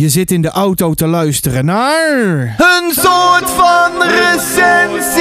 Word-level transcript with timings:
Je 0.00 0.08
zit 0.08 0.30
in 0.30 0.42
de 0.42 0.48
auto 0.48 0.94
te 0.94 1.06
luisteren 1.06 1.64
naar. 1.64 2.54
Een 2.58 2.92
soort 2.94 3.50
van 3.50 4.02
recensie! 4.02 5.20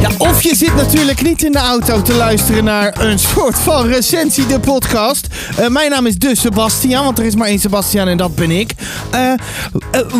Ja, 0.00 0.10
of 0.18 0.42
je 0.42 0.54
zit 0.54 0.74
natuurlijk 0.74 1.22
niet 1.22 1.42
in 1.42 1.52
de 1.52 1.58
auto 1.58 2.02
te 2.02 2.14
luisteren 2.14 2.64
naar 2.64 3.00
een 3.00 3.18
soort 3.18 3.58
van 3.58 3.86
recensie, 3.86 4.46
de 4.46 4.60
podcast. 4.60 5.26
Eh, 5.56 5.68
mijn 5.68 5.90
naam 5.90 6.06
is 6.06 6.18
dus 6.18 6.40
Sebastian, 6.40 7.04
want 7.04 7.18
er 7.18 7.24
is 7.24 7.34
maar 7.34 7.48
één 7.48 7.58
Sebastian 7.58 8.08
en 8.08 8.16
dat 8.16 8.34
ben 8.34 8.50
ik. 8.50 8.72
Eh, 9.10 9.32
eh, 9.32 9.38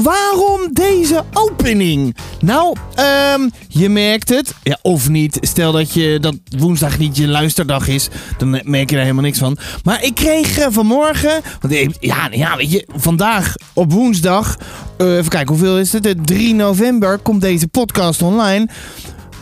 waarom 0.03 0.69
deze 0.73 1.25
opening? 1.33 2.17
Nou, 2.41 2.77
ehm, 2.95 3.49
je 3.69 3.89
merkt 3.89 4.29
het, 4.29 4.55
ja, 4.63 4.79
of 4.83 5.09
niet. 5.09 5.39
Stel 5.41 5.73
dat, 5.73 5.93
je, 5.95 6.19
dat 6.21 6.35
woensdag 6.59 6.99
niet 6.99 7.17
je 7.17 7.29
luisterdag 7.29 7.89
is, 7.89 8.09
dan 8.39 8.61
merk 8.65 8.91
je 8.91 8.97
er 8.97 9.03
helemaal 9.03 9.25
niks 9.25 9.39
van. 9.39 9.59
Maar 9.85 10.05
ik 10.05 10.15
kreeg 10.15 10.67
vanmorgen, 10.71 11.41
want, 11.61 11.97
ja, 12.01 12.29
ja, 12.31 12.57
weet 12.57 12.73
je, 12.73 12.89
vandaag 12.97 13.55
op 13.73 13.93
woensdag, 13.93 14.57
even 14.99 15.29
kijken, 15.29 15.49
hoeveel 15.49 15.79
is 15.79 15.93
het? 15.93 16.07
Eh, 16.07 16.13
3 16.25 16.55
november 16.55 17.19
komt 17.19 17.41
deze 17.41 17.69
podcast 17.69 18.23
online. 18.23 18.69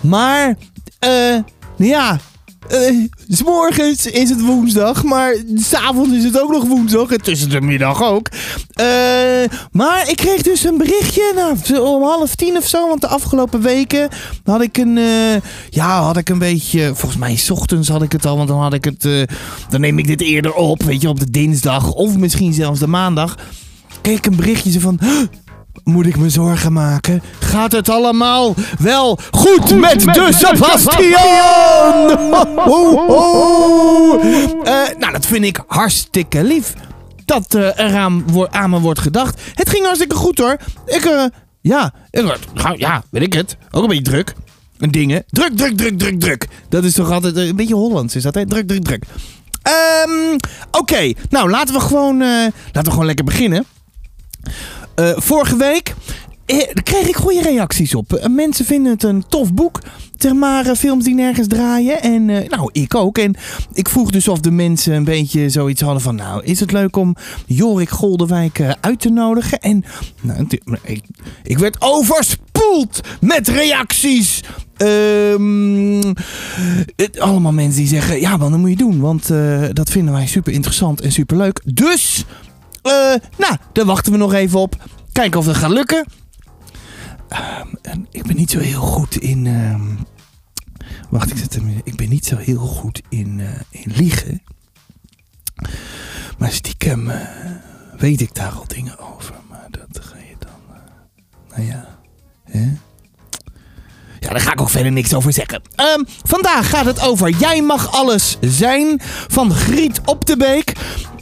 Maar, 0.00 0.56
eh, 0.98 1.36
ja, 1.76 2.20
s 3.28 3.42
morgens 3.42 4.06
is 4.06 4.28
het 4.28 4.40
woensdag, 4.40 5.04
maar 5.04 5.36
s'avonds 5.54 6.16
is 6.16 6.24
het 6.24 6.40
ook 6.40 6.50
nog 6.50 6.64
woensdag 6.64 7.10
en 7.10 7.22
tussen 7.22 7.50
de 7.50 7.60
middag 7.60 8.02
ook. 8.02 8.28
Eh, 8.72 8.86
maar 9.72 10.08
ik 10.08 10.16
kreeg 10.16 10.42
dus 10.42 10.64
een 10.64 10.78
berichtje 10.78 11.32
nou, 11.34 11.80
om 11.80 12.02
half 12.02 12.34
tien 12.34 12.56
of 12.56 12.66
zo, 12.66 12.88
want 12.88 13.00
de 13.00 13.06
afgelopen 13.06 13.60
weken 13.60 14.08
had 14.44 14.60
ik 14.62 14.78
een, 14.78 14.98
eh, 14.98 15.40
ja, 15.70 16.02
had 16.02 16.16
ik 16.16 16.28
een 16.28 16.38
beetje, 16.38 16.90
volgens 16.94 17.20
mij 17.20 17.36
's 17.36 17.50
ochtends 17.50 17.88
had 17.88 18.02
ik 18.02 18.12
het 18.12 18.26
al, 18.26 18.36
want 18.36 18.48
dan 18.48 18.60
had 18.60 18.74
ik 18.74 18.84
het, 18.84 19.02
dan 19.68 19.80
neem 19.80 19.98
ik 19.98 20.06
dit 20.06 20.20
eerder 20.20 20.54
op, 20.54 20.82
weet 20.82 21.02
je, 21.02 21.08
op 21.08 21.20
de 21.20 21.30
dinsdag 21.30 21.92
of 21.92 22.16
misschien 22.16 22.52
zelfs 22.52 22.80
de 22.80 22.86
maandag. 22.86 23.36
Kreeg 24.00 24.18
ik 24.18 24.26
een 24.26 24.36
berichtje 24.36 24.80
van, 24.80 24.98
"Huh, 25.00 25.20
moet 25.84 26.06
ik 26.06 26.16
me 26.16 26.30
zorgen 26.30 26.72
maken? 26.72 27.22
Gaat 27.38 27.72
het 27.72 27.88
allemaal 27.88 28.54
wel 28.78 29.18
goed, 29.30 29.80
met, 29.80 30.00
de 30.00 30.28
Sebastian? 30.30 31.02
Ho, 32.68 33.06
ho. 33.06 34.18
Eh, 34.64 34.74
nou, 34.98 35.12
dat 35.12 35.26
vind 35.26 35.44
ik 35.44 35.62
hartstikke 35.66 36.44
lief. 36.44 36.72
Dat 37.24 37.54
eh, 37.54 37.78
er 37.80 37.96
aan, 37.96 38.24
wo- 38.32 38.46
aan 38.50 38.70
me 38.70 38.80
wordt 38.80 39.00
gedacht. 39.00 39.40
Het 39.54 39.68
ging 39.70 39.84
hartstikke 39.84 40.14
goed 40.14 40.38
hoor. 40.38 40.56
Ik, 40.86 41.04
eh, 41.04 41.24
ja, 41.60 41.92
ik, 42.10 42.36
nou, 42.54 42.78
ja, 42.78 43.02
weet 43.10 43.22
ik 43.22 43.32
het. 43.32 43.56
Ook 43.70 43.82
een 43.82 43.88
beetje 43.88 44.04
druk. 44.04 44.34
En 44.78 44.90
dingen. 44.90 45.24
Druk, 45.30 45.56
druk, 45.56 45.76
druk, 45.76 45.98
druk, 45.98 46.20
druk. 46.20 46.46
Dat 46.68 46.84
is 46.84 46.92
toch 46.94 47.10
altijd 47.10 47.36
een 47.36 47.56
beetje 47.56 47.74
Hollands, 47.74 48.16
is 48.16 48.22
dat 48.22 48.34
hè? 48.34 48.46
Druk, 48.46 48.68
druk, 48.68 48.84
druk. 48.84 49.04
Ehm, 49.62 50.36
Oké, 50.70 51.12
nou 51.30 51.50
laten 51.50 51.74
we 51.74 51.80
gewoon, 51.80 52.18
laten 52.18 52.84
we 52.84 52.90
gewoon 52.90 53.06
lekker 53.06 53.24
beginnen. 53.24 53.64
Eh, 54.98 55.10
vorige 55.16 55.56
week 55.56 55.94
eh, 56.46 56.58
kreeg 56.82 57.08
ik 57.08 57.16
goede 57.16 57.42
reacties 57.42 57.94
op. 57.94 58.12
Eh, 58.12 58.28
mensen 58.28 58.64
vinden 58.64 58.92
het 58.92 59.02
een 59.02 59.24
tof 59.28 59.52
boek. 59.54 59.80
Zeg 60.16 60.32
eh, 60.66 60.72
films 60.74 61.04
die 61.04 61.14
nergens 61.14 61.46
draaien. 61.46 62.02
En 62.02 62.24
nou, 62.24 62.68
ik 62.72 62.94
ook. 62.94 63.18
En 63.18 63.36
ik 63.72 63.88
vroeg 63.88 64.10
dus 64.10 64.28
of 64.28 64.40
de 64.40 64.50
mensen 64.50 64.94
een 64.94 65.04
beetje 65.04 65.48
zoiets 65.48 65.80
hadden 65.80 66.02
van... 66.02 66.14
Nou, 66.14 66.44
is 66.44 66.60
het 66.60 66.72
leuk 66.72 66.96
om 66.96 67.16
Jorik 67.46 67.88
Goldewijk 67.88 68.58
eh, 68.58 68.70
uit 68.80 69.00
te 69.00 69.08
nodigen? 69.10 69.58
En 69.60 69.84
nou, 70.20 70.46
ik, 70.82 71.58
werd 71.58 71.76
overspoeld 71.80 73.00
met 73.20 73.48
reacties. 73.48 74.40
Ehm, 74.76 76.02
het- 76.96 77.18
allemaal 77.20 77.52
mensen 77.52 77.80
die 77.80 77.88
zeggen... 77.88 78.20
Ja 78.20 78.36
dat 78.50 78.58
moet 78.58 78.70
je 78.70 78.76
doen. 78.76 79.00
Want 79.00 79.26
dat 79.72 79.90
vinden 79.90 80.14
wij 80.14 80.26
super 80.26 80.52
interessant 80.52 81.00
en 81.00 81.12
super 81.12 81.36
leuk. 81.36 81.60
Dus... 81.64 82.24
Eh, 82.90 83.14
nou, 83.38 83.56
daar 83.72 83.84
wachten 83.84 84.12
we 84.12 84.18
nog 84.18 84.32
even 84.32 84.60
op. 84.60 84.84
Kijken 85.12 85.40
of 85.40 85.46
het 85.46 85.56
gaat 85.56 85.70
lukken. 85.70 86.06
Ehm, 87.28 87.68
ik 88.10 88.26
ben 88.26 88.36
niet 88.36 88.50
zo 88.50 88.58
heel 88.58 88.80
goed 88.80 89.16
in. 89.16 89.46
ehm, 89.46 89.86
wacht, 91.10 91.30
ik 91.30 91.36
zet 91.36 91.54
hem. 91.54 91.80
Ik 91.84 91.96
ben 91.96 92.08
niet 92.08 92.24
zo 92.26 92.36
heel 92.36 92.66
goed 92.66 93.02
in, 93.08 93.40
eh, 93.40 93.60
in 93.70 93.92
liegen. 93.94 94.42
Maar 96.38 96.52
stiekem 96.52 97.10
eh, 97.10 97.28
weet 97.96 98.20
ik 98.20 98.34
daar 98.34 98.52
al 98.52 98.66
dingen 98.66 98.98
over. 98.98 99.34
Maar 99.48 99.66
dat 99.70 100.04
ga 100.04 100.16
je 100.16 100.34
dan. 100.38 100.76
nou 101.48 101.62
ja. 101.62 101.98
Hè? 102.44 102.72
Ja, 104.20 104.28
daar 104.28 104.40
ga 104.40 104.52
ik 104.52 104.60
ook 104.60 104.70
verder 104.70 104.92
niks 104.92 105.14
over 105.14 105.32
zeggen. 105.32 105.62
Ehm, 105.74 106.02
vandaag 106.24 106.70
gaat 106.70 106.84
het 106.84 107.02
over 107.02 107.30
Jij 107.30 107.62
mag 107.62 107.92
alles 107.92 108.36
zijn 108.40 109.00
van 109.28 109.52
Griet 109.52 110.00
op 110.04 110.26
de 110.26 110.36
Beek. 110.36 110.72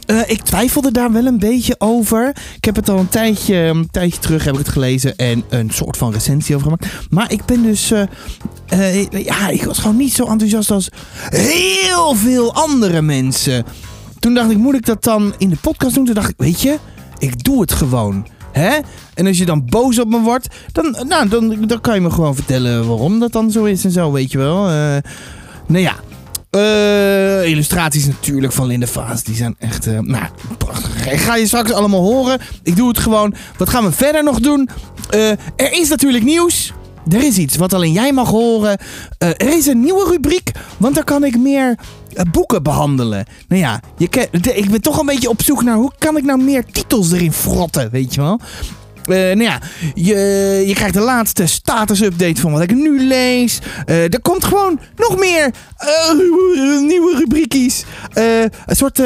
Eh, 0.05 0.19
ik 0.27 0.41
twijfelde 0.41 0.91
daar 0.91 1.11
wel 1.11 1.25
een 1.25 1.39
beetje 1.39 1.75
over. 1.77 2.29
Ik 2.55 2.65
heb 2.65 2.75
het 2.75 2.89
al 2.89 2.97
een 2.97 3.09
tijdje, 3.09 3.55
een 3.55 3.89
tijdje 3.91 4.19
terug 4.19 4.43
heb 4.43 4.53
ik 4.53 4.59
het 4.59 4.69
gelezen 4.69 5.15
en 5.15 5.43
een 5.49 5.69
soort 5.69 5.97
van 5.97 6.11
recensie 6.11 6.55
over 6.55 6.67
gemaakt. 6.67 7.09
Maar 7.09 7.31
ik 7.31 7.45
ben 7.45 7.63
dus, 7.63 7.91
eh, 7.91 8.03
eh, 8.67 9.23
ja, 9.25 9.47
ik 9.47 9.63
was 9.63 9.79
gewoon 9.79 9.97
niet 9.97 10.13
zo 10.13 10.25
enthousiast 10.25 10.71
als 10.71 10.89
heel 11.29 12.15
veel 12.15 12.53
andere 12.53 13.01
mensen. 13.01 13.65
Toen 14.19 14.33
dacht 14.33 14.51
ik, 14.51 14.57
moet 14.57 14.75
ik 14.75 14.85
dat 14.85 15.03
dan 15.03 15.33
in 15.37 15.49
de 15.49 15.57
podcast 15.61 15.95
doen? 15.95 16.05
Toen 16.05 16.15
dacht 16.15 16.29
ik, 16.29 16.35
weet 16.37 16.61
je, 16.61 16.77
ik 17.17 17.43
doe 17.43 17.61
het 17.61 17.71
gewoon. 17.71 18.27
Hè? 18.51 18.77
En 19.17 19.27
als 19.27 19.37
je 19.37 19.45
dan 19.45 19.65
boos 19.65 19.99
op 19.99 20.09
me 20.09 20.19
wordt, 20.19 20.47
dan, 20.71 20.95
nou, 21.07 21.27
dan, 21.27 21.65
dan 21.65 21.81
kan 21.81 21.95
je 21.95 22.01
me 22.01 22.11
gewoon 22.11 22.35
vertellen 22.35 22.87
waarom 22.87 23.19
dat 23.19 23.31
dan 23.31 23.51
zo 23.51 23.63
is 23.63 23.83
en 23.83 23.91
zo, 23.91 24.11
weet 24.11 24.31
je 24.31 24.37
wel. 24.37 24.67
Eh, 24.67 24.97
nou 25.67 25.83
ja, 25.83 25.95
eh, 26.49 27.49
illustraties 27.49 28.05
natuurlijk 28.05 28.53
van 28.53 28.67
Linde 28.67 28.87
Vaas. 28.87 29.23
Die 29.23 29.35
zijn 29.35 29.55
echt, 29.59 29.87
eh, 29.87 29.99
nou, 29.99 30.25
prachtig. 30.57 31.11
Ik 31.11 31.19
ga 31.19 31.35
je 31.35 31.47
straks 31.47 31.71
allemaal 31.71 32.01
horen. 32.01 32.39
Ik 32.63 32.75
doe 32.75 32.87
het 32.87 32.97
gewoon. 32.97 33.33
Wat 33.57 33.69
gaan 33.69 33.83
we 33.83 33.91
verder 33.91 34.23
nog 34.23 34.39
doen? 34.39 34.69
Er 35.55 35.71
is 35.71 35.89
natuurlijk 35.89 36.23
nieuws. 36.23 36.73
Er 37.09 37.23
is 37.23 37.37
iets 37.37 37.55
wat 37.55 37.73
alleen 37.73 37.91
jij 37.91 38.13
mag 38.13 38.29
horen. 38.29 38.77
Er 39.17 39.55
is 39.57 39.65
een 39.65 39.79
nieuwe 39.79 40.09
rubriek, 40.09 40.51
want 40.77 40.95
dan 40.95 41.03
kan 41.03 41.23
ik 41.23 41.37
meer 41.37 41.77
boeken 42.31 42.63
behandelen. 42.63 43.25
Nou 43.47 43.61
ja, 43.61 43.81
je 43.97 44.29
ik 44.55 44.69
ben 44.69 44.81
toch 44.81 44.99
een 44.99 45.05
beetje 45.05 45.29
op 45.29 45.41
zoek 45.41 45.63
naar 45.63 45.75
hoe 45.75 45.91
kan 45.97 46.17
ik 46.17 46.23
nou 46.23 46.43
meer 46.43 46.65
titels 46.65 47.11
erin 47.11 47.33
frotten, 47.33 47.89
weet 47.91 48.13
je 48.13 48.21
wel. 48.21 48.39
Eh, 49.07 49.15
nou 49.15 49.43
ja, 49.43 49.61
je, 49.93 50.15
je 50.67 50.73
krijgt 50.73 50.93
de 50.93 50.99
laatste 50.99 51.45
status-update 51.45 52.41
van 52.41 52.51
wat 52.51 52.61
ik 52.61 52.75
nu 52.75 53.07
lees. 53.07 53.59
Eh, 53.85 54.03
er 54.03 54.21
komt 54.21 54.43
gewoon 54.43 54.79
nog 54.95 55.17
meer 55.17 55.51
eh, 55.77 56.11
nieuwe 56.81 57.15
rubriekjes. 57.17 57.83
Een 58.13 58.75
soort, 58.75 58.97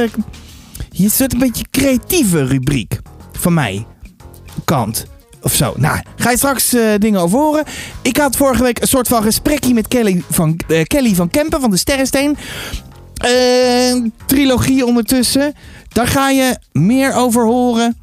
je 0.89 1.09
soort 1.09 1.33
een 1.33 1.39
beetje 1.39 1.65
creatieve 1.71 2.45
rubriek 2.45 2.99
van 3.31 3.53
mij. 3.53 3.85
Kant. 4.65 5.05
Of 5.41 5.53
zo. 5.53 5.73
Nou, 5.77 5.99
ga 6.15 6.31
je 6.31 6.37
straks 6.37 6.75
dingen 6.97 7.19
over 7.19 7.39
horen. 7.39 7.63
Ik 8.01 8.17
had 8.17 8.35
vorige 8.35 8.63
week 8.63 8.81
een 8.81 8.87
soort 8.87 9.07
van 9.07 9.23
gesprekje 9.23 9.73
met 9.73 9.87
Kelly 9.87 10.23
van, 10.29 10.59
Kelly 10.83 11.15
van 11.15 11.29
Kempen 11.29 11.61
van 11.61 11.69
de 11.69 11.77
Sterrensteen. 11.77 12.37
Eh, 13.21 13.95
trilogie 14.25 14.85
ondertussen. 14.85 15.53
Daar 15.87 16.07
ga 16.07 16.29
je 16.29 16.57
meer 16.71 17.13
over 17.13 17.45
horen. 17.45 18.00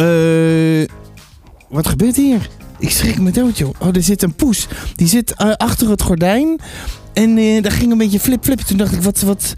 Eh, 0.00 0.86
wat 1.68 1.88
gebeurt 1.88 2.16
hier? 2.16 2.48
Ik 2.78 2.90
schrik 2.90 3.20
me 3.20 3.30
dood, 3.30 3.58
joh. 3.58 3.74
Oh, 3.78 3.88
er 3.96 4.02
zit 4.02 4.22
een 4.22 4.34
poes. 4.34 4.66
Die 4.94 5.06
zit 5.06 5.34
eh, 5.34 5.52
achter 5.52 5.90
het 5.90 6.02
gordijn. 6.02 6.60
En 7.12 7.38
eh 7.38 7.62
daar 7.62 7.72
ging 7.72 7.92
een 7.92 7.98
beetje 7.98 8.20
flip-flip. 8.20 8.60
Toen 8.60 8.76
dacht 8.76 8.92
ik, 8.92 9.02
wat, 9.02 9.20
wat, 9.20 9.54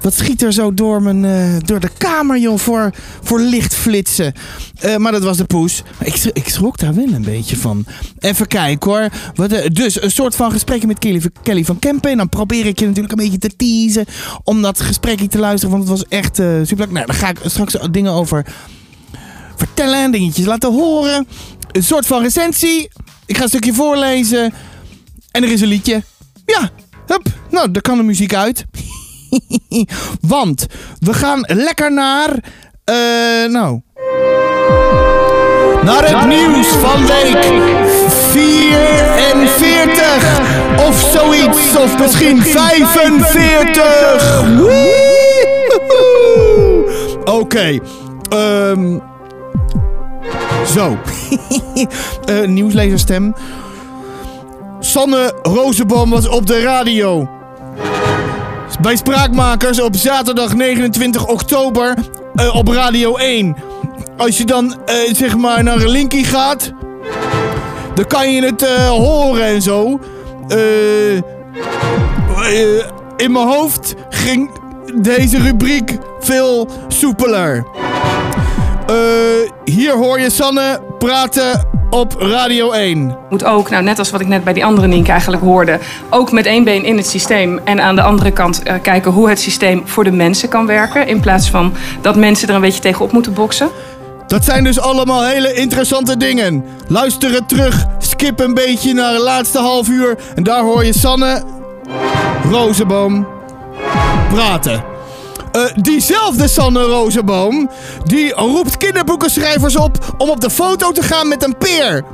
wat 0.00 0.14
schiet 0.14 0.42
er 0.42 0.52
zo 0.52 0.74
door, 0.74 1.02
mijn, 1.02 1.58
door 1.64 1.80
de 1.80 1.90
kamer, 1.98 2.38
joh, 2.38 2.58
voor, 2.58 2.90
voor 3.22 3.40
lichtflitsen. 3.40 4.32
Maar 4.96 5.12
dat 5.12 5.22
was 5.22 5.36
de 5.36 5.44
poes. 5.44 5.82
Ik, 6.00 6.14
ik 6.32 6.48
schrok 6.48 6.78
daar 6.78 6.94
wel 6.94 7.12
een 7.12 7.22
beetje 7.22 7.56
van. 7.56 7.84
Even 8.18 8.46
kijken 8.46 8.90
hoor. 8.90 9.08
Wat, 9.34 9.68
dus 9.72 10.02
een 10.02 10.10
soort 10.10 10.36
van 10.36 10.52
gesprekje 10.52 10.86
met 10.86 10.98
Kelly, 10.98 11.22
Kelly 11.42 11.64
van 11.64 11.78
Kempen. 11.78 12.10
En 12.10 12.16
dan 12.16 12.28
probeer 12.28 12.66
ik 12.66 12.78
je 12.78 12.86
natuurlijk 12.86 13.18
een 13.18 13.24
beetje 13.24 13.38
te 13.38 13.56
teasen. 13.56 14.04
Om 14.44 14.62
dat 14.62 14.80
gesprekje 14.80 15.28
te 15.28 15.38
luisteren. 15.38 15.76
Want 15.76 15.88
het 15.88 15.98
was 15.98 16.08
echt 16.08 16.36
super 16.36 16.76
leuk. 16.76 16.90
Nou, 16.90 17.06
daar 17.06 17.16
ga 17.16 17.28
ik 17.28 17.38
straks 17.44 17.76
dingen 17.90 18.12
over 18.12 18.46
vertellen. 19.60 20.10
Dingetjes 20.10 20.46
laten 20.46 20.72
horen. 20.72 21.28
Een 21.72 21.82
soort 21.82 22.06
van 22.06 22.22
recensie. 22.22 22.88
Ik 23.26 23.36
ga 23.36 23.42
een 23.42 23.48
stukje 23.48 23.74
voorlezen. 23.74 24.54
En 25.30 25.42
er 25.42 25.50
is 25.52 25.60
een 25.60 25.68
liedje. 25.68 26.02
Ja, 26.46 26.70
hup. 27.06 27.26
Nou, 27.50 27.70
daar 27.70 27.82
kan 27.82 27.96
de 27.96 28.02
muziek 28.02 28.34
uit. 28.34 28.64
Want 30.20 30.66
we 30.98 31.14
gaan 31.14 31.40
lekker 31.46 31.92
naar. 31.92 32.30
eh 32.84 32.94
nou. 33.48 33.80
Naar 35.82 36.08
het 36.18 36.26
nieuws 36.28 36.66
van 36.66 37.06
week 37.06 37.42
44. 38.30 40.40
Of 40.88 41.10
zoiets. 41.12 41.76
Of 41.76 41.98
misschien 41.98 42.42
45. 42.42 44.42
Woehoe. 45.90 46.84
Oké. 47.24 47.78
ehm, 48.28 48.98
zo. 50.66 50.98
Eh, 52.24 52.46
nieuwslezerstem. 52.46 53.34
Sanne 54.80 55.34
Rozenboom 55.42 56.10
was 56.10 56.28
op 56.28 56.46
de 56.46 56.60
radio. 56.60 57.28
bij 58.80 58.96
Spraakmakers 58.96 59.80
op 59.80 59.96
zaterdag 59.96 60.54
29 60.54 61.26
oktober 61.26 61.94
eh, 62.34 62.54
op 62.56 62.68
Radio 62.68 63.16
1. 63.16 63.56
Als 64.16 64.38
je 64.38 64.44
dan 64.44 64.76
eh, 64.86 64.94
zeg 65.12 65.36
maar 65.36 65.62
naar 65.62 65.78
linkie 65.78 66.24
gaat, 66.24 66.72
dan 67.94 68.06
kan 68.06 68.32
je 68.32 68.44
het 68.44 68.86
horen 68.88 69.44
en 69.44 69.62
zo. 69.62 70.00
In 73.16 73.32
mijn 73.32 73.48
hoofd 73.48 73.94
ging 74.08 74.50
deze 74.94 75.38
rubriek 75.38 75.98
veel 76.20 76.68
soepeler. 76.88 77.64
Hier 79.70 79.96
hoor 79.96 80.20
je 80.20 80.30
Sanne 80.30 80.80
praten 80.98 81.66
op 81.90 82.14
Radio 82.18 82.70
1. 82.70 83.16
moet 83.30 83.44
ook, 83.44 83.70
nou, 83.70 83.82
net 83.82 83.98
als 83.98 84.10
wat 84.10 84.20
ik 84.20 84.26
net 84.26 84.44
bij 84.44 84.52
die 84.52 84.64
andere 84.64 84.86
Nienke 84.86 85.10
eigenlijk 85.10 85.42
hoorde, 85.42 85.78
ook 86.08 86.32
met 86.32 86.46
één 86.46 86.64
been 86.64 86.84
in 86.84 86.96
het 86.96 87.06
systeem 87.06 87.60
en 87.64 87.80
aan 87.80 87.94
de 87.94 88.02
andere 88.02 88.30
kant 88.30 88.62
eh, 88.62 88.74
kijken 88.82 89.12
hoe 89.12 89.28
het 89.28 89.40
systeem 89.40 89.82
voor 89.84 90.04
de 90.04 90.10
mensen 90.10 90.48
kan 90.48 90.66
werken. 90.66 91.06
In 91.06 91.20
plaats 91.20 91.50
van 91.50 91.74
dat 92.00 92.16
mensen 92.16 92.48
er 92.48 92.54
een 92.54 92.60
beetje 92.60 92.80
tegenop 92.80 93.12
moeten 93.12 93.34
boksen. 93.34 93.68
Dat 94.26 94.44
zijn 94.44 94.64
dus 94.64 94.80
allemaal 94.80 95.24
hele 95.24 95.52
interessante 95.52 96.16
dingen. 96.16 96.64
Luister 96.86 97.32
het 97.32 97.48
terug, 97.48 97.86
skip 97.98 98.40
een 98.40 98.54
beetje 98.54 98.92
naar 98.92 99.12
het 99.12 99.22
laatste 99.22 99.58
half 99.58 99.88
uur 99.88 100.16
en 100.34 100.42
daar 100.42 100.62
hoor 100.62 100.84
je 100.84 100.92
Sanne 100.92 101.42
Rozenboom 102.50 103.26
praten. 104.28 104.89
Eh, 105.52 105.62
diezelfde 105.74 106.48
Sanne 106.48 106.82
Rozenboom, 106.82 107.70
die 108.04 108.32
roept 108.34 108.76
kinderboekenschrijvers 108.76 109.76
op 109.76 110.14
om 110.18 110.30
op 110.30 110.40
de 110.40 110.50
foto 110.50 110.92
te 110.92 111.02
gaan 111.02 111.28
met 111.28 111.44
een 111.44 111.56
peer. 111.58 112.04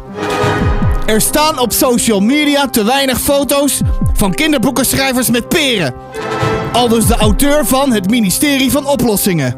Er 1.06 1.20
staan 1.20 1.58
op 1.58 1.72
social 1.72 2.20
media 2.20 2.68
te 2.68 2.84
weinig 2.84 3.20
foto's 3.20 3.80
van 4.12 4.34
kinderboekenschrijvers 4.34 5.30
met 5.30 5.48
peren. 5.48 5.94
Aldus 6.72 7.06
de 7.06 7.16
auteur 7.16 7.66
van 7.66 7.92
het 7.92 8.10
ministerie 8.10 8.70
van 8.70 8.86
Oplossingen. 8.86 9.54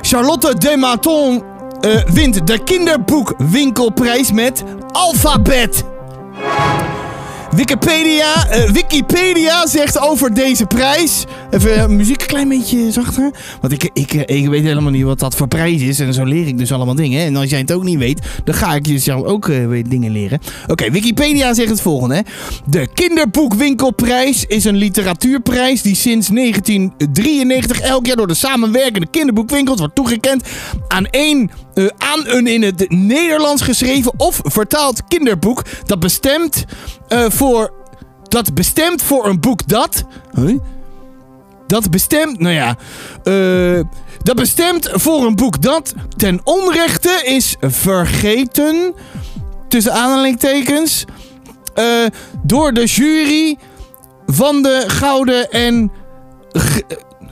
Charlotte 0.00 0.58
Dematon 0.58 1.42
eh, 1.80 1.90
wint 2.12 2.46
de 2.46 2.58
kinderboekwinkelprijs 2.58 4.32
met 4.32 4.64
Alphabet. 4.92 5.84
Wikipedia, 7.50 8.48
eh, 8.48 8.70
Wikipedia 8.70 9.66
zegt 9.66 10.00
over 10.00 10.34
deze 10.34 10.66
prijs. 10.66 11.24
Even 11.50 11.74
eh, 11.74 11.86
muziek 11.86 12.20
een 12.20 12.26
klein 12.26 12.48
beetje 12.48 12.92
zachter. 12.92 13.30
Want 13.60 13.72
ik, 13.72 13.90
ik, 13.92 14.14
eh, 14.14 14.36
ik 14.36 14.48
weet 14.48 14.62
helemaal 14.62 14.90
niet 14.90 15.04
wat 15.04 15.18
dat 15.18 15.34
voor 15.34 15.48
prijs 15.48 15.82
is. 15.82 16.00
En 16.00 16.14
zo 16.14 16.24
leer 16.24 16.46
ik 16.46 16.58
dus 16.58 16.72
allemaal 16.72 16.94
dingen. 16.94 17.24
En 17.24 17.36
als 17.36 17.50
jij 17.50 17.58
het 17.58 17.72
ook 17.72 17.84
niet 17.84 17.98
weet, 17.98 18.20
dan 18.44 18.54
ga 18.54 18.74
ik 18.74 18.86
je 18.86 19.24
ook 19.24 19.48
eh, 19.48 19.66
weer 19.66 19.88
dingen 19.88 20.12
leren. 20.12 20.40
Oké, 20.66 20.90
Wikipedia 20.90 21.54
zegt 21.54 21.70
het 21.70 21.80
volgende. 21.80 22.14
Hè. 22.14 22.20
De 22.66 22.88
Kinderboekwinkelprijs 22.94 24.44
is 24.44 24.64
een 24.64 24.76
literatuurprijs 24.76 25.82
die 25.82 25.94
sinds 25.94 26.28
1993 26.28 27.80
elk 27.80 28.06
jaar 28.06 28.16
door 28.16 28.26
de 28.26 28.34
samenwerkende 28.34 29.06
kinderboekwinkels 29.10 29.78
wordt 29.78 29.94
toegekend 29.94 30.42
aan 30.88 31.06
eh, 31.78 31.86
aan 31.98 32.22
een 32.26 32.46
in 32.46 32.62
het 32.62 32.90
Nederlands 32.90 33.62
geschreven 33.62 34.12
of 34.16 34.40
vertaald 34.42 35.02
kinderboek 35.08 35.62
dat 35.86 36.00
bestemd 36.00 36.64
eh, 37.08 37.24
voor 37.38 37.72
dat 38.22 38.54
bestemd 38.54 39.02
voor 39.02 39.26
een 39.26 39.40
boek 39.40 39.68
dat. 39.68 40.04
Dat 41.66 41.90
bestemd, 41.90 42.38
nou 42.38 42.54
ja. 42.54 42.76
eh, 43.24 43.84
dat 44.22 44.36
bestemd 44.36 44.88
voor 44.92 45.26
een 45.26 45.34
boek 45.36 45.62
dat 45.62 45.94
ten 46.16 46.40
onrechte 46.44 47.20
is 47.24 47.56
vergeten. 47.60 48.94
Tussen 49.68 49.92
aanhalingstekens. 49.92 51.04
eh, 51.74 51.84
door 52.42 52.72
de 52.72 52.84
jury 52.84 53.56
van 54.26 54.62
de 54.62 54.84
Gouden 54.86 55.50
en. 55.50 55.90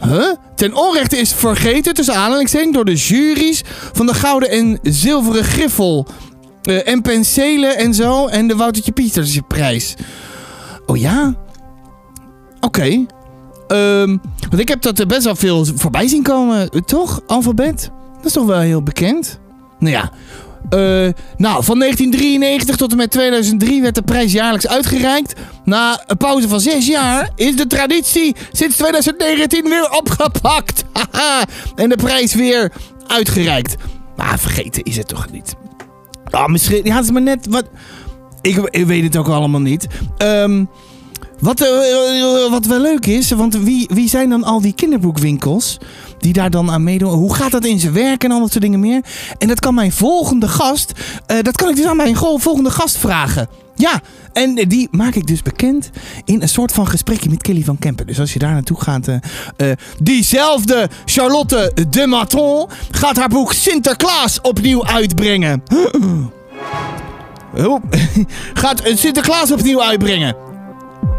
Huh? 0.04 0.32
Ten 0.54 0.74
onrechte 0.74 1.16
is 1.18 1.32
vergeten, 1.32 1.94
tussen 1.94 2.14
aanhalingstekens, 2.14 2.74
door 2.74 2.84
de 2.84 2.94
juries 2.94 3.62
van 3.92 4.06
de 4.06 4.14
Gouden 4.14 4.50
en 4.50 4.78
Zilveren 4.82 5.44
Griffel. 5.44 6.06
Eh, 6.66 6.88
en 6.88 7.02
penselen 7.02 7.76
en 7.76 7.94
zo. 7.94 8.26
En 8.26 8.48
de 8.48 8.56
Woutertje 8.56 8.92
Pietersje 8.92 9.42
prijs. 9.42 9.94
Oh 10.86 10.96
ja? 10.96 11.34
Oké. 12.60 13.06
Ehm, 13.68 14.16
want 14.48 14.58
ik 14.58 14.68
heb 14.68 14.82
dat 14.82 15.06
best 15.06 15.24
wel 15.24 15.36
veel 15.36 15.64
voorbij 15.74 16.08
zien 16.08 16.22
komen, 16.22 16.70
eh, 16.70 16.80
toch? 16.80 17.20
Alfabet? 17.26 17.90
Dat 18.16 18.24
is 18.24 18.32
toch 18.32 18.46
wel 18.46 18.58
heel 18.58 18.82
bekend? 18.82 19.38
Nou 19.78 19.92
ja. 19.92 20.10
eh, 20.68 21.12
nou, 21.36 21.64
van 21.64 21.78
1993 21.78 22.76
tot 22.76 22.90
en 22.90 22.96
met 22.96 23.10
2003 23.10 23.82
werd 23.82 23.94
de 23.94 24.02
prijs 24.02 24.32
jaarlijks 24.32 24.68
uitgereikt. 24.68 25.40
Na 25.64 26.02
een 26.06 26.16
pauze 26.16 26.48
van 26.48 26.60
zes 26.60 26.86
jaar 26.86 27.30
is 27.34 27.56
de 27.56 27.66
traditie 27.66 28.36
sinds 28.52 28.76
2019 28.76 29.68
weer 29.68 29.90
opgepakt. 29.90 30.84
En 31.74 31.88
de 31.88 31.96
prijs 31.96 32.34
weer 32.34 32.72
uitgereikt. 33.06 33.76
Maar 34.16 34.38
vergeten 34.38 34.82
is 34.82 34.96
het 34.96 35.08
toch 35.08 35.30
niet. 35.30 35.54
Ah, 36.31 36.46
misschien. 36.46 36.84
Ja, 36.84 36.94
het 36.94 37.05
is 37.05 37.11
maar 37.11 37.23
net 37.23 37.46
wat. 37.46 37.64
Ik, 38.40 38.56
ik 38.56 38.87
weet 38.87 39.02
het 39.02 39.17
ook 39.17 39.28
allemaal 39.28 39.61
niet. 39.61 39.87
Ehm. 40.17 40.64
Wat, 41.38 41.61
eh, 41.61 41.69
eh, 42.44 42.50
wat 42.50 42.67
wel 42.67 42.81
leuk 42.81 43.06
is, 43.06 43.31
want 43.31 43.56
wie, 43.56 43.88
wie 43.93 44.08
zijn 44.08 44.28
dan 44.28 44.44
al 44.44 44.61
die 44.61 44.73
kinderboekwinkels 44.73 45.78
die 46.19 46.32
daar 46.32 46.50
dan 46.50 46.70
aan 46.70 46.82
meedoen? 46.82 47.12
Hoe 47.12 47.34
gaat 47.34 47.50
dat 47.50 47.64
in 47.64 47.81
zijn 47.81 47.93
werk 47.93 48.25
en 48.25 48.31
al 48.31 48.40
dat 48.40 48.50
soort 48.50 48.64
dingen 48.64 48.81
meer? 48.81 49.05
En 49.38 49.49
dat 49.49 49.61
kan 49.61 49.75
mijn 49.75 49.93
volgende 49.93 50.49
gast, 50.49 50.93
eh, 51.26 51.43
dat 51.43 51.56
kan 51.56 51.69
ik 51.69 51.76
dus 51.76 51.84
aan 51.84 51.96
mijn 51.96 52.17
volgende 52.17 52.70
gast 52.70 52.96
vragen. 52.96 53.49
Ja, 53.76 54.00
en 54.32 54.55
die 54.55 54.88
maak 54.90 55.14
ik 55.14 55.26
dus 55.26 55.43
bekend 55.43 55.90
in 56.25 56.43
een 56.43 56.49
soort 56.49 56.73
van 56.73 56.87
gesprekje 56.87 57.31
met 57.31 57.43
Kelly 57.43 57.64
van 57.64 57.78
Kempen. 57.78 58.06
Dus 58.06 58.20
als 58.20 58.32
je 58.32 58.38
daar 58.38 58.52
naartoe 58.52 58.81
gaat, 58.81 59.08
eh, 59.08 59.17
eh, 59.56 59.76
diezelfde 60.02 60.88
Charlotte 61.05 61.73
de 61.90 62.06
Maton 62.06 62.69
gaat 62.90 63.17
haar 63.17 63.28
boek 63.28 63.52
Sinterklaas 63.52 64.40
opnieuw 64.40 64.87
uitbrengen. 64.87 65.62
Oh, 67.56 67.82
gaat 68.55 68.81
eh, 68.81 68.96
Sinterklaas 68.96 69.50
opnieuw 69.52 69.82
uitbrengen. 69.82 70.37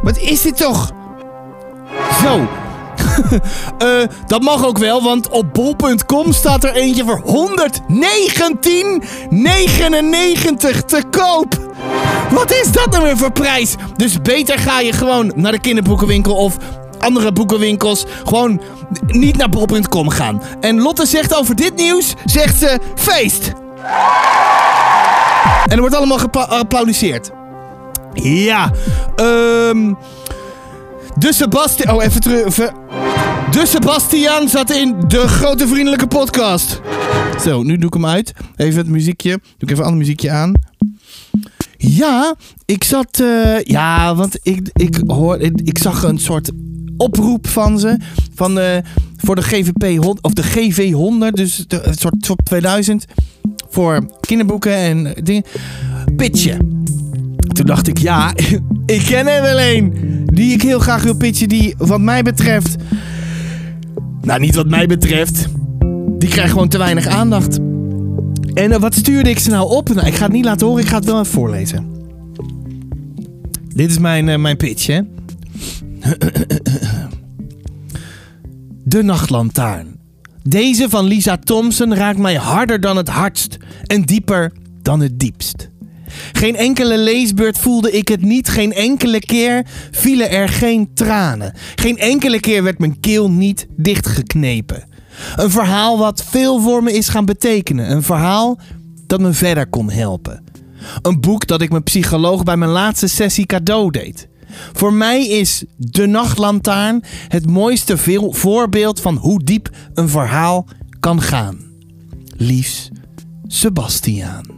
Wat 0.01 0.17
is 0.17 0.41
dit 0.41 0.57
toch? 0.57 0.91
Zo. 2.21 2.47
Eh, 3.77 4.01
dat 4.27 4.41
mag 4.41 4.65
ook 4.65 4.77
wel, 4.77 5.03
want 5.03 5.29
op 5.29 5.53
bol.com 5.53 6.33
staat 6.33 6.63
er 6.63 6.75
eentje 6.75 7.03
voor 7.03 7.21
119,99 7.25 7.25
te 10.85 11.03
koop. 11.11 11.59
Wat 12.31 12.51
is 12.51 12.71
dat 12.71 12.91
nou 12.91 13.03
weer 13.03 13.17
voor 13.17 13.31
prijs? 13.31 13.75
Dus 13.95 14.21
beter 14.21 14.59
ga 14.59 14.79
je 14.79 14.93
gewoon 14.93 15.31
naar 15.35 15.51
de 15.51 15.59
kinderboekenwinkel 15.59 16.35
of 16.35 16.57
andere 16.99 17.31
boekenwinkels. 17.31 18.05
Gewoon 18.25 18.61
niet 19.07 19.37
naar 19.37 19.49
bol.com 19.49 20.09
gaan. 20.09 20.41
En 20.59 20.81
Lotte 20.81 21.05
zegt 21.05 21.35
over 21.35 21.55
dit 21.55 21.75
nieuws, 21.75 22.13
zegt 22.25 22.59
ze 22.59 22.79
feest. 22.95 23.51
En 25.65 25.73
er 25.73 25.79
wordt 25.79 25.95
allemaal 25.95 26.17
geapplaudisseerd. 26.17 27.31
Ja, 28.13 28.71
ehm... 29.15 29.93
de 31.15 31.33
Sebastian... 31.33 31.95
Oh, 31.95 32.03
even 32.03 32.21
terug. 32.21 32.71
De 33.57 33.65
Sebastian 33.65 34.49
zat 34.49 34.71
in 34.71 34.95
de 35.07 35.27
grote 35.27 35.67
vriendelijke 35.67 36.07
podcast. 36.07 36.81
Zo, 37.43 37.63
nu 37.63 37.77
doe 37.77 37.87
ik 37.87 37.93
hem 37.93 38.05
uit. 38.05 38.33
Even 38.55 38.77
het 38.77 38.87
muziekje. 38.87 39.29
Doe 39.29 39.39
ik 39.57 39.69
even 39.69 39.77
een 39.77 39.83
ander 39.83 39.99
muziekje 39.99 40.31
aan. 40.31 40.53
Ja, 41.77 42.35
ik 42.65 42.83
zat... 42.83 43.19
eh, 43.19 43.59
ja, 43.61 44.15
want 44.15 44.39
ik, 44.41 44.69
ik, 44.73 45.01
hoor, 45.07 45.39
ik, 45.39 45.77
zag 45.77 46.03
een 46.03 46.19
soort 46.19 46.51
oproep 46.97 47.47
van 47.47 47.79
ze. 47.79 47.97
Van, 48.35 48.59
eh, 48.59 48.77
voor 49.17 49.35
de 49.35 49.41
GVP... 49.41 50.05
Of 50.21 50.33
de 50.33 50.43
GV 50.43 50.91
100. 50.91 51.35
Dus 51.35 51.65
een 51.67 51.93
soort 51.93 52.21
top 52.21 52.39
2000. 52.43 53.05
Voor 53.69 54.05
kinderboeken 54.19 54.75
en 54.75 55.13
dingen. 55.23 55.43
Pitchen. 56.15 56.83
Toen 57.53 57.65
dacht 57.65 57.87
ik, 57.87 57.97
ja, 57.97 58.33
ik 58.85 59.03
ken 59.05 59.27
er 59.27 59.41
wel 59.41 59.59
een. 59.59 59.93
Die 60.25 60.53
ik 60.53 60.61
heel 60.61 60.79
graag 60.79 61.03
wil 61.03 61.15
pitchen. 61.15 61.49
Die 61.49 61.75
wat 61.77 61.99
mij 61.99 62.23
betreft... 62.23 62.75
Nou, 64.21 64.39
niet 64.39 64.55
wat 64.55 64.67
mij 64.67 64.87
betreft. 64.87 65.45
Die 66.17 66.29
krijgt 66.29 66.51
gewoon 66.51 66.67
te 66.67 66.77
weinig 66.77 67.07
aandacht. 67.07 67.57
En 68.53 68.71
eh, 68.71 68.79
wat 68.79 68.95
stuurde 68.95 69.29
ik 69.29 69.39
ze 69.39 69.49
nou 69.49 69.69
op? 69.69 69.89
Nou, 69.89 70.07
ik 70.07 70.15
ga 70.15 70.23
het 70.23 70.33
niet 70.33 70.45
laten 70.45 70.67
horen, 70.67 70.83
ik 70.83 70.89
ga 70.89 70.95
het 70.95 71.05
wel 71.05 71.19
even 71.19 71.33
voorlezen. 71.33 71.95
Dit 73.73 73.89
is 73.89 73.99
mijn, 73.99 74.29
eh, 74.29 74.37
mijn 74.37 74.57
pitch, 74.57 74.87
hè. 74.87 74.99
De 78.83 79.03
nachtlantaarn. 79.03 79.95
Deze 80.43 80.89
van 80.89 81.05
Lisa 81.05 81.37
Thompson 81.37 81.95
raakt 81.95 82.19
mij 82.19 82.35
harder 82.35 82.79
dan 82.79 82.97
het 82.97 83.09
hardst 83.09 83.57
en 83.85 84.01
dieper 84.01 84.51
dan 84.81 84.99
het 84.99 85.19
diepst. 85.19 85.69
Geen 86.31 86.55
enkele 86.55 86.97
leesbeurt 86.97 87.57
voelde 87.57 87.91
ik 87.91 88.07
het 88.07 88.21
niet. 88.21 88.49
Geen 88.49 88.73
enkele 88.73 89.19
keer 89.19 89.65
vielen 89.91 90.29
er 90.29 90.49
geen 90.49 90.89
tranen. 90.93 91.53
Geen 91.75 91.97
enkele 91.97 92.39
keer 92.39 92.63
werd 92.63 92.79
mijn 92.79 92.99
keel 92.99 93.31
niet 93.31 93.67
dichtgeknepen. 93.77 94.87
Een 95.35 95.51
verhaal 95.51 95.97
wat 95.97 96.23
veel 96.29 96.61
voor 96.61 96.83
me 96.83 96.93
is 96.93 97.09
gaan 97.09 97.25
betekenen. 97.25 97.91
Een 97.91 98.03
verhaal 98.03 98.59
dat 99.07 99.19
me 99.19 99.33
verder 99.33 99.67
kon 99.67 99.91
helpen. 99.91 100.43
Een 101.01 101.19
boek 101.19 101.47
dat 101.47 101.61
ik 101.61 101.69
mijn 101.69 101.83
psycholoog 101.83 102.43
bij 102.43 102.57
mijn 102.57 102.71
laatste 102.71 103.07
sessie 103.07 103.45
cadeau 103.45 103.91
deed. 103.91 104.27
Voor 104.73 104.93
mij 104.93 105.27
is 105.27 105.63
De 105.77 106.05
Nachtlantaarn 106.05 107.03
het 107.27 107.49
mooiste 107.49 107.97
voorbeeld 108.31 109.01
van 109.01 109.15
hoe 109.15 109.43
diep 109.43 109.69
een 109.93 110.09
verhaal 110.09 110.67
kan 110.99 111.21
gaan. 111.21 111.57
Liefs, 112.37 112.89
Sebastiaan. 113.47 114.56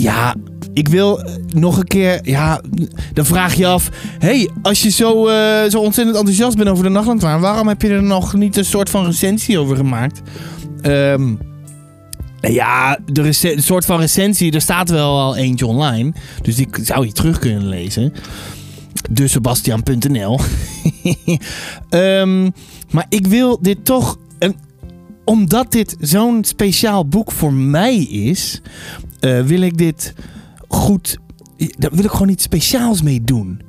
Ja, 0.00 0.34
ik 0.72 0.88
wil 0.88 1.20
eh, 1.20 1.34
nog 1.48 1.76
een 1.76 1.86
keer. 1.86 2.20
Ja, 2.22 2.60
dan 3.12 3.26
vraag 3.26 3.54
je 3.54 3.66
af. 3.66 3.88
hey, 4.18 4.50
als 4.62 4.82
je 4.82 4.90
zo, 4.90 5.26
eh, 5.26 5.70
zo 5.70 5.80
ontzettend 5.80 6.16
enthousiast 6.16 6.56
bent 6.56 6.68
over 6.68 6.84
de 6.84 6.90
Nachtlantaarn, 6.90 7.40
waarom 7.40 7.68
heb 7.68 7.82
je 7.82 7.88
er 7.88 8.02
nog 8.02 8.34
niet 8.34 8.56
een 8.56 8.64
soort 8.64 8.90
van 8.90 9.04
recensie 9.04 9.58
over 9.58 9.76
gemaakt? 9.76 10.20
Ehm. 10.82 11.34
Ja, 12.40 12.98
de, 13.12 13.22
de 13.22 13.60
soort 13.60 13.84
van 13.84 14.00
recensie, 14.00 14.52
er 14.52 14.60
staat 14.60 14.90
wel 14.90 15.18
al 15.18 15.36
eentje 15.36 15.66
online. 15.66 16.12
Dus 16.42 16.56
die 16.56 16.68
zou 16.82 17.06
je 17.06 17.12
terug 17.12 17.38
kunnen 17.38 17.68
lezen. 17.68 18.12
Dus 19.10 19.32
Sebastian.nl. 19.32 20.40
Ehm, 21.88 22.50
maar 22.90 23.06
ik 23.08 23.26
wil 23.26 23.58
dit 23.62 23.84
toch. 23.84 24.18
omdat 25.24 25.72
dit 25.72 25.96
zo'n 26.00 26.44
speciaal 26.44 27.06
boek 27.06 27.32
voor 27.32 27.52
mij 27.52 27.96
is, 28.02 28.60
eh, 29.20 29.40
wil 29.40 29.60
ik 29.60 29.78
dit 29.78 30.14
goed. 30.68 31.18
Daar 31.78 31.90
wil 31.90 32.04
ik 32.04 32.10
gewoon 32.10 32.28
iets 32.28 32.44
speciaals 32.44 33.02
mee 33.02 33.24
doen. 33.24 33.60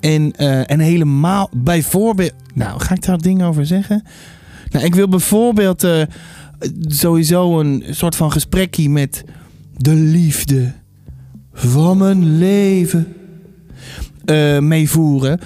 En, 0.00 0.32
eh, 0.32 0.70
en 0.70 0.80
helemaal 0.80 1.50
bijvoorbeeld. 1.52 2.32
Nou, 2.54 2.80
ga 2.80 2.94
ik 2.94 3.02
daar 3.02 3.18
dingen 3.18 3.46
over 3.46 3.66
zeggen? 3.66 4.02
Nou, 4.70 4.84
ik 4.84 4.94
wil 4.94 5.08
bijvoorbeeld 5.08 5.84
eh, 5.84 6.02
sowieso 6.80 7.60
een 7.60 7.84
soort 7.90 8.16
van 8.16 8.32
gesprekje 8.32 8.88
met 8.88 9.24
de 9.76 9.94
liefde 9.94 10.72
van 11.52 11.98
mijn 11.98 12.38
leven 12.38 13.14
meevoeren. 14.60 15.40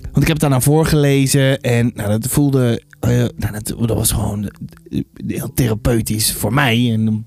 Want 0.00 0.16
ik 0.16 0.26
heb 0.26 0.30
het 0.30 0.40
daar 0.40 0.50
naar 0.50 0.62
voorgelezen 0.62 1.60
en 1.60 1.92
nou, 1.94 2.08
dat 2.08 2.26
voelde. 2.26 2.82
nou, 3.00 3.52
dat, 3.52 3.74
dat 3.78 3.96
was 3.96 4.12
gewoon 4.12 4.52
heel 5.26 5.52
therapeutisch 5.52 6.32
voor 6.32 6.54
mij. 6.54 6.92
En 6.92 7.26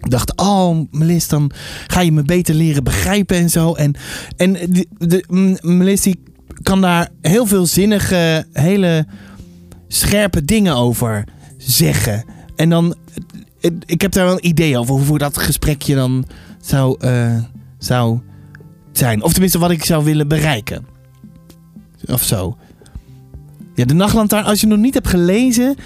dan 0.00 0.10
dacht, 0.10 0.36
oh 0.36 0.78
Melis, 0.90 1.28
dan 1.28 1.50
ga 1.86 2.00
je 2.00 2.12
me 2.12 2.22
beter 2.22 2.54
leren 2.54 2.84
begrijpen 2.84 3.36
en 3.36 3.50
zo. 3.50 3.74
En, 3.74 3.94
en 4.36 4.52
de, 4.98 5.56
Melis 5.62 6.00
die 6.00 6.22
kan 6.62 6.80
daar 6.80 7.08
heel 7.20 7.46
veel 7.46 7.66
zinnige, 7.66 8.46
hele 8.52 9.06
scherpe 9.88 10.44
dingen 10.44 10.74
over 10.76 11.24
zeggen. 11.56 12.24
En 12.56 12.68
dan, 12.68 12.94
ik 13.86 14.00
heb 14.00 14.12
daar 14.12 14.24
wel 14.24 14.34
een 14.34 14.46
idee 14.46 14.78
over 14.78 14.94
hoe 14.94 15.18
dat 15.18 15.38
gesprekje 15.38 15.94
dan 15.94 16.24
zou, 16.60 16.96
eh, 17.00 17.36
zou 17.78 18.20
zijn. 18.92 19.22
Of 19.22 19.32
tenminste 19.32 19.58
wat 19.58 19.70
ik 19.70 19.84
zou 19.84 20.04
willen 20.04 20.28
bereiken. 20.28 20.86
Of 22.06 22.22
zo. 22.22 22.56
Ja, 23.74 23.84
de 23.84 23.94
Nachtlantaarn, 23.94 24.44
als 24.44 24.60
je 24.60 24.66
nog 24.66 24.78
niet 24.78 24.94
hebt 24.94 25.08
gelezen, 25.08 25.76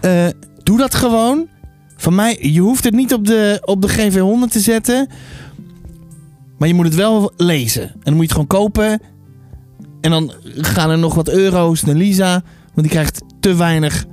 eh, 0.00 0.26
doe 0.62 0.78
dat 0.78 0.94
gewoon. 0.94 1.48
Van 1.96 2.14
mij, 2.14 2.38
je 2.40 2.60
hoeft 2.60 2.84
het 2.84 2.94
niet 2.94 3.14
op 3.14 3.26
de, 3.26 3.62
op 3.64 3.82
de 3.82 3.90
GV100 3.90 4.50
te 4.52 4.60
zetten. 4.60 5.08
Maar 6.58 6.68
je 6.68 6.74
moet 6.74 6.84
het 6.84 6.94
wel 6.94 7.32
lezen. 7.36 7.82
En 7.82 8.00
dan 8.02 8.14
moet 8.14 8.28
je 8.28 8.34
het 8.34 8.40
gewoon 8.40 8.62
kopen. 8.62 9.00
En 10.00 10.10
dan 10.10 10.32
gaan 10.42 10.90
er 10.90 10.98
nog 10.98 11.14
wat 11.14 11.28
euro's 11.28 11.82
naar 11.82 11.94
Lisa. 11.94 12.42
Want 12.64 12.86
die 12.86 12.88
krijgt 12.88 13.22
te 13.40 13.54
weinig, 13.54 14.04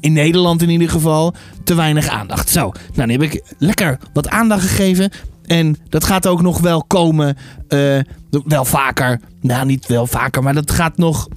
in 0.00 0.12
Nederland 0.12 0.62
in 0.62 0.70
ieder 0.70 0.90
geval, 0.90 1.34
te 1.64 1.74
weinig 1.74 2.08
aandacht. 2.08 2.48
Zo, 2.48 2.72
nou, 2.94 3.06
nu 3.06 3.12
heb 3.12 3.22
ik 3.22 3.54
lekker 3.58 3.98
wat 4.12 4.28
aandacht 4.28 4.62
gegeven. 4.66 5.10
En 5.44 5.76
dat 5.88 6.04
gaat 6.04 6.26
ook 6.26 6.42
nog 6.42 6.60
wel 6.60 6.84
komen. 6.84 7.36
eh, 7.68 7.98
wel 8.44 8.64
vaker. 8.64 9.20
Nou, 9.40 9.66
niet 9.66 9.86
wel 9.86 10.06
vaker, 10.06 10.42
maar 10.42 10.54
dat 10.54 10.70
gaat 10.70 10.96
nog 10.96 11.28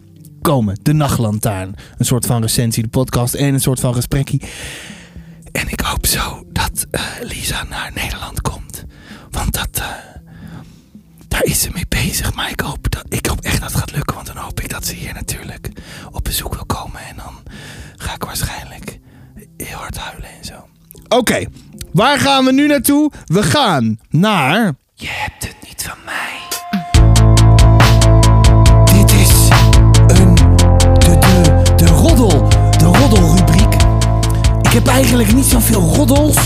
komen. 0.41 0.79
De 0.81 0.93
Nachtlantaarn. 0.93 1.75
Een 1.97 2.05
soort 2.05 2.25
van 2.25 2.41
recensie, 2.41 2.83
de 2.83 2.89
podcast 2.89 3.33
en 3.33 3.53
een 3.53 3.61
soort 3.61 3.79
van 3.79 3.93
gesprekje. 3.93 4.39
En 5.51 5.69
ik 5.69 5.79
hoop 5.79 6.05
zo 6.05 6.43
dat 6.47 6.85
eh, 6.91 7.01
Lisa 7.21 7.63
naar 7.63 7.91
Nederland 7.95 8.41
komt. 8.41 8.83
Want 9.31 9.53
dat, 9.53 9.69
eh, 9.73 9.85
daar 11.27 11.43
is 11.43 11.61
ze 11.61 11.69
mee 11.73 11.85
bezig. 11.89 12.33
Maar 12.33 12.49
ik 12.49 12.59
hoop, 12.59 12.91
dat, 12.91 13.05
ik 13.09 13.25
hoop 13.25 13.41
echt 13.41 13.61
dat 13.61 13.71
het 13.71 13.79
gaat 13.79 13.91
lukken. 13.91 14.15
Want 14.15 14.27
dan 14.27 14.37
hoop 14.37 14.59
ik 14.61 14.69
dat 14.69 14.85
ze 14.85 14.93
hier 14.93 15.13
natuurlijk 15.13 15.69
op 16.11 16.23
bezoek 16.23 16.53
wil 16.53 16.65
komen. 16.65 17.01
En 17.01 17.15
dan 17.15 17.33
ga 17.97 18.13
ik 18.13 18.23
waarschijnlijk 18.23 18.99
heel 19.57 19.77
hard 19.77 19.97
huilen 19.97 20.29
en 20.39 20.45
zo. 20.45 20.67
Oké, 21.07 21.45
waar 21.91 22.19
gaan 22.19 22.45
we 22.45 22.51
nu 22.51 22.67
naartoe? 22.67 23.11
We 23.25 23.43
gaan 23.43 23.99
naar... 24.09 24.73
Je 24.93 25.07
hebt 25.09 25.43
het 25.47 25.55
niet 25.67 25.83
van 25.83 25.97
mij. 26.05 26.37
Dit 28.97 29.11
is 29.11 29.49
een... 30.07 30.35
De, 30.99 31.17
de, 31.19 31.73
de 31.75 31.85
roddel. 31.85 32.48
Ik 34.69 34.75
heb 34.75 34.87
eigenlijk 34.87 35.33
niet 35.33 35.45
zoveel 35.45 35.81
roddels. 35.81 36.37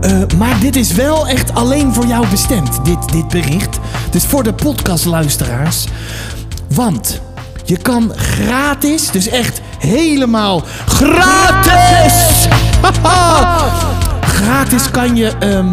Eh, 0.00 0.20
maar 0.38 0.60
dit 0.60 0.76
is 0.76 0.92
wel 0.92 1.28
echt 1.28 1.54
alleen 1.54 1.94
voor 1.94 2.06
jou 2.06 2.26
bestemd, 2.28 2.84
dit, 2.84 3.12
dit 3.12 3.28
bericht. 3.28 3.78
Dus 4.10 4.24
voor 4.24 4.42
de 4.42 4.54
podcastluisteraars. 4.54 5.86
Want 6.68 7.20
je 7.64 7.76
kan 7.76 8.12
gratis, 8.16 9.10
dus 9.10 9.28
echt 9.28 9.60
helemaal 9.78 10.62
gratis! 10.86 12.48
Gratis 14.22 14.90
kan 14.90 15.16
je 15.16 15.28
ehm, 15.38 15.72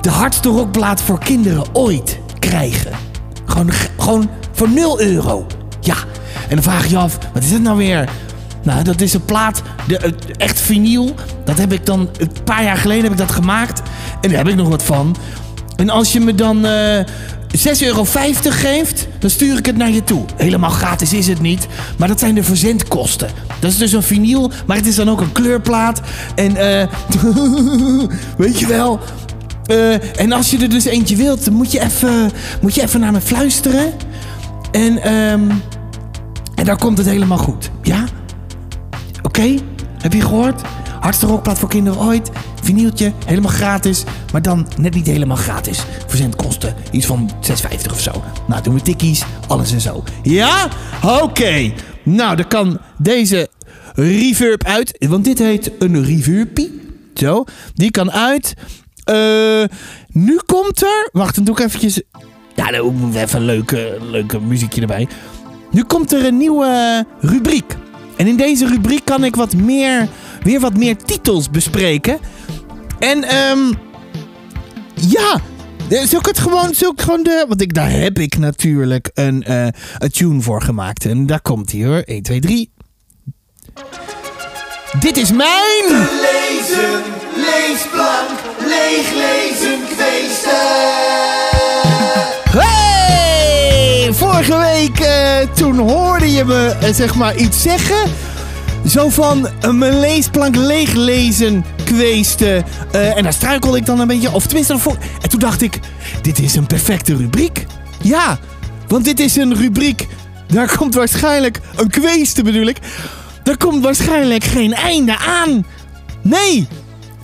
de 0.00 0.10
hardste 0.10 0.48
rockplaat 0.48 1.00
voor 1.00 1.18
kinderen 1.18 1.64
ooit 1.72 2.18
krijgen. 2.38 2.92
Gewoon, 3.44 3.70
gewoon 3.98 4.30
voor 4.52 4.68
0 4.68 5.00
euro. 5.00 5.46
Ja, 5.80 5.96
en 6.48 6.54
dan 6.54 6.62
vraag 6.62 6.84
je 6.84 6.90
je 6.90 6.96
af, 6.96 7.18
wat 7.32 7.42
is 7.42 7.50
het 7.50 7.62
nou 7.62 7.76
weer? 7.76 8.08
Nou, 8.68 8.82
dat 8.82 9.00
is 9.00 9.14
een 9.14 9.24
plaat, 9.24 9.62
de, 9.86 10.14
echt 10.36 10.60
vinyl. 10.60 11.14
Dat 11.44 11.58
heb 11.58 11.72
ik 11.72 11.86
dan, 11.86 12.08
een 12.18 12.30
paar 12.44 12.64
jaar 12.64 12.76
geleden 12.76 13.02
heb 13.02 13.12
ik 13.12 13.18
dat 13.18 13.30
gemaakt. 13.30 13.82
En 14.20 14.28
daar 14.28 14.38
heb 14.38 14.48
ik 14.48 14.54
nog 14.54 14.68
wat 14.68 14.82
van. 14.82 15.16
En 15.76 15.90
als 15.90 16.12
je 16.12 16.20
me 16.20 16.34
dan 16.34 16.64
eh 16.64 17.04
6,50 17.56 17.86
euro 17.86 18.04
geeft, 18.42 19.08
dan 19.18 19.30
stuur 19.30 19.58
ik 19.58 19.66
het 19.66 19.76
naar 19.76 19.90
je 19.90 20.04
toe. 20.04 20.24
Helemaal 20.36 20.70
gratis 20.70 21.12
is 21.12 21.26
het 21.26 21.40
niet, 21.40 21.66
maar 21.96 22.08
dat 22.08 22.18
zijn 22.18 22.34
de 22.34 22.42
verzendkosten. 22.42 23.30
Dat 23.58 23.70
is 23.70 23.78
dus 23.78 23.92
een 23.92 24.02
vinyl, 24.02 24.50
maar 24.66 24.76
het 24.76 24.86
is 24.86 24.94
dan 24.94 25.10
ook 25.10 25.20
een 25.20 25.32
kleurplaat. 25.32 26.00
En 26.34 26.56
eh 26.56 26.88
weet 28.36 28.58
je 28.58 28.66
wel... 28.66 29.00
eh, 29.66 30.20
en 30.20 30.32
als 30.32 30.50
je 30.50 30.58
er 30.58 30.70
dus 30.70 30.84
eentje 30.84 31.16
wilt, 31.16 31.44
dan 31.44 31.54
moet 31.54 31.72
je 31.72 31.80
even, 31.80 32.30
moet 32.60 32.74
je 32.74 32.82
even 32.82 33.00
naar 33.00 33.12
me 33.12 33.20
fluisteren. 33.20 33.92
En, 34.72 35.02
ehm 35.02 35.50
en 36.54 36.64
dan 36.64 36.78
komt 36.78 36.98
het 36.98 37.06
helemaal 37.06 37.38
goed. 37.38 37.70
Ja? 37.82 38.04
Oké? 39.28 39.58
Heb 39.98 40.12
je 40.12 40.20
gehoord? 40.20 40.62
Hardste 41.00 41.26
rockplaat 41.26 41.58
voor 41.58 41.68
kinderen 41.68 42.00
ooit. 42.00 42.30
Vinyltje, 42.62 43.12
helemaal 43.26 43.50
gratis. 43.50 44.04
Maar 44.32 44.42
dan 44.42 44.66
net 44.76 44.94
niet 44.94 45.06
helemaal 45.06 45.36
gratis. 45.36 45.84
Verzendkosten, 46.06 46.74
iets 46.90 47.06
van 47.06 47.30
6,50 47.30 47.92
of 47.92 48.00
zo. 48.00 48.22
Nou, 48.46 48.62
doen 48.62 48.74
we 48.74 48.82
tikkies, 48.82 49.22
alles 49.48 49.72
en 49.72 49.80
zo. 49.80 50.04
Ja? 50.22 50.68
Oké. 51.22 51.72
Nou, 52.02 52.36
dan 52.36 52.48
kan 52.48 52.80
deze 52.98 53.48
reverb 53.94 54.64
uit. 54.64 55.06
Want 55.08 55.24
dit 55.24 55.38
heet 55.38 55.70
een 55.78 56.04
reverbie. 56.04 56.80
Zo. 57.14 57.44
Die 57.74 57.90
kan 57.90 58.12
uit. 58.12 58.54
Eh, 59.04 59.64
nu 60.08 60.40
komt 60.46 60.82
er... 60.82 61.08
Wacht, 61.12 61.34
dan 61.34 61.44
doe 61.44 61.54
ik 61.58 61.64
eventjes... 61.64 62.02
Ja, 62.54 62.70
dan 62.70 63.14
even 63.14 63.40
leuke, 63.40 63.98
leuke 64.10 64.40
muziekje 64.40 64.80
erbij. 64.80 65.08
Nu 65.70 65.84
komt 65.84 66.12
er 66.12 66.24
een 66.24 66.36
nieuwe 66.36 67.04
rubriek. 67.20 67.76
En 68.18 68.26
in 68.26 68.36
deze 68.36 68.66
rubriek 68.66 69.04
kan 69.04 69.24
ik 69.24 69.36
wat 69.36 69.54
meer, 69.54 70.08
weer 70.42 70.60
wat 70.60 70.76
meer 70.76 70.96
titels 70.96 71.50
bespreken. 71.50 72.18
En 72.98 73.24
ehm 73.24 73.72
ja, 74.94 75.40
zul 75.88 76.18
ik 76.18 76.26
het 76.26 76.38
gewoon, 76.38 76.74
zul 76.74 76.92
ik 76.92 77.00
gewoon 77.00 77.22
de, 77.22 77.44
want 77.48 77.60
ik, 77.60 77.74
daar 77.74 77.90
heb 77.90 78.18
ik 78.18 78.38
natuurlijk 78.38 79.10
een, 79.14 79.44
eh, 79.44 79.66
een 79.98 80.10
tune 80.10 80.40
voor 80.40 80.62
gemaakt. 80.62 81.04
En 81.04 81.26
daar 81.26 81.40
komt 81.40 81.72
hij 81.72 81.84
hoor. 81.84 82.02
1, 82.04 82.22
2, 82.22 82.40
3. 82.40 82.70
Dit 85.00 85.16
is 85.16 85.32
mijn... 85.32 85.84
Lezen, 85.88 87.02
leesplank, 87.36 88.38
leeglezen, 88.58 89.78
kweesten. 89.96 90.50
Hey! 92.50 94.12
Vorige 94.12 94.56
week 94.56 94.87
toen 95.54 95.78
hoorde 95.78 96.32
je 96.32 96.44
me 96.44 96.76
eh, 96.80 96.94
zeg 96.94 97.14
maar 97.14 97.36
iets 97.36 97.62
zeggen. 97.62 98.10
Zo 98.86 99.08
van 99.08 99.48
eh, 99.60 99.70
mijn 99.70 100.00
leesplank 100.00 100.56
leeglezen 100.56 101.64
kweesten. 101.84 102.64
Eh, 102.92 103.16
en 103.16 103.22
daar 103.22 103.32
struikelde 103.32 103.76
ik 103.76 103.86
dan 103.86 104.00
een 104.00 104.06
beetje. 104.06 104.32
Of 104.32 104.46
tenminste, 104.46 104.72
daarvoor. 104.72 104.96
En 105.22 105.28
toen 105.28 105.40
dacht 105.40 105.62
ik, 105.62 105.80
dit 106.22 106.38
is 106.38 106.54
een 106.54 106.66
perfecte 106.66 107.16
rubriek. 107.16 107.66
Ja, 108.02 108.38
want 108.88 109.04
dit 109.04 109.20
is 109.20 109.36
een 109.36 109.54
rubriek. 109.54 110.06
Daar 110.46 110.76
komt 110.76 110.94
waarschijnlijk 110.94 111.60
een 111.76 111.90
kweesten 111.90 112.44
bedoel 112.44 112.66
ik. 112.66 112.78
Daar 113.42 113.56
komt 113.56 113.82
waarschijnlijk 113.82 114.44
geen 114.44 114.74
einde 114.74 115.18
aan. 115.18 115.66
Nee, 116.22 116.68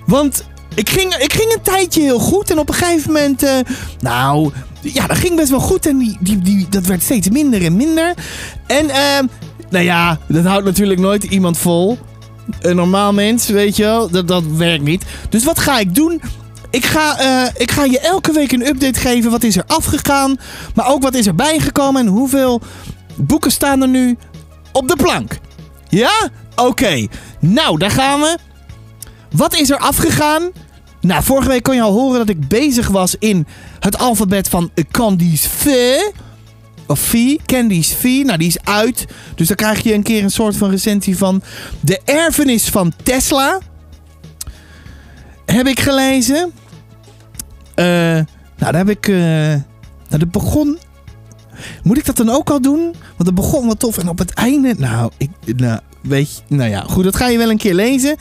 want 0.06 0.44
ik 0.74 0.88
ging, 0.88 1.14
ik 1.14 1.32
ging 1.32 1.52
een 1.52 1.62
tijdje 1.62 2.00
heel 2.00 2.18
goed. 2.18 2.50
En 2.50 2.58
op 2.58 2.68
een 2.68 2.74
gegeven 2.74 3.12
moment, 3.12 3.42
eh, 3.42 3.58
nou, 4.00 4.50
ja, 4.92 5.06
dat 5.06 5.16
ging 5.16 5.36
best 5.36 5.50
wel 5.50 5.60
goed. 5.60 5.86
En 5.86 5.98
die, 5.98 6.16
die, 6.20 6.38
die, 6.38 6.68
dat 6.68 6.86
werd 6.86 7.02
steeds 7.02 7.28
minder 7.28 7.64
en 7.64 7.76
minder. 7.76 8.14
En 8.66 8.90
ehm, 8.90 9.26
nou 9.70 9.84
ja, 9.84 10.18
dat 10.28 10.44
houdt 10.44 10.64
natuurlijk 10.64 11.00
nooit 11.00 11.24
iemand 11.24 11.58
vol. 11.58 11.98
Een 12.60 12.76
normaal 12.76 13.12
mens, 13.12 13.48
weet 13.48 13.76
je 13.76 13.82
wel, 13.82 14.10
dat, 14.10 14.28
dat 14.28 14.44
werkt 14.46 14.84
niet. 14.84 15.04
Dus 15.28 15.44
wat 15.44 15.58
ga 15.58 15.78
ik 15.78 15.94
doen? 15.94 16.22
Ik 16.70 16.84
ga, 16.84 17.18
eh, 17.18 17.50
ik 17.56 17.70
ga 17.70 17.84
je 17.84 18.00
elke 18.00 18.32
week 18.32 18.52
een 18.52 18.66
update 18.66 19.00
geven. 19.00 19.30
Wat 19.30 19.42
is 19.42 19.56
er 19.56 19.64
afgegaan? 19.66 20.36
Maar 20.74 20.88
ook 20.88 21.02
wat 21.02 21.14
is 21.14 21.26
er 21.26 21.34
bijgekomen 21.34 22.00
en 22.00 22.06
hoeveel 22.06 22.60
boeken 23.16 23.50
staan 23.50 23.82
er 23.82 23.88
nu 23.88 24.16
op 24.72 24.88
de 24.88 24.96
plank? 24.96 25.38
Ja? 25.88 26.28
Oké. 26.56 27.06
Nou, 27.40 27.78
daar 27.78 27.90
gaan 27.90 28.20
we. 28.20 28.38
Wat 29.30 29.54
is 29.54 29.70
er 29.70 29.78
afgegaan? 29.78 30.50
Nou, 31.04 31.22
vorige 31.22 31.48
week 31.48 31.62
kon 31.62 31.74
je 31.74 31.82
al 31.82 31.92
horen 31.92 32.18
dat 32.18 32.28
ik 32.28 32.48
bezig 32.48 32.88
was 32.88 33.16
in 33.18 33.46
het 33.80 33.98
alfabet 33.98 34.48
van 34.48 34.70
Candice 34.90 35.48
V. 35.48 35.68
Of 36.86 36.98
V, 36.98 37.36
Candice 37.46 37.96
V. 37.96 38.02
Nou, 38.02 38.38
die 38.38 38.48
is 38.48 38.64
uit. 38.64 39.06
Dus 39.34 39.46
dan 39.46 39.56
krijg 39.56 39.82
je 39.82 39.94
een 39.94 40.02
keer 40.02 40.22
een 40.22 40.30
soort 40.30 40.56
van 40.56 40.70
recensie 40.70 41.16
van 41.16 41.42
De 41.80 42.00
Erfenis 42.04 42.68
van 42.68 42.92
Tesla. 43.02 43.60
Heb 45.44 45.66
ik 45.66 45.80
gelezen. 45.80 46.52
Eh, 47.74 47.84
nou, 47.84 48.24
daar 48.56 48.76
heb 48.76 48.88
ik... 48.88 49.08
eh 49.08 49.16
nou, 50.08 50.18
dat 50.18 50.30
begon... 50.30 50.78
Moet 51.82 51.98
ik 51.98 52.04
dat 52.04 52.16
dan 52.16 52.30
ook 52.30 52.50
al 52.50 52.60
doen? 52.60 52.82
Want 53.16 53.26
het 53.26 53.34
begon 53.34 53.66
wat 53.66 53.78
tof. 53.78 53.98
En 53.98 54.08
op 54.08 54.18
het 54.18 54.34
einde... 54.34 54.74
Nou, 54.78 55.10
ik... 55.16 55.30
Nou, 55.56 55.80
weet 56.02 56.30
je... 56.36 56.54
Nou 56.54 56.70
ja, 56.70 56.80
goed. 56.80 57.04
Dat 57.04 57.16
ga 57.16 57.28
je 57.28 57.38
wel 57.38 57.50
een 57.50 57.58
keer 57.58 57.74
lezen. 57.74 58.16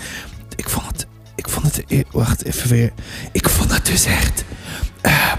Ik 0.55 0.69
vond 0.69 0.85
het... 0.87 1.02
Ik 1.35 1.49
vond 1.49 1.65
het... 1.65 1.83
e- 1.87 2.03
Wacht, 2.11 2.43
even 2.43 2.69
weer. 2.69 2.91
Ik 3.31 3.49
vond 3.49 3.73
het 3.73 3.85
dus 3.85 4.05
echt... 4.05 4.43
eh, 5.01 5.33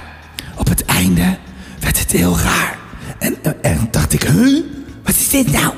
op 0.56 0.68
het 0.68 0.84
einde 0.84 1.38
werd 1.80 1.98
het 1.98 2.12
heel 2.12 2.38
raar. 2.38 2.78
En, 3.18 3.36
eh, 3.42 3.52
en 3.72 3.88
dacht 3.90 4.12
ik... 4.12 4.22
Huh? 4.22 4.64
Wat 5.02 5.14
is 5.14 5.28
dit 5.30 5.52
nou? 5.52 5.72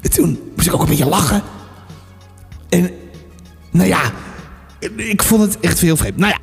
En 0.00 0.10
toen 0.10 0.38
moest 0.56 0.66
ik 0.66 0.74
ook 0.74 0.82
een 0.82 0.88
beetje 0.88 1.06
lachen. 1.08 1.42
En... 2.68 2.90
Nou 3.70 3.88
ja... 3.88 4.02
Ik 4.96 5.22
vond 5.22 5.42
het 5.42 5.60
echt 5.60 5.78
heel 5.80 5.96
vreemd. 5.96 6.16
Nou 6.16 6.32
ja. 6.32 6.38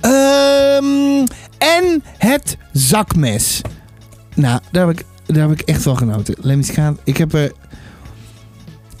Ehm, 0.00 1.26
en 1.58 2.02
het 2.18 2.56
zakmes. 2.72 3.60
Nou, 4.34 4.60
daar 4.72 4.86
heb 4.86 4.98
ik, 4.98 5.04
daar 5.26 5.48
heb 5.48 5.60
ik 5.60 5.66
echt 5.68 5.82
van 5.82 5.96
genoten. 5.96 6.50
Eens 6.50 6.70
gaan. 6.70 6.98
Ik 7.04 7.16
heb 7.16 7.32
er... 7.34 7.52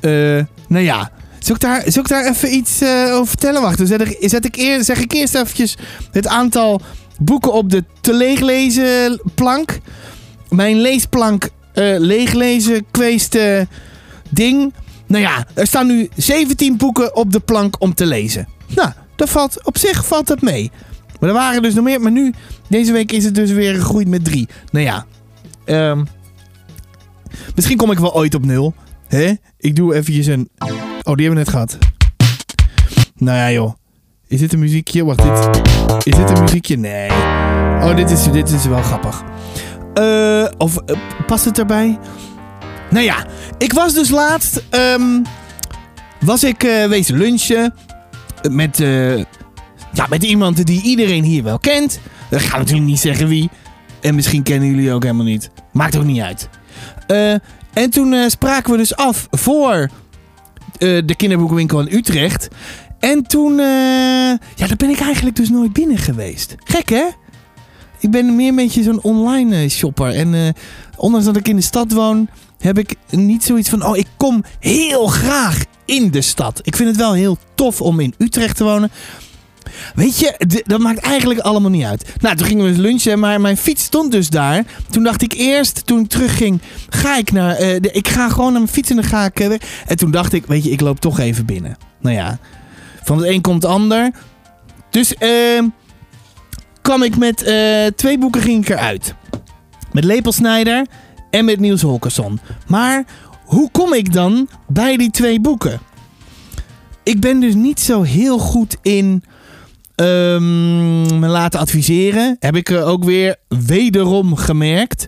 Eh, 0.00 0.44
nou 0.68 0.84
ja, 0.84 1.10
ik, 1.46 1.60
daar, 1.60 1.86
ik 1.86 2.08
daar 2.08 2.28
even 2.28 2.54
iets 2.54 2.82
over 2.82 3.26
vertellen? 3.26 3.62
Wacht, 3.62 3.78
dan 3.78 3.86
zet 3.86 4.00
ik, 4.00 4.16
zet 4.20 4.44
ik 4.44 4.56
eer, 4.56 4.84
zeg 4.84 5.00
ik 5.00 5.12
eerst 5.12 5.34
eventjes 5.34 5.76
het 6.10 6.26
aantal 6.26 6.80
boeken 7.18 7.52
op 7.52 7.70
de 7.70 7.84
te 8.00 8.14
leeglezen 8.14 9.20
plank. 9.34 9.80
Mijn 10.52 10.80
leesplank 10.80 11.48
eh, 11.72 11.94
leeglezen 11.98 12.84
kweest 12.90 13.34
eh, 13.34 13.60
ding. 14.30 14.72
Nou 15.06 15.22
ja, 15.22 15.46
er 15.54 15.66
staan 15.66 15.86
nu 15.86 16.08
17 16.16 16.76
boeken 16.76 17.16
op 17.16 17.32
de 17.32 17.40
plank 17.40 17.76
om 17.78 17.94
te 17.94 18.06
lezen. 18.06 18.48
Nou, 18.74 18.90
dat 19.16 19.30
valt, 19.30 19.64
op 19.64 19.78
zich 19.78 20.06
valt 20.06 20.26
dat 20.26 20.40
mee. 20.40 20.70
Maar 21.20 21.28
er 21.28 21.34
waren 21.34 21.62
dus 21.62 21.74
nog 21.74 21.84
meer. 21.84 22.00
Maar 22.00 22.12
nu, 22.12 22.32
deze 22.68 22.92
week 22.92 23.12
is 23.12 23.24
het 23.24 23.34
dus 23.34 23.50
weer 23.50 23.74
gegroeid 23.74 24.08
met 24.08 24.24
drie. 24.24 24.48
Nou 24.70 24.84
ja, 24.84 25.06
ehm, 25.64 26.04
misschien 27.54 27.76
kom 27.76 27.90
ik 27.90 27.98
wel 27.98 28.14
ooit 28.14 28.34
op 28.34 28.44
nul. 28.44 28.74
Hè? 29.08 29.32
Ik 29.58 29.76
doe 29.76 29.94
eventjes 29.94 30.26
een... 30.26 30.48
Oh, 30.58 30.68
die 30.68 31.26
hebben 31.26 31.28
we 31.28 31.34
net 31.34 31.48
gehad. 31.48 31.78
Nou 33.16 33.38
ja, 33.38 33.52
joh. 33.52 33.74
Is 34.28 34.40
dit 34.40 34.52
een 34.52 34.58
muziekje? 34.58 35.04
Wacht, 35.04 35.22
dit... 35.22 35.64
Is 36.06 36.16
dit 36.16 36.30
een 36.30 36.42
muziekje? 36.42 36.76
Nee. 36.76 37.10
Oh, 37.82 37.96
dit 37.96 38.10
is, 38.10 38.30
dit 38.32 38.50
is 38.50 38.66
wel 38.66 38.82
grappig. 38.82 39.22
Eh, 39.94 40.44
of 40.58 40.76
eh, 40.76 40.96
past 41.26 41.44
het 41.44 41.58
erbij? 41.58 41.98
Nou 42.90 43.04
ja, 43.04 43.26
ik 43.58 43.72
was 43.72 43.94
dus 43.94 44.08
laatst... 44.08 44.64
ehm, 44.70 45.22
was 46.20 46.44
ik 46.44 46.62
eh 46.62 46.84
wezen 46.84 47.18
lunchen 47.18 47.74
met, 48.50 48.78
ja, 49.92 50.06
met 50.08 50.22
iemand 50.22 50.66
die 50.66 50.82
iedereen 50.82 51.24
hier 51.24 51.42
wel 51.42 51.58
kent. 51.58 52.00
Ik 52.30 52.38
ga 52.38 52.58
natuurlijk 52.58 52.86
niet 52.86 53.00
zeggen 53.00 53.28
wie. 53.28 53.50
En 54.00 54.14
misschien 54.14 54.42
kennen 54.42 54.68
jullie 54.68 54.92
ook 54.92 55.02
helemaal 55.02 55.24
niet. 55.24 55.50
Maakt 55.72 55.96
ook 55.96 56.04
niet 56.04 56.20
uit. 56.20 56.48
En 57.72 57.90
toen 57.90 58.30
spraken 58.30 58.70
we 58.70 58.76
dus 58.76 58.96
af 58.96 59.26
voor 59.30 59.88
de 60.78 61.14
kinderboekenwinkel 61.16 61.80
in 61.80 61.96
Utrecht. 61.96 62.48
En 62.98 63.22
toen, 63.22 63.56
ja, 63.56 64.38
daar 64.56 64.76
ben 64.76 64.90
ik 64.90 65.00
eigenlijk 65.00 65.36
dus 65.36 65.50
nooit 65.50 65.72
binnen 65.72 65.98
geweest. 65.98 66.54
Gek 66.64 66.88
hè? 66.88 67.04
Ik 68.02 68.10
ben 68.10 68.36
meer 68.36 68.48
een 68.48 68.54
beetje 68.54 68.82
zo'n 68.82 69.02
online 69.02 69.56
eh, 69.56 69.68
shopper. 69.68 70.14
En 70.14 70.34
eh, 70.34 70.48
ondanks 70.96 71.26
dat 71.26 71.36
ik 71.36 71.48
in 71.48 71.56
de 71.56 71.62
stad 71.62 71.92
woon, 71.92 72.28
heb 72.58 72.78
ik 72.78 72.94
niet 73.10 73.44
zoiets 73.44 73.68
van, 73.68 73.84
oh, 73.86 73.96
ik 73.96 74.06
kom 74.16 74.44
heel 74.60 75.06
graag 75.06 75.64
in 75.84 76.10
de 76.10 76.20
stad. 76.20 76.60
Ik 76.62 76.76
vind 76.76 76.88
het 76.88 76.98
wel 76.98 77.12
heel 77.12 77.38
tof 77.54 77.80
om 77.80 78.00
in 78.00 78.14
Utrecht 78.18 78.56
te 78.56 78.64
wonen. 78.64 78.90
Weet 79.94 80.18
je, 80.18 80.62
dat 80.66 80.80
maakt 80.80 80.98
eigenlijk 80.98 81.40
allemaal 81.40 81.70
niet 81.70 81.84
uit. 81.84 82.04
Nou, 82.20 82.36
toen 82.36 82.46
gingen 82.46 82.64
we 82.64 82.80
lunchen, 82.80 83.18
maar 83.18 83.40
mijn 83.40 83.56
fiets 83.56 83.84
stond 83.84 84.12
dus 84.12 84.30
daar. 84.30 84.64
Toen 84.90 85.02
dacht 85.02 85.22
ik 85.22 85.32
eerst, 85.32 85.86
toen 85.86 86.00
ik 86.00 86.08
terugging, 86.08 86.60
ga 86.88 87.16
ik 87.16 87.32
naar... 87.32 87.54
eh, 87.54 87.74
ik 87.74 88.08
ga 88.08 88.28
gewoon 88.28 88.50
naar 88.50 88.60
mijn 88.60 88.72
fiets 88.72 88.90
en 88.90 88.96
dan 88.96 89.04
ga 89.04 89.24
ik... 89.24 89.40
eh, 89.40 89.52
en 89.86 89.96
toen 89.96 90.10
dacht 90.10 90.32
ik, 90.32 90.46
weet 90.46 90.64
je, 90.64 90.70
ik 90.70 90.80
loop 90.80 91.00
toch 91.00 91.18
even 91.18 91.46
binnen. 91.46 91.76
Nou 92.00 92.16
ja, 92.16 92.38
van 93.02 93.18
het 93.18 93.26
een 93.26 93.40
komt 93.40 93.62
het 93.62 93.72
ander. 93.72 94.10
Dus 94.90 95.14
ehm 95.14 95.64
kwam 96.82 97.02
ik 97.02 97.16
met 97.16 97.42
eh, 97.42 97.86
twee 97.96 98.18
boeken 98.18 98.40
ging 98.42 98.62
ik 98.62 98.68
eruit. 98.68 99.14
Met 99.92 100.04
Lepelsnijder 100.04 100.86
en 101.30 101.44
met 101.44 101.60
Niels 101.60 101.82
Holkersson. 101.82 102.40
Maar 102.66 103.04
hoe 103.44 103.70
kom 103.70 103.92
ik 103.92 104.12
dan 104.12 104.48
bij 104.68 104.96
die 104.96 105.10
twee 105.10 105.40
boeken? 105.40 105.80
Ik 107.02 107.20
ben 107.20 107.40
dus 107.40 107.54
niet 107.54 107.80
zo 107.80 108.02
heel 108.02 108.38
goed 108.38 108.76
in 108.82 109.24
ehm, 109.94 111.18
me 111.18 111.26
laten 111.26 111.60
adviseren. 111.60 112.36
Heb 112.38 112.56
ik 112.56 112.70
er 112.70 112.84
ook 112.84 113.04
weer 113.04 113.36
wederom 113.48 114.36
gemerkt. 114.36 115.06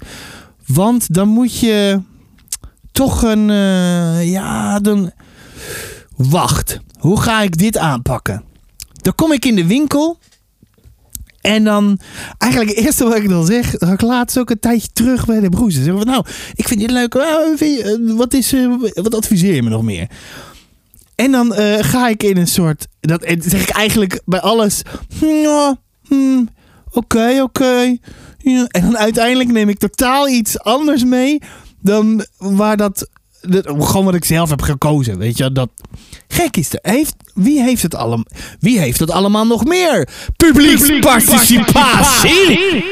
Want 0.67 1.15
dan 1.15 1.29
moet 1.29 1.59
je 1.59 2.01
toch 2.93 3.23
een... 3.23 3.51
eh, 3.51 4.31
ja, 4.31 4.81
dan... 4.81 5.11
Wacht, 6.17 6.79
hoe 6.99 7.21
ga 7.21 7.43
ik 7.43 7.59
dit 7.59 7.79
aanpakken? 7.79 8.45
Dan 8.93 9.15
kom 9.15 9.33
ik 9.33 9.45
in 9.45 9.55
de 9.55 9.67
winkel... 9.67 10.19
En 11.44 11.64
dan, 11.64 11.98
eigenlijk 12.38 12.76
het 12.76 12.85
eerste 12.85 13.04
wat 13.04 13.16
ik 13.16 13.28
dan 13.28 13.46
zeg, 13.46 13.70
dat 13.70 13.88
ik 13.88 14.00
laatst 14.00 14.38
ook 14.38 14.50
een 14.50 14.61
tijdje 14.61 14.88
terug 14.92 15.26
bij 15.26 15.40
de 15.40 15.48
broers. 15.48 15.74
Zeg 15.74 15.94
van, 15.94 16.07
nou, 16.07 16.24
ik 16.54 16.68
vind 16.68 16.80
dit 16.80 16.90
leuk. 16.90 17.14
Eh, 17.14 17.83
eh, 17.83 18.16
wat, 18.16 18.35
is, 18.35 18.52
eh, 18.52 18.74
wat 18.94 19.14
adviseer 19.14 19.54
je 19.54 19.62
me 19.62 19.68
nog 19.68 19.83
meer? 19.83 20.09
En 21.14 21.30
dan 21.30 21.52
ga 21.80 22.09
ik 22.09 22.22
in 22.22 22.37
een 22.37 22.46
soort. 22.46 22.87
Dat 23.00 23.24
zeg 23.38 23.62
ik 23.62 23.68
eigenlijk 23.68 24.20
bij 24.24 24.40
alles. 24.40 24.83
Hmm, 26.09 26.48
oké, 26.90 27.42
oké. 27.42 27.96
En 28.42 28.83
dan 28.83 28.98
uiteindelijk 28.98 29.52
neem 29.52 29.68
ik 29.68 29.78
totaal 29.78 30.28
iets 30.28 30.61
anders 30.61 31.04
mee. 31.04 31.38
Dan 31.80 32.26
waar 32.38 32.76
dat. 32.76 33.09
Dat- 33.48 33.66
gewoon 33.66 34.04
wat 34.04 34.14
ik 34.14 34.24
zelf 34.24 34.50
heb 34.50 34.62
gekozen. 34.62 35.18
Weet 35.18 35.38
je, 35.38 35.52
dat. 35.52 35.70
Gek 36.28 36.57
is 36.57 36.72
er. 36.72 36.78
Heeft, 36.92 37.14
wie, 37.35 37.62
heeft 37.62 37.83
het 37.83 37.94
allemaal, 37.94 38.26
wie 38.61 38.78
heeft 38.78 39.00
het 39.00 39.11
allemaal 39.11 39.46
nog 39.46 39.64
meer? 39.64 40.09
Publieksparticipatie! 40.37 42.85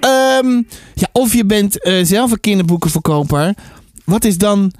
Ehm, 0.00 0.62
ja, 0.94 1.08
of 1.12 1.34
je 1.34 1.44
bent 1.44 1.82
eh, 1.82 2.04
zelf 2.04 2.30
een 2.30 2.40
kinderboekenverkoper. 2.40 3.54
Wat 4.04 4.24
is 4.24 4.38
dan. 4.38 4.72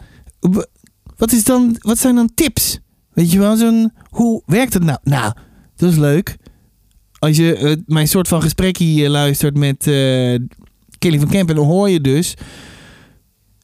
Wat, 1.16 1.32
is 1.32 1.44
dan, 1.44 1.76
wat 1.78 1.98
zijn 1.98 2.14
dan 2.14 2.30
tips? 2.34 2.78
Weet 3.12 3.32
je 3.32 3.38
wel, 3.38 3.56
zo'n. 3.56 3.92
Hoe 4.10 4.42
werkt 4.46 4.74
het 4.74 4.84
nou? 4.84 4.98
Nou, 5.02 5.32
dat 5.76 5.90
is 5.90 5.96
leuk. 5.96 6.36
Als 7.18 7.36
je 7.36 7.56
eh, 7.56 7.76
mijn 7.86 8.08
soort 8.08 8.28
van 8.28 8.42
gesprekje 8.42 9.08
luistert 9.08 9.56
met 9.56 9.86
eh, 9.86 10.38
Kelly 10.98 11.18
van 11.18 11.28
Kempen, 11.28 11.54
dan 11.54 11.66
hoor 11.66 11.90
je 11.90 12.00
dus 12.00 12.34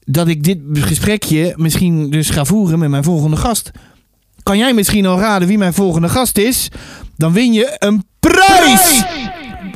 dat 0.06 0.28
ik 0.28 0.44
dit 0.44 0.58
gesprekje 0.72 1.54
misschien 1.56 2.10
dus 2.10 2.30
ga 2.30 2.44
voeren 2.44 2.78
met 2.78 2.88
mijn 2.88 3.04
volgende 3.04 3.36
gast. 3.36 3.70
Kan 4.42 4.58
jij 4.58 4.74
misschien 4.74 5.06
al 5.06 5.18
raden 5.18 5.48
wie 5.48 5.58
mijn 5.58 5.74
volgende 5.74 6.08
gast 6.08 6.38
is? 6.38 6.68
Dan 7.16 7.32
win 7.32 7.52
je 7.52 7.76
een 7.78 8.04
prijs! 8.20 9.04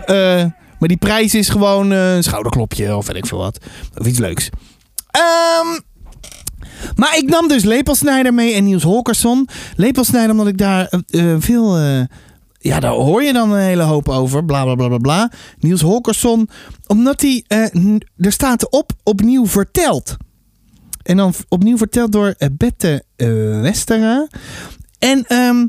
Eh, 0.05 0.45
maar 0.79 0.89
die 0.89 0.97
prijs 0.97 1.35
is 1.35 1.49
gewoon 1.49 1.93
eh, 1.93 2.15
een 2.15 2.23
schouderklopje 2.23 2.97
of 2.97 3.07
weet 3.07 3.17
ik 3.17 3.27
veel 3.27 3.39
wat. 3.39 3.59
Of 3.99 4.07
iets 4.07 4.19
leuks. 4.19 4.49
Ehm, 5.11 5.81
maar 6.95 7.17
ik 7.17 7.29
nam 7.29 7.49
dus 7.49 7.65
Lepelsnijder 7.65 8.35
mee 8.35 8.55
en 8.55 8.65
Niels 8.65 8.83
Holkersson. 8.83 9.49
Lepelsnijder 9.77 10.31
omdat 10.31 10.47
ik 10.47 10.59
daar 10.59 11.03
eh, 11.07 11.35
veel... 11.39 11.79
ja, 12.63 12.81
daar 12.81 12.93
hoor 12.93 13.23
je 13.23 13.33
dan 13.33 13.53
een 13.53 13.61
hele 13.61 13.83
hoop 13.83 14.09
over. 14.09 14.45
Bla 14.45 14.65
bla 14.65 14.75
bla 14.75 14.89
bla 14.89 14.99
bla. 14.99 15.31
Niels 15.59 15.81
Holkersson. 15.81 16.49
Omdat 16.87 17.21
hij... 17.21 17.45
eh, 17.47 17.95
er 18.17 18.33
staat 18.33 18.71
op 18.71 18.93
opnieuw 19.03 19.47
verteld. 19.47 20.17
En 21.03 21.17
dan 21.17 21.35
opnieuw 21.49 21.77
verteld 21.77 22.13
door 22.13 22.35
eh, 22.39 22.49
Bette 22.53 23.05
eh, 23.17 23.29
Westera. 23.61 24.27
En 24.99 25.25
ehm, 25.27 25.67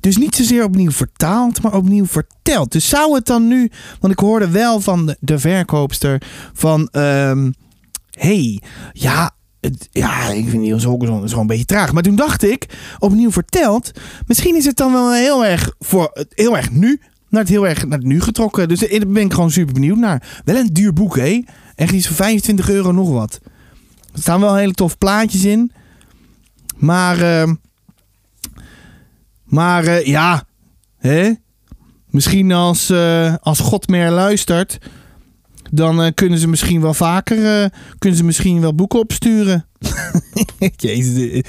dus 0.00 0.16
niet 0.16 0.34
zozeer 0.36 0.64
opnieuw 0.64 0.90
vertaald, 0.90 1.62
maar 1.62 1.74
opnieuw 1.74 2.06
verteld. 2.06 2.72
Dus 2.72 2.88
zou 2.88 3.14
het 3.14 3.26
dan 3.26 3.48
nu... 3.48 3.70
Want 4.00 4.12
ik 4.12 4.18
hoorde 4.18 4.48
wel 4.48 4.80
van 4.80 5.16
de, 5.20 5.38
verkoopster 5.38 6.22
van... 6.52 6.88
ehm 6.90 7.50
hey, 8.10 8.62
ja... 8.92 9.36
Ja, 9.90 10.28
ik 10.28 10.48
vind 10.48 10.62
Niels 10.62 10.84
Holgersson 10.84 11.24
is 11.24 11.32
een 11.32 11.46
beetje 11.46 11.64
traag. 11.64 11.92
Maar 11.92 12.02
toen 12.02 12.16
dacht 12.16 12.42
ik, 12.42 12.66
opnieuw 12.98 13.30
verteld... 13.30 13.90
Misschien 14.26 14.56
is 14.56 14.64
het 14.64 14.76
dan 14.76 14.92
wel 14.92 15.12
heel 15.12 15.44
erg, 15.44 15.74
voor, 15.78 16.26
heel 16.28 16.56
erg 16.56 16.70
nu... 16.70 17.00
Naar 17.28 17.40
het 17.40 17.50
heel 17.50 17.66
erg 17.66 17.86
naar 17.86 17.98
het 17.98 18.06
nu 18.06 18.20
getrokken. 18.20 18.68
Dus 18.68 18.78
daar 18.80 19.06
ben 19.06 19.22
ik 19.22 19.32
gewoon 19.32 19.50
super 19.50 19.74
benieuwd 19.74 19.96
naar. 19.96 20.40
Wel 20.44 20.56
een 20.56 20.72
duur 20.72 20.92
boek, 20.92 21.16
hé. 21.16 21.42
Echt 21.74 21.92
iets 21.92 22.06
van 22.06 22.16
25 22.16 22.70
euro 22.70 22.92
nog 22.92 23.10
wat. 23.10 23.40
Er 24.12 24.20
staan 24.20 24.40
wel 24.40 24.54
hele 24.54 24.72
tof 24.72 24.98
plaatjes 24.98 25.44
in. 25.44 25.72
Maar... 26.76 27.20
ehm, 27.20 27.54
maar 29.48 29.84
eh, 29.84 30.06
ja, 30.06 30.44
hè? 30.98 31.32
misschien 32.10 32.52
als, 32.52 32.90
eh, 32.90 33.34
als 33.40 33.60
God 33.60 33.88
meer 33.88 34.10
luistert, 34.10 34.78
dan 35.70 36.02
eh, 36.02 36.10
kunnen 36.14 36.38
ze 36.38 36.48
misschien 36.48 36.80
wel 36.80 36.94
vaker, 36.94 37.62
eh, 37.62 37.70
kunnen 37.98 38.18
ze 38.18 38.24
misschien 38.24 38.60
wel 38.60 38.74
boeken 38.74 38.98
opsturen. 38.98 39.66
Jezus, 40.76 41.30
eh, 41.30 41.42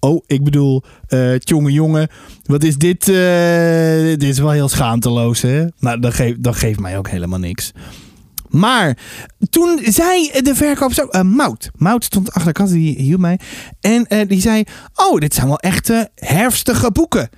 oh, 0.00 0.22
ik 0.26 0.44
bedoel, 0.44 0.82
eh 1.06 1.38
jonge 1.38 1.72
jongen, 1.72 2.08
wat 2.44 2.62
is 2.62 2.76
dit? 2.76 3.04
dit 3.04 4.22
is 4.22 4.38
wel 4.38 4.50
heel 4.50 4.68
schaamteloos, 4.68 5.42
hè? 5.42 5.66
Nou, 5.78 6.00
dat, 6.00 6.14
geeft 6.14 6.42
dat 6.42 6.56
geeft 6.56 6.80
mij 6.80 6.98
ook 6.98 7.08
helemaal 7.08 7.38
niks. 7.38 7.72
Maar 8.48 8.98
toen 9.50 9.80
zei 9.82 10.30
de 10.42 10.54
verkoper 10.54 10.94
zo, 10.94 11.22
Mout. 11.22 11.70
Mout 11.76 12.04
stond 12.04 12.32
achter 12.32 12.52
de 12.52 12.52
kast, 12.52 12.72
die 12.72 12.96
hield 12.96 13.20
mij. 13.20 13.38
En 13.80 14.28
die 14.28 14.40
zei, 14.40 14.64
oh, 14.94 15.18
dit 15.18 15.34
zijn 15.34 15.46
wel 15.46 15.58
echte 15.58 16.10
herfstige 16.14 16.90
boeken. 16.90 17.28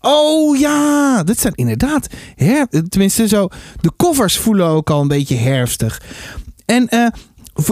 Oh 0.00 0.58
ja, 0.58 1.22
dit 1.22 1.40
zijn 1.40 1.54
inderdaad, 1.54 2.06
her, 2.36 2.66
tenminste 2.88 3.28
zo, 3.28 3.48
de 3.80 3.92
covers 3.96 4.38
voelen 4.38 4.66
ook 4.66 4.90
al 4.90 5.00
een 5.00 5.08
beetje 5.08 5.36
herfstig. 5.36 6.02
En 6.64 6.88
eh, 6.88 7.06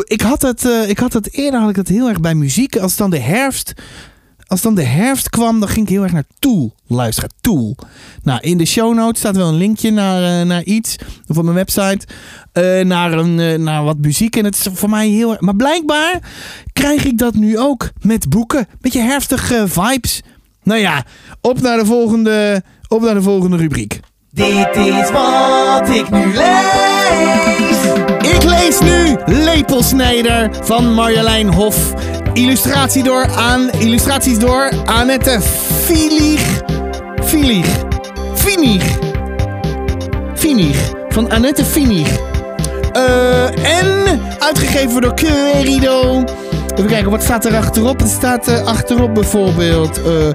ik, 0.04 0.20
had 0.20 0.42
het, 0.42 0.64
eh, 0.64 0.88
ik 0.88 0.98
had 0.98 1.12
het 1.12 1.32
eerder 1.32 1.60
had 1.60 1.70
ik 1.70 1.76
het 1.76 1.88
heel 1.88 2.08
erg 2.08 2.20
bij 2.20 2.34
muziek. 2.34 2.76
Als 2.76 2.96
dan 2.96 3.10
de 3.10 3.18
herfst, 3.18 3.72
als 4.46 4.60
dan 4.60 4.74
de 4.74 4.82
herfst 4.82 5.28
kwam, 5.28 5.60
dan 5.60 5.68
ging 5.68 5.86
ik 5.86 5.92
heel 5.92 6.02
erg 6.02 6.12
naar 6.12 6.26
Tool 6.38 6.74
luisteren. 6.86 7.30
Tool. 7.40 7.76
Nou, 8.22 8.40
in 8.40 8.58
de 8.58 8.64
show 8.64 8.94
notes 8.94 9.18
staat 9.18 9.36
wel 9.36 9.48
een 9.48 9.54
linkje 9.54 9.90
naar, 9.90 10.40
eh, 10.40 10.46
naar 10.46 10.62
iets. 10.62 10.96
Of 11.26 11.36
op 11.36 11.44
mijn 11.44 11.56
website. 11.56 12.06
naar, 12.84 13.12
een, 13.12 13.62
naar 13.62 13.84
wat 13.84 13.98
muziek. 13.98 14.36
En 14.36 14.44
het 14.44 14.54
is 14.54 14.68
voor 14.72 14.90
mij 14.90 15.08
heel 15.08 15.30
erg... 15.30 15.40
Maar 15.40 15.56
blijkbaar 15.56 16.20
krijg 16.72 17.04
ik 17.04 17.18
dat 17.18 17.34
nu 17.34 17.58
ook 17.58 17.90
met 18.00 18.28
boeken. 18.28 18.66
Beetje 18.80 19.00
herfstige 19.00 19.64
vibes. 19.68 20.22
Nou 20.68 20.80
ja, 20.80 21.04
op 21.40 21.60
naar 21.60 21.78
de 21.78 21.86
volgende, 21.86 22.62
op 22.88 23.02
naar 23.02 23.14
de 23.14 23.22
volgende 23.22 23.56
rubriek. 23.56 24.00
Dit 24.30 24.76
is 24.76 25.10
wat 25.10 25.88
ik 25.88 26.10
nu 26.10 26.34
lees. 26.34 28.32
Ik 28.34 28.42
lees 28.42 28.80
nu 28.80 29.16
Lepelsnijder 29.26 30.50
van 30.62 30.94
Marjolein 30.94 31.52
Hof. 31.52 31.94
Illustratie 32.32 33.02
door 33.02 33.30
aan, 33.36 33.70
illustraties 33.70 34.38
door 34.38 34.72
Annette 34.84 35.40
Fielig. 35.84 36.62
Fielig. 37.24 37.66
Finig. 38.34 38.84
Finig. 40.34 40.92
Van 41.08 41.30
Annette 41.30 41.64
Finig. 41.64 42.18
Eh, 42.92 43.78
en 43.78 44.20
uitgegeven 44.38 45.00
door 45.00 45.14
Querido. 45.14 46.24
Even 46.78 46.90
kijken, 46.90 47.10
wat 47.10 47.22
staat 47.22 47.44
er 47.44 47.56
achterop? 47.56 48.00
Er 48.00 48.06
staat 48.06 48.48
eh, 48.48 48.66
achterop 48.66 49.14
bijvoorbeeld 49.14 50.02
eh, 50.02 50.28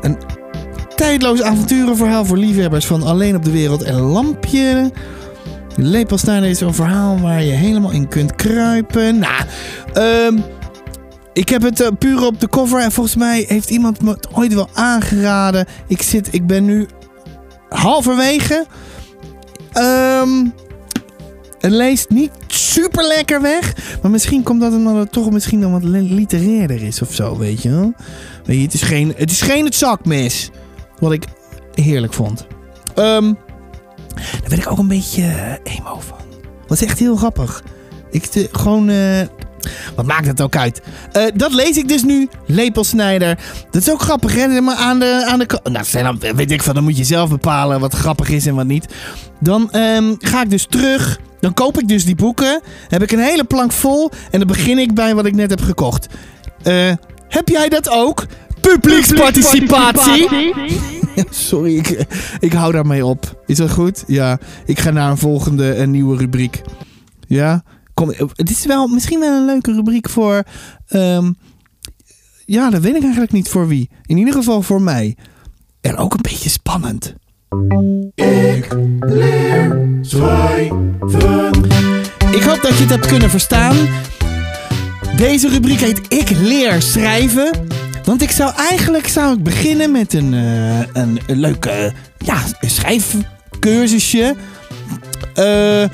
een 0.00 0.18
tijdloos 0.94 1.42
avonturenverhaal 1.42 2.24
voor 2.24 2.36
liefhebbers 2.36 2.86
van 2.86 3.02
Alleen 3.02 3.36
op 3.36 3.44
de 3.44 3.50
Wereld 3.50 3.82
en 3.82 3.94
Lampje. 3.94 4.92
Lepelsnijder 5.76 6.48
is 6.48 6.60
een 6.60 6.74
verhaal 6.74 7.20
waar 7.20 7.42
je 7.42 7.52
helemaal 7.52 7.90
in 7.90 8.08
kunt 8.08 8.34
kruipen. 8.34 9.18
Nou, 9.18 9.44
ehm, 9.92 10.38
ik 11.32 11.48
heb 11.48 11.62
het 11.62 11.80
eh, 11.80 11.88
puur 11.98 12.26
op 12.26 12.40
de 12.40 12.48
cover 12.48 12.80
en 12.80 12.92
volgens 12.92 13.16
mij 13.16 13.44
heeft 13.48 13.70
iemand 13.70 14.02
me 14.02 14.10
het 14.10 14.28
ooit 14.34 14.54
wel 14.54 14.68
aangeraden. 14.74 15.66
Ik, 15.86 16.02
zit, 16.02 16.34
ik 16.34 16.46
ben 16.46 16.64
nu 16.64 16.86
halverwege. 17.68 18.66
Ehm, 19.72 20.46
het 21.60 21.72
leest 21.72 22.08
niet 22.10 22.30
super 22.46 23.06
lekker 23.06 23.42
weg. 23.42 23.72
Maar 24.02 24.10
misschien 24.10 24.42
komt 24.42 24.60
dat 24.60 24.72
omdat 24.72 24.94
het 24.94 25.12
toch 25.12 25.30
misschien 25.30 25.60
dan 25.60 25.72
wat 25.72 25.84
li- 25.84 26.14
literairder 26.14 26.82
is 26.82 27.02
of 27.02 27.14
zo, 27.14 27.36
weet 27.38 27.62
je 27.62 27.70
wel. 27.70 27.92
Weet 28.44 28.56
je, 28.56 28.62
het 28.62 28.74
is 28.74 28.82
geen 28.82 29.14
het, 29.16 29.30
is 29.30 29.40
geen 29.40 29.64
het 29.64 29.74
zakmes. 29.74 30.50
Wat 30.98 31.12
ik 31.12 31.24
heerlijk 31.74 32.12
vond. 32.12 32.46
Ehm, 32.94 33.32
daar 34.14 34.48
werd 34.48 34.62
ik 34.62 34.70
ook 34.70 34.78
een 34.78 34.88
beetje 34.88 35.22
eh, 35.22 35.74
emo 35.76 36.00
van. 36.00 36.18
Dat 36.66 36.80
is 36.80 36.88
echt 36.88 36.98
heel 36.98 37.16
grappig. 37.16 37.62
Ik 38.10 38.32
de, 38.32 38.48
gewoon. 38.52 38.88
eh, 38.88 39.20
wat 39.96 40.06
maakt 40.06 40.26
het 40.26 40.40
ook 40.40 40.56
uit? 40.56 40.82
Eh, 41.12 41.24
dat 41.34 41.52
lees 41.52 41.76
ik 41.76 41.88
dus 41.88 42.02
nu. 42.02 42.28
Lepelsnijder. 42.46 43.38
Dat 43.70 43.82
is 43.82 43.90
ook 43.90 44.00
grappig, 44.00 44.34
hè? 44.34 44.60
Maar 44.60 44.76
aan 44.76 44.98
de. 44.98 45.26
Aan 45.30 45.38
de 45.38 45.60
nou, 45.70 45.84
dan, 46.18 46.36
weet 46.36 46.50
ik 46.50 46.62
van. 46.62 46.74
Dan 46.74 46.84
moet 46.84 46.96
je 46.96 47.04
zelf 47.04 47.28
bepalen 47.30 47.80
wat 47.80 47.94
grappig 47.94 48.28
is 48.28 48.46
en 48.46 48.54
wat 48.54 48.66
niet. 48.66 48.94
Dan 49.40 49.70
ehm, 49.72 50.14
ga 50.18 50.42
ik 50.42 50.50
dus 50.50 50.66
terug. 50.66 51.20
Dan 51.40 51.54
koop 51.54 51.78
ik 51.78 51.88
dus 51.88 52.04
die 52.04 52.14
boeken. 52.14 52.60
Heb 52.88 53.02
ik 53.02 53.12
een 53.12 53.18
hele 53.18 53.44
plank 53.44 53.72
vol. 53.72 54.10
En 54.30 54.38
dan 54.38 54.48
begin 54.48 54.78
ik 54.78 54.94
bij 54.94 55.14
wat 55.14 55.26
ik 55.26 55.34
net 55.34 55.50
heb 55.50 55.60
gekocht. 55.60 56.06
Eh, 56.62 56.92
heb 57.28 57.48
jij 57.48 57.68
dat 57.68 57.90
ook? 57.90 58.26
Publieksparticipatie. 58.60 60.28
Sorry, 61.30 61.76
ik, 61.76 62.06
ik 62.38 62.52
hou 62.52 62.72
daarmee 62.72 63.04
op. 63.04 63.42
Is 63.46 63.56
dat 63.56 63.70
goed? 63.70 64.04
Ja. 64.06 64.38
Ik 64.64 64.78
ga 64.78 64.90
naar 64.90 65.10
een 65.10 65.18
volgende 65.18 65.76
een 65.76 65.90
nieuwe 65.90 66.16
rubriek. 66.16 66.60
Ja? 67.26 67.62
Kom, 67.94 68.08
het 68.34 68.50
is 68.50 68.66
wel 68.66 68.86
misschien 68.86 69.20
wel 69.20 69.32
een 69.32 69.46
leuke 69.46 69.72
rubriek 69.72 70.08
voor... 70.08 70.42
ehm, 70.88 71.32
ja, 72.44 72.70
dat 72.70 72.80
weet 72.80 72.94
ik 72.94 73.02
eigenlijk 73.02 73.32
niet 73.32 73.48
voor 73.48 73.68
wie. 73.68 73.90
In 74.06 74.16
ieder 74.16 74.34
geval 74.34 74.62
voor 74.62 74.82
mij. 74.82 75.16
En 75.80 75.96
ook 75.96 76.14
een 76.14 76.22
beetje 76.22 76.48
spannend. 76.48 77.14
Ik 78.14 78.66
leer 79.00 79.98
schrijven. 80.00 81.50
Ik 82.30 82.42
hoop 82.42 82.62
dat 82.62 82.76
je 82.76 82.80
het 82.80 82.90
hebt 82.90 83.06
kunnen 83.06 83.30
verstaan. 83.30 83.76
Deze 85.16 85.48
rubriek 85.48 85.80
heet 85.80 86.00
Ik 86.08 86.30
leer 86.30 86.82
schrijven. 86.82 87.50
Want 88.04 88.22
ik 88.22 88.30
zou 88.30 88.52
eigenlijk 88.54 89.06
zou 89.06 89.36
ik 89.36 89.42
beginnen 89.42 89.90
met 89.90 90.12
een, 90.12 90.34
eh, 90.34 90.80
een, 90.92 91.20
leuke 91.26 91.92
ja, 92.18 92.42
schrijfcursusje. 92.60 94.36
Eh, 95.34 95.82
en 95.82 95.90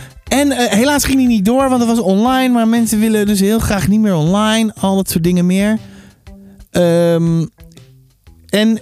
eh, 0.50 0.72
helaas 0.72 1.04
ging 1.04 1.18
die 1.18 1.28
niet 1.28 1.44
door, 1.44 1.68
want 1.68 1.80
het 1.80 1.88
was 1.88 2.00
online. 2.00 2.52
Maar 2.52 2.68
mensen 2.68 3.00
willen 3.00 3.26
dus 3.26 3.40
heel 3.40 3.58
graag 3.58 3.88
niet 3.88 4.00
meer 4.00 4.14
online. 4.14 4.74
Al 4.80 4.96
dat 4.96 5.10
soort 5.10 5.24
dingen 5.24 5.46
meer. 5.46 5.78
Ehm, 6.70 7.46
En 8.48 8.78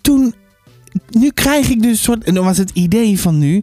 toen, 0.00 0.34
nu 1.10 1.30
krijg 1.30 1.68
ik 1.68 1.82
dus 1.82 2.02
soort, 2.02 2.24
en 2.24 2.34
dat 2.34 2.44
was 2.44 2.58
het 2.58 2.70
idee 2.70 3.20
van 3.20 3.38
nu. 3.38 3.62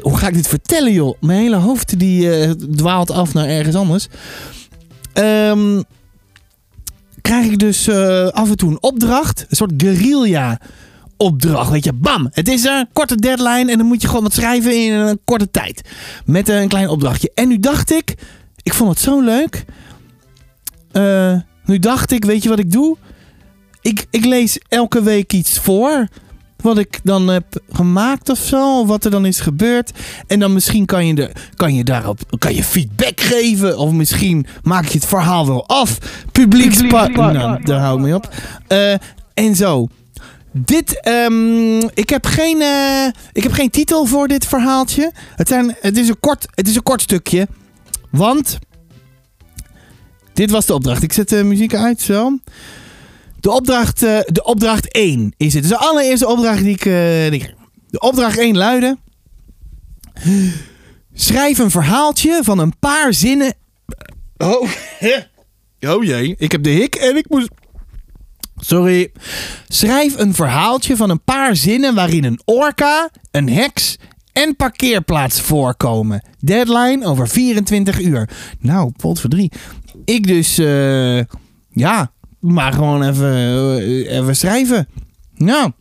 hoe 0.00 0.16
ga 0.16 0.28
ik 0.28 0.34
dit 0.34 0.48
vertellen, 0.48 0.92
joh? 0.92 1.16
Mijn 1.20 1.40
hele 1.40 1.56
hoofd 1.56 1.98
die 1.98 2.30
eh, 2.30 2.50
dwaalt 2.50 3.10
af 3.10 3.34
naar 3.34 3.46
ergens 3.46 3.76
anders. 3.76 4.08
Ehm, 5.12 5.82
krijg 7.20 7.46
ik 7.46 7.58
dus 7.58 7.88
eh, 7.88 8.26
af 8.26 8.48
en 8.50 8.56
toe 8.56 8.70
een 8.70 8.82
opdracht, 8.82 9.46
een 9.48 9.56
soort 9.56 9.72
guerrilla 9.76 10.60
opdracht. 11.16 11.70
Weet 11.70 11.84
je, 11.84 11.92
bam! 11.92 12.28
Het 12.30 12.48
is 12.48 12.64
een 12.64 12.88
korte 12.92 13.16
deadline 13.16 13.70
en 13.72 13.78
dan 13.78 13.86
moet 13.86 14.02
je 14.02 14.08
gewoon 14.08 14.22
wat 14.22 14.34
schrijven 14.34 14.84
in 14.84 14.92
een 14.92 15.20
korte 15.24 15.50
tijd. 15.50 15.88
Met 16.24 16.48
een 16.48 16.68
klein 16.68 16.88
opdrachtje. 16.88 17.30
En 17.34 17.48
nu 17.48 17.58
dacht 17.58 17.92
ik, 17.92 18.14
ik 18.62 18.74
vond 18.74 18.90
het 18.90 19.00
zo 19.00 19.20
leuk. 19.20 19.64
Eh, 20.92 21.34
nu 21.64 21.78
dacht 21.78 22.10
ik, 22.10 22.24
weet 22.24 22.42
je 22.42 22.48
wat 22.48 22.58
ik 22.58 22.72
doe? 22.72 22.96
Ik, 23.88 24.06
ik 24.10 24.24
lees 24.24 24.58
elke 24.68 25.02
week 25.02 25.32
iets 25.32 25.58
voor. 25.58 26.08
Wat 26.56 26.78
ik 26.78 27.00
dan 27.02 27.28
heb 27.28 27.44
gemaakt 27.72 28.28
of 28.28 28.38
zo. 28.38 28.80
Of 28.80 28.86
wat 28.86 29.04
er 29.04 29.10
dan 29.10 29.26
is 29.26 29.40
gebeurd. 29.40 29.92
En 30.26 30.38
dan 30.38 30.52
misschien 30.52 30.86
kan 30.86 31.06
je, 31.06 31.14
de, 31.14 31.32
kan 31.56 31.74
je 31.74 31.84
daarop 31.84 32.20
kan 32.38 32.54
je 32.54 32.64
feedback 32.64 33.20
geven. 33.20 33.78
Of 33.78 33.92
misschien 33.92 34.46
maak 34.62 34.86
je 34.86 34.98
het 34.98 35.06
verhaal 35.06 35.46
wel 35.46 35.66
af. 35.66 35.98
Publiekspa... 36.32 37.06
Nou, 37.06 37.62
daar 37.62 37.80
hou 37.80 37.96
ik 37.96 38.04
mee 38.04 38.14
op. 38.14 38.34
Eh, 38.66 38.92
en 39.34 39.56
zo. 39.56 39.88
Dit, 40.52 41.00
ehm, 41.00 41.78
ik, 41.78 42.08
heb 42.08 42.26
geen, 42.26 42.60
eh, 42.60 43.06
ik 43.32 43.42
heb 43.42 43.52
geen 43.52 43.70
titel 43.70 44.06
voor 44.06 44.28
dit 44.28 44.46
verhaaltje. 44.46 45.12
Het, 45.36 45.48
zijn, 45.48 45.76
het, 45.80 45.96
is 45.96 46.08
een 46.08 46.20
kort, 46.20 46.46
het 46.54 46.68
is 46.68 46.76
een 46.76 46.82
kort 46.82 47.02
stukje. 47.02 47.48
Want 48.10 48.58
dit 50.32 50.50
was 50.50 50.66
de 50.66 50.74
opdracht. 50.74 51.02
Ik 51.02 51.12
zet 51.12 51.28
de 51.28 51.44
muziek 51.44 51.74
uit 51.74 52.00
zo. 52.00 52.38
De 53.40 53.50
opdracht, 53.50 54.02
eh, 54.02 54.18
de 54.26 54.44
opdracht 54.44 54.94
1 54.94 55.34
is 55.36 55.54
het. 55.54 55.62
Dus 55.62 55.72
de 55.72 55.78
allereerste 55.78 56.28
opdracht 56.28 56.62
die 56.62 56.74
ik, 56.74 56.84
eh, 56.84 57.30
die 57.30 57.32
ik 57.32 57.40
kreeg. 57.40 57.54
De 57.90 58.00
opdracht 58.00 58.38
1 58.38 58.56
luidde... 58.56 58.98
Schrijf 61.14 61.58
een 61.58 61.70
verhaaltje 61.70 62.40
van 62.42 62.58
een 62.58 62.78
paar 62.78 63.14
zinnen... 63.14 63.54
Oh, 64.36 64.70
oh 65.94 66.04
jee. 66.04 66.34
Ik 66.38 66.52
heb 66.52 66.62
de 66.62 66.70
hik 66.70 66.94
en 66.94 67.16
ik 67.16 67.28
moest... 67.28 67.48
Sorry. 68.56 69.12
Schrijf 69.68 70.18
een 70.18 70.34
verhaaltje 70.34 70.96
van 70.96 71.10
een 71.10 71.24
paar 71.24 71.56
zinnen 71.56 71.94
waarin 71.94 72.24
een 72.24 72.40
orka, 72.44 73.10
een 73.30 73.48
heks 73.48 73.96
en 74.32 74.56
parkeerplaats 74.56 75.40
voorkomen. 75.40 76.22
Deadline 76.38 77.06
over 77.06 77.28
24 77.28 78.00
uur. 78.00 78.28
Nou, 78.58 78.92
pot 78.96 79.20
voor 79.20 79.30
drie. 79.30 79.52
Ik 80.04 80.26
dus, 80.26 80.58
eh, 80.58 81.18
ja, 81.70 82.12
maar 82.40 82.72
gewoon 82.72 83.02
even, 83.02 83.34
eh, 83.34 84.16
even 84.16 84.36
schrijven. 84.36 84.88
Nou, 85.34 85.72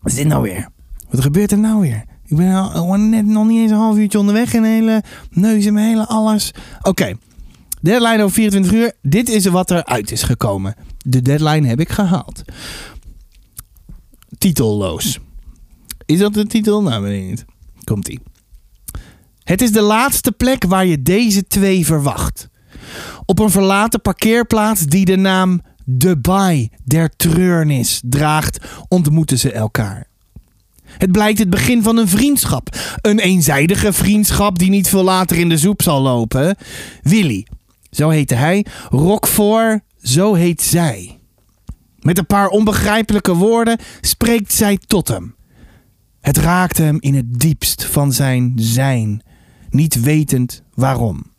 wat 0.00 0.12
is 0.12 0.14
dit 0.14 0.26
nou 0.26 0.42
weer? 0.42 0.68
Wat 1.10 1.20
gebeurt 1.20 1.52
er 1.52 1.58
nou 1.58 1.80
weer? 1.80 2.04
Ik 2.26 2.36
ben 2.36 2.54
al, 2.54 2.70
al 2.70 2.96
net 2.96 3.26
nog 3.26 3.46
niet 3.46 3.58
eens 3.58 3.70
een 3.70 3.76
half 3.76 3.96
uurtje 3.96 4.18
onderweg 4.18 4.54
en 4.54 4.64
een 4.64 4.70
hele 4.70 5.02
neus 5.30 5.66
en 5.66 5.72
mijn 5.72 5.86
hele 5.86 6.06
alles. 6.06 6.50
Oké, 6.82 7.14
deadline 7.80 8.22
over 8.22 8.34
24 8.34 8.72
uur. 8.72 8.92
Dit 9.02 9.28
is 9.28 9.46
wat 9.46 9.70
er 9.70 9.84
uit 9.84 10.10
is 10.10 10.22
gekomen. 10.22 10.74
De 10.98 11.22
deadline 11.22 11.68
heb 11.68 11.80
ik 11.80 11.88
gehaald. 11.88 12.42
Titelloos. 14.38 15.18
Is 16.06 16.18
dat 16.18 16.34
de 16.34 16.46
titel? 16.46 16.82
Nou, 16.82 17.02
weet 17.02 17.22
ik 17.22 17.28
niet. 17.28 17.44
Komt-ie. 17.84 18.20
Het 19.42 19.62
is 19.62 19.72
de 19.72 19.80
laatste 19.80 20.32
plek 20.32 20.64
waar 20.64 20.86
je 20.86 21.02
deze 21.02 21.46
twee 21.46 21.86
verwacht. 21.86 22.48
Op 23.26 23.38
een 23.38 23.50
verlaten 23.50 24.00
parkeerplaats 24.00 24.86
die 24.86 25.04
de 25.04 25.16
naam 25.16 25.60
De 25.84 26.16
Baai 26.16 26.70
der 26.84 27.16
Treurnis 27.16 28.00
draagt, 28.04 28.66
ontmoeten 28.88 29.38
ze 29.38 29.52
elkaar. 29.52 30.06
Het 30.84 31.12
blijkt 31.12 31.38
het 31.38 31.50
begin 31.50 31.82
van 31.82 31.96
een 31.96 32.08
vriendschap. 32.08 32.76
Een 33.00 33.18
eenzijdige 33.18 33.92
vriendschap 33.92 34.58
die 34.58 34.70
niet 34.70 34.88
veel 34.88 35.02
later 35.02 35.38
in 35.38 35.48
de 35.48 35.56
soep 35.56 35.82
zal 35.82 36.00
lopen. 36.00 36.56
Willy, 37.02 37.46
zo 37.90 38.08
heette 38.08 38.34
hij. 38.34 38.66
Rockfort, 38.88 39.80
zo 40.02 40.34
heet 40.34 40.62
zij. 40.62 41.18
Met 41.98 42.18
een 42.18 42.26
paar 42.26 42.48
onbegrijpelijke 42.48 43.34
woorden 43.34 43.78
spreekt 44.00 44.52
zij 44.52 44.78
tot 44.86 45.08
hem. 45.08 45.34
Het 46.20 46.36
raakte 46.36 46.82
hem 46.82 46.96
in 47.00 47.14
het 47.14 47.40
diepst 47.40 47.84
van 47.84 48.12
zijn 48.12 48.52
zijn, 48.56 49.22
niet 49.70 50.00
wetend 50.00 50.62
waarom. 50.74 51.33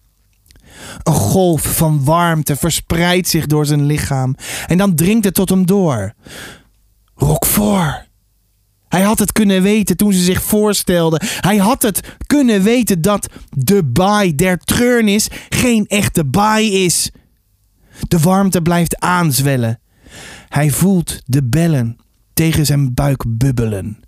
Een 1.03 1.13
golf 1.13 1.61
van 1.61 2.03
warmte 2.03 2.55
verspreidt 2.55 3.27
zich 3.27 3.45
door 3.45 3.65
zijn 3.65 3.85
lichaam 3.85 4.35
en 4.67 4.77
dan 4.77 4.95
dringt 4.95 5.25
het 5.25 5.33
tot 5.33 5.49
hem 5.49 5.65
door. 5.65 6.13
Roquefort. 7.15 8.03
Hij 8.87 9.01
had 9.01 9.19
het 9.19 9.31
kunnen 9.31 9.61
weten 9.61 9.97
toen 9.97 10.13
ze 10.13 10.23
zich 10.23 10.43
voorstelde. 10.43 11.21
Hij 11.25 11.57
had 11.57 11.81
het 11.81 12.15
kunnen 12.25 12.63
weten 12.63 13.01
dat 13.01 13.27
de 13.49 13.83
baai 13.83 14.35
der 14.35 14.57
treurnis 14.57 15.27
geen 15.49 15.85
echte 15.87 16.25
baai 16.25 16.85
is. 16.85 17.11
De 18.07 18.19
warmte 18.19 18.61
blijft 18.61 18.99
aanzwellen. 18.99 19.79
Hij 20.49 20.69
voelt 20.69 21.21
de 21.25 21.43
bellen 21.43 21.97
tegen 22.33 22.65
zijn 22.65 22.93
buik 22.93 23.23
bubbelen. 23.27 23.99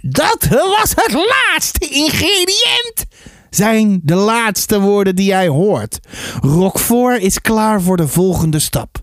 Dat 0.00 0.46
was 0.48 0.90
het 0.94 1.12
laatste 1.12 1.88
ingrediënt, 1.88 3.06
zijn 3.50 4.00
de 4.02 4.14
laatste 4.14 4.80
woorden 4.80 5.16
die 5.16 5.32
hij 5.32 5.48
hoort. 5.48 5.98
Roquefort 6.40 7.22
is 7.22 7.40
klaar 7.40 7.82
voor 7.82 7.96
de 7.96 8.08
volgende 8.08 8.58
stap. 8.58 9.02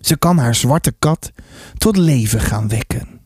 Ze 0.00 0.16
kan 0.16 0.38
haar 0.38 0.54
zwarte 0.54 0.94
kat 0.98 1.32
tot 1.78 1.96
leven 1.96 2.40
gaan 2.40 2.68
wekken. 2.68 3.20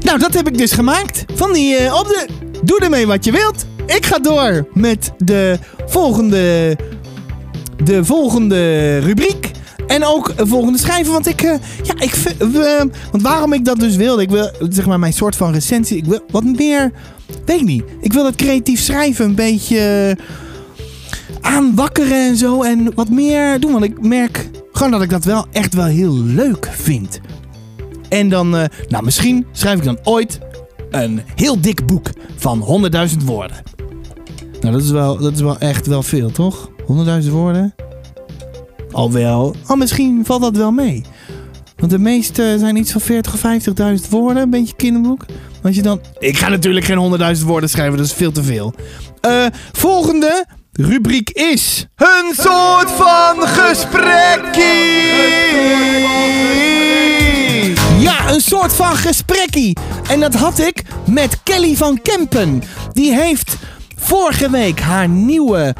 Nou, 0.00 0.18
dat 0.18 0.34
heb 0.34 0.48
ik 0.48 0.58
dus 0.58 0.72
gemaakt. 0.72 1.24
Van 1.34 1.52
die 1.52 1.76
eh, 1.76 1.94
op 1.94 2.06
de. 2.06 2.26
Doe 2.64 2.80
ermee 2.80 3.06
wat 3.06 3.24
je 3.24 3.32
wilt. 3.32 3.66
Ik 3.86 4.06
ga 4.06 4.18
door 4.18 4.68
met 4.72 5.12
de 5.18 5.58
volgende. 5.86 6.76
De 7.84 8.04
volgende 8.04 8.98
rubriek. 8.98 9.50
En 9.92 10.04
ook 10.04 10.32
een 10.36 10.46
volgende 10.46 10.78
schrijven. 10.78 11.12
Want 11.12 11.26
ik. 11.26 11.42
eh, 11.42 11.54
ja, 11.82 11.94
ik. 12.00 12.14
eh, 12.38 12.78
want 13.10 13.22
waarom 13.22 13.52
ik 13.52 13.64
dat 13.64 13.76
dus 13.80 13.96
wilde. 13.96 14.22
Ik 14.22 14.30
wil. 14.30 14.50
Zeg 14.68 14.86
maar 14.86 14.98
mijn 14.98 15.12
soort 15.12 15.36
van 15.36 15.52
recensie. 15.52 15.96
Ik 15.96 16.04
wil 16.04 16.20
wat 16.30 16.44
meer. 16.44 16.92
Weet 17.44 17.60
ik 17.60 17.66
niet. 17.66 17.84
Ik 18.00 18.12
wil 18.12 18.24
het 18.24 18.36
creatief 18.36 18.80
schrijven 18.80 19.24
een 19.24 19.34
beetje. 19.34 19.78
eh, 20.18 20.24
aanwakkeren 21.40 22.28
en 22.28 22.36
zo. 22.36 22.62
En 22.62 22.94
wat 22.94 23.08
meer 23.10 23.60
doen. 23.60 23.72
Want 23.72 23.84
ik 23.84 24.00
merk 24.02 24.50
gewoon 24.72 24.90
dat 24.92 25.02
ik 25.02 25.10
dat 25.10 25.24
wel 25.24 25.46
echt 25.52 25.74
wel 25.74 25.84
heel 25.84 26.14
leuk 26.16 26.68
vind. 26.72 27.20
En 28.08 28.28
dan, 28.28 28.56
eh, 28.56 28.64
nou 28.88 29.04
misschien 29.04 29.46
schrijf 29.52 29.78
ik 29.78 29.84
dan 29.84 29.98
ooit 30.02 30.38
een 30.90 31.20
heel 31.34 31.60
dik 31.60 31.86
boek 31.86 32.10
van 32.36 32.58
100.000 32.60 33.24
woorden. 33.24 33.56
Nou, 34.60 34.74
dat 34.74 34.82
is, 34.82 34.90
wel, 34.90 35.18
dat 35.18 35.32
is 35.32 35.40
wel 35.40 35.58
echt 35.58 35.86
wel 35.86 36.02
veel, 36.02 36.30
toch? 36.30 36.70
100.000 36.86 37.30
woorden? 37.30 37.74
Al 38.92 39.12
wel. 39.12 39.54
Oh, 39.68 39.76
misschien 39.76 40.22
valt 40.24 40.42
dat 40.42 40.56
wel 40.56 40.70
mee. 40.70 41.04
Want 41.76 41.90
de 41.90 41.98
meeste 41.98 42.56
zijn 42.58 42.76
iets 42.76 42.92
van 42.92 43.00
40 43.00 43.34
of 43.34 43.40
50.000 44.02 44.08
woorden. 44.10 44.42
Een 44.42 44.50
beetje 44.50 44.76
kinderboek. 44.76 45.24
Als 45.62 45.76
je 45.76 45.82
dan... 45.82 46.00
Ik 46.18 46.38
ga 46.38 46.48
natuurlijk 46.48 46.84
geen 46.84 47.36
100.000 47.36 47.44
woorden 47.44 47.68
schrijven, 47.68 47.96
dat 47.96 48.06
is 48.06 48.12
veel 48.12 48.32
te 48.32 48.42
veel. 48.42 48.74
Eh, 49.20 49.46
volgende 49.72 50.46
rubriek 50.72 51.30
is... 51.30 51.86
Een 51.96 52.32
soort 52.34 52.90
van 52.90 53.48
gesprekkie! 53.48 54.70
Ja, 57.98 58.32
een 58.32 58.40
soort 58.40 58.72
van 58.72 58.96
gesprekkie. 58.96 59.76
En 60.08 60.20
dat 60.20 60.34
had 60.34 60.58
ik 60.58 60.82
met 61.06 61.42
Kelly 61.42 61.76
van 61.76 62.02
Kempen. 62.02 62.62
Die 62.92 63.14
heeft 63.14 63.56
vorige 63.96 64.50
week 64.50 64.80
haar 64.80 65.08
nieuwe 65.08 65.74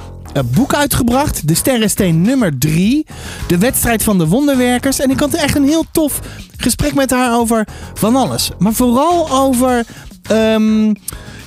boek 0.54 0.74
uitgebracht. 0.74 1.48
De 1.48 1.54
Sterrensteen 1.54 2.20
nummer 2.20 2.58
3. 2.58 3.06
De 3.46 3.58
wedstrijd 3.58 4.02
van 4.02 4.18
de 4.18 4.26
wonderwerkers. 4.26 5.00
En 5.00 5.10
ik 5.10 5.20
had 5.20 5.34
echt 5.34 5.56
een 5.56 5.68
heel 5.68 5.84
tof 5.92 6.20
gesprek 6.56 6.94
met 6.94 7.10
haar 7.10 7.38
over 7.38 7.66
van 7.94 8.16
alles. 8.16 8.50
Maar 8.58 8.72
vooral 8.72 9.30
over... 9.30 9.84
ehm, 10.22 10.92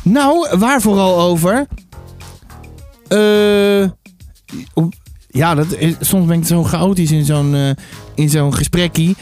nou, 0.03 0.57
waar 0.57 0.81
vooral 0.81 1.21
over? 1.21 1.67
Eh... 3.07 3.81
ja, 5.27 5.55
dat 5.55 5.67
soms 5.99 6.27
ben 6.27 6.39
ik 6.39 6.45
zo 6.45 6.63
chaotisch 6.63 7.11
in 7.11 7.25
zo'n 7.25 7.55
eh, 7.55 7.69
in 8.15 8.29
zo'n 8.29 8.53
gesprekkie. 8.53 9.15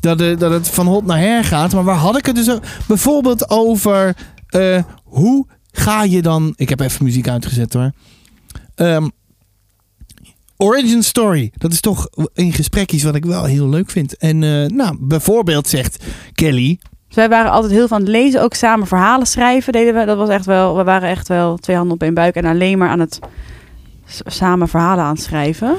Dat, 0.00 0.20
eh, 0.20 0.38
dat 0.38 0.50
het 0.50 0.68
van 0.68 0.86
hot 0.86 1.06
naar 1.06 1.18
her 1.18 1.44
gaat. 1.44 1.72
Maar 1.72 1.84
waar 1.84 1.96
had 1.96 2.18
ik 2.18 2.26
het 2.26 2.34
dus 2.34 2.58
bijvoorbeeld 2.86 3.50
over... 3.50 4.16
eh, 4.46 4.82
hoe 5.04 5.46
ga 5.72 6.02
je 6.02 6.22
dan... 6.22 6.52
Ik 6.56 6.68
heb 6.68 6.80
even 6.80 7.04
muziek 7.04 7.28
uitgezet 7.28 7.72
hoor. 7.72 7.92
Ehm, 8.76 9.08
origin 10.56 11.02
story. 11.02 11.52
Dat 11.56 11.72
is 11.72 11.80
toch 11.80 12.08
in 12.34 12.52
gesprekjes 12.52 13.02
wat 13.02 13.14
ik 13.14 13.24
wel 13.24 13.44
heel 13.44 13.68
leuk 13.68 13.90
vind. 13.90 14.16
En 14.16 14.42
eh, 14.42 14.66
nou, 14.66 14.96
bijvoorbeeld 15.00 15.68
zegt 15.68 16.04
Kelly... 16.32 16.78
Dus 17.06 17.16
wij 17.16 17.28
waren 17.28 17.50
altijd 17.50 17.72
heel 17.72 17.88
aan 17.88 18.00
het 18.00 18.08
lezen, 18.08 18.42
ook 18.42 18.54
samen 18.54 18.86
verhalen 18.86 19.26
schrijven 19.26 19.72
deden 19.72 19.94
we. 19.94 20.04
Dat 20.04 20.16
was 20.16 20.28
echt 20.28 20.46
wel, 20.46 20.76
we 20.76 20.84
waren 20.84 21.08
echt 21.08 21.28
wel 21.28 21.56
twee 21.56 21.76
handen 21.76 21.94
op 21.94 22.02
één 22.02 22.14
buik 22.14 22.34
en 22.34 22.44
alleen 22.44 22.78
maar 22.78 22.88
aan 22.88 23.00
het 23.00 23.18
samen 24.26 24.68
verhalen 24.68 25.04
aan 25.04 25.14
het 25.14 25.22
schrijven. 25.22 25.76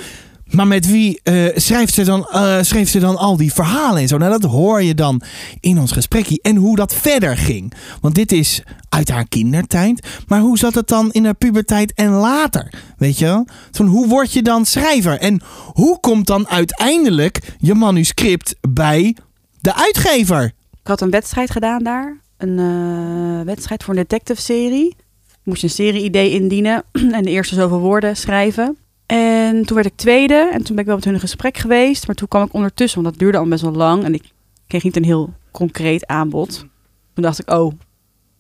Maar 0.50 0.68
met 0.68 0.88
wie 0.92 1.20
eh, 1.24 1.46
schrijft, 1.56 1.94
ze 1.94 2.04
dan, 2.04 2.28
schreef 2.62 2.90
ze 2.90 3.00
dan 3.00 3.18
al 3.18 3.38
die 3.38 3.54
verhalen 3.54 4.02
en 4.02 4.08
zo? 4.08 4.18
Nou, 4.18 4.40
dat 4.40 4.52
hoor 4.52 4.84
je 4.84 4.94
dan 4.94 5.22
in 5.60 5.80
ons 5.80 5.92
gesprekje. 5.92 6.40
En 6.42 6.56
hoe 6.56 6.76
dat 6.76 6.94
verder 6.94 7.38
ging. 7.38 7.74
Want 8.02 8.16
dit 8.16 8.32
is 8.32 8.64
uit 8.90 9.10
haar 9.10 9.28
kindertijd. 9.28 10.08
Maar 10.28 10.40
hoe 10.40 10.58
zat 10.58 10.76
het 10.76 10.88
dan 10.88 11.12
in 11.12 11.26
haar 11.26 11.36
puberteit 11.36 11.94
en 11.94 12.10
later? 12.10 12.74
Weet 12.98 13.18
je 13.18 13.26
wel? 13.26 13.48
Van 13.72 13.86
hoe 13.86 14.08
word 14.08 14.34
je 14.34 14.42
dan 14.42 14.66
schrijver? 14.66 15.20
En 15.20 15.42
hoe 15.74 16.00
komt 16.00 16.28
dan 16.28 16.48
uiteindelijk 16.48 17.40
je 17.58 17.74
manuscript 17.74 18.56
bij 18.70 19.16
de 19.62 19.76
uitgever? 19.76 20.54
Ik 20.82 20.88
had 20.88 21.02
een 21.02 21.10
wedstrijd 21.10 21.52
gedaan 21.52 21.84
daar. 21.84 22.18
Een 22.38 22.60
eh, 22.60 23.46
wedstrijd 23.46 23.84
voor 23.84 23.94
een 23.94 24.00
detective 24.00 24.42
serie. 24.42 24.96
Moest 25.44 25.62
je 25.62 25.68
een 25.68 25.74
serie-idee 25.74 26.32
indienen 26.32 26.84
en 27.12 27.24
de 27.24 27.30
eerste 27.30 27.56
zoveel 27.56 27.80
woorden 27.80 28.18
schrijven. 28.18 28.78
En 29.08 29.66
toen 29.66 29.76
werd 29.76 29.88
ik 29.88 29.96
tweede 29.96 30.50
en 30.54 30.64
toen 30.64 30.76
ben 30.76 30.80
ik 30.80 30.86
wel 30.86 30.96
met 30.96 31.06
hun 31.06 31.14
in 31.14 31.20
gesprek 31.20 31.58
geweest. 31.58 32.08
Maar 32.08 32.16
toen 32.16 32.28
kwam 32.28 32.44
ik 32.44 32.54
ondertussen, 32.54 33.02
want 33.02 33.14
dat 33.14 33.24
duurde 33.24 33.38
al 33.38 33.48
best 33.48 33.62
wel 33.62 33.72
lang. 33.72 34.04
En 34.04 34.14
ik 34.14 34.24
kreeg 34.68 34.84
niet 34.84 34.96
een 34.96 35.04
heel 35.04 35.34
concreet 35.52 36.06
aanbod. 36.06 36.66
Toen 37.14 37.24
dacht 37.24 37.40
ik, 37.40 37.52
oh, 37.52 37.74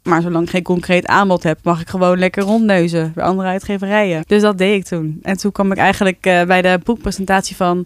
maar 0.04 0.22
zolang 0.22 0.44
ik 0.44 0.50
geen 0.50 0.64
concreet 0.64 1.06
aanbod 1.06 1.44
heb, 1.44 1.60
mag 1.64 1.82
ik 1.82 1.90
gewoon 1.90 2.20
lekker 2.20 2.44
rondneuzen 2.44 3.12
bij 3.16 3.24
andere 3.24 3.48
uitgeverijen. 3.48 4.24
Dus 4.28 4.42
dat 4.42 4.58
deed 4.58 4.76
ik 4.76 4.86
toen. 4.86 5.20
En 5.22 5.38
toen 5.38 5.52
kwam 5.52 5.72
ik 5.72 5.78
eigenlijk 5.78 6.26
eh, 6.26 6.44
bij 6.44 6.62
de 6.62 6.80
boekpresentatie 6.84 7.56
van 7.56 7.86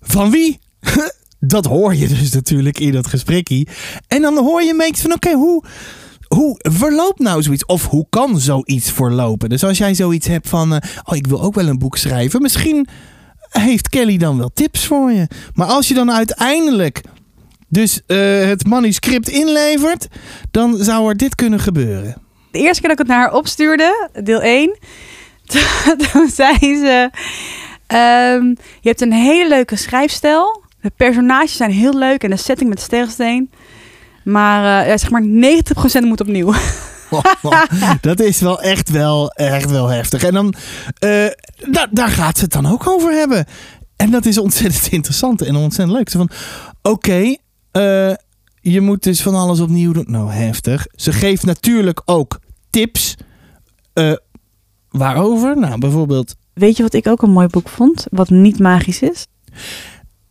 Van 0.00 0.30
wie? 0.30 0.58
Dat 1.38 1.64
hoor 1.64 1.94
je 1.94 2.08
dus 2.08 2.32
natuurlijk 2.32 2.78
in 2.78 2.92
dat 2.92 3.06
gesprekje. 3.06 3.66
En 4.08 4.22
dan 4.22 4.38
hoor 4.38 4.62
je 4.62 4.70
een 4.70 4.76
beetje 4.76 5.02
van, 5.02 5.12
oké, 5.12 5.32
hoe, 5.32 5.64
hoe 6.34 6.58
verloopt 6.58 7.18
nou 7.18 7.42
zoiets? 7.42 7.66
Of 7.66 7.86
hoe 7.86 8.06
kan 8.10 8.40
zoiets 8.40 8.90
verlopen? 8.90 9.48
Dus 9.48 9.64
als 9.64 9.78
jij 9.78 9.94
zoiets 9.94 10.26
hebt 10.26 10.48
van, 10.48 10.74
eh, 10.74 10.90
oh, 11.04 11.16
ik 11.16 11.26
wil 11.26 11.42
ook 11.42 11.54
wel 11.54 11.66
een 11.66 11.78
boek 11.78 11.96
schrijven. 11.96 12.42
Misschien 12.42 12.88
heeft 13.50 13.88
Kelly 13.88 14.16
dan 14.16 14.38
wel 14.38 14.50
tips 14.54 14.86
voor 14.86 15.12
je. 15.12 15.28
Maar 15.54 15.66
als 15.66 15.88
je 15.88 15.94
dan 15.94 16.12
uiteindelijk 16.12 17.00
dus 17.68 18.00
eh, 18.06 18.44
het 18.44 18.66
manuscript 18.66 19.28
inlevert, 19.28 20.08
dan 20.50 20.76
zou 20.76 21.08
er 21.08 21.16
dit 21.16 21.34
kunnen 21.34 21.60
gebeuren. 21.60 22.16
De 22.50 22.58
eerste 22.58 22.80
keer 22.80 22.88
dat 22.88 22.98
ik 23.00 23.06
het 23.06 23.16
naar 23.16 23.18
haar 23.18 23.34
opstuurde, 23.34 24.08
deel 24.22 24.40
1, 24.40 24.78
toen 26.12 26.28
zei 26.40 26.58
ze: 26.58 27.10
ehm, 27.86 28.44
Je 28.80 28.88
hebt 28.88 29.00
een 29.00 29.12
hele 29.12 29.48
leuke 29.48 29.76
schrijfstijl. 29.76 30.62
De 30.80 30.92
personages 30.96 31.56
zijn 31.56 31.70
heel 31.70 31.98
leuk 31.98 32.24
en 32.24 32.30
de 32.30 32.36
setting 32.36 32.68
met 32.68 32.80
sterrensteen. 32.80 33.50
Maar 34.24 34.82
eh, 34.82 34.88
ja, 34.88 34.96
zeg 34.96 35.10
maar 35.10 35.22
90% 35.22 36.06
moet 36.06 36.20
opnieuw. 36.20 36.54
dat 38.00 38.20
is 38.20 38.40
wel 38.40 38.60
echt 38.60 38.90
wel, 38.90 39.30
echt 39.30 39.70
wel 39.70 39.88
heftig. 39.88 40.22
En 40.24 40.32
dan, 40.32 40.54
eh, 40.98 41.26
da- 41.70 41.88
daar 41.90 42.08
gaat 42.08 42.36
ze 42.36 42.42
het 42.44 42.52
dan 42.52 42.66
ook 42.66 42.88
over 42.88 43.12
hebben. 43.12 43.44
En 43.96 44.10
dat 44.10 44.26
is 44.26 44.38
ontzettend 44.38 44.86
interessant 44.98 45.42
en 45.42 45.56
ontzettend 45.56 45.96
leuk. 45.98 46.08
Zo 46.08 46.18
van, 46.18 46.30
oké, 46.92 47.36
eh, 47.70 48.12
je 48.60 48.80
moet 48.80 49.02
dus 49.02 49.22
van 49.22 49.34
alles 49.34 49.60
opnieuw 49.60 49.92
doen. 49.92 50.04
Nou, 50.08 50.30
heftig. 50.30 50.86
Ze 50.94 51.12
geeft 51.12 51.44
natuurlijk 51.44 52.02
ook 52.04 52.38
tips. 52.70 53.14
Eh, 53.92 54.12
waarover? 54.88 55.58
Nou, 55.58 55.78
bijvoorbeeld, 55.78 56.34
Weet 56.52 56.76
je 56.76 56.82
wat 56.82 56.94
ik 56.94 57.06
ook 57.06 57.22
een 57.22 57.30
mooi 57.30 57.46
boek 57.46 57.68
vond? 57.68 58.06
Wat 58.10 58.30
niet 58.30 58.58
magisch 58.58 59.02
is? 59.02 59.26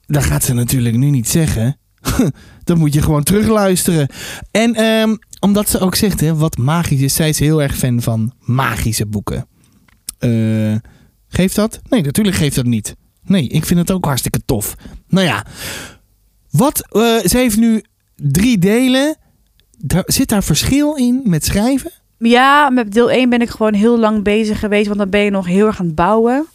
dat 0.05 0.23
gaat 0.23 0.43
ze 0.43 0.53
natuurlijk 0.53 0.95
nu 0.95 1.09
niet 1.09 1.29
zeggen. 1.29 1.77
Dan 2.71 2.79
moet 2.79 2.93
je 2.93 3.01
gewoon 3.01 3.23
terugluisteren. 3.23 4.07
En 4.51 4.75
ehm, 4.75 5.15
omdat 5.39 5.69
ze 5.69 5.79
ook 5.79 5.95
zegt, 5.95 6.19
hè, 6.19 6.35
wat 6.35 6.57
magisch 6.57 7.01
is, 7.01 7.15
zij 7.15 7.29
is 7.29 7.39
heel 7.39 7.61
erg 7.61 7.77
fan 7.77 8.01
van 8.01 8.33
magische 8.39 9.05
boeken. 9.05 9.47
Eh, 10.19 10.75
geeft 11.27 11.55
dat? 11.55 11.79
Nee, 11.89 12.01
natuurlijk 12.01 12.35
geeft 12.35 12.55
dat 12.55 12.65
niet. 12.65 12.95
Nee, 13.23 13.47
ik 13.47 13.65
vind 13.65 13.79
het 13.79 13.91
ook 13.91 14.05
hartstikke 14.05 14.41
tof. 14.45 14.75
Nou 15.07 15.25
ja, 15.25 15.45
wat, 16.51 16.87
eh, 16.91 17.17
ze 17.17 17.37
heeft 17.37 17.57
nu 17.57 17.83
drie 18.15 18.57
delen. 18.57 19.17
Daar, 19.77 20.03
zit 20.05 20.29
daar 20.29 20.43
verschil 20.43 20.95
in 20.95 21.21
met 21.23 21.45
schrijven? 21.45 21.91
Ja, 22.17 22.69
met 22.69 22.93
deel 22.93 23.11
1 23.11 23.29
ben 23.29 23.41
ik 23.41 23.49
gewoon 23.49 23.73
heel 23.73 23.99
lang 23.99 24.23
bezig 24.23 24.59
geweest. 24.59 24.87
Want 24.87 24.99
dan 24.99 25.09
ben 25.09 25.21
je 25.21 25.29
nog 25.29 25.45
heel 25.45 25.67
erg 25.67 25.79
aan 25.79 25.85
het 25.85 25.95
bouwen. 25.95 26.45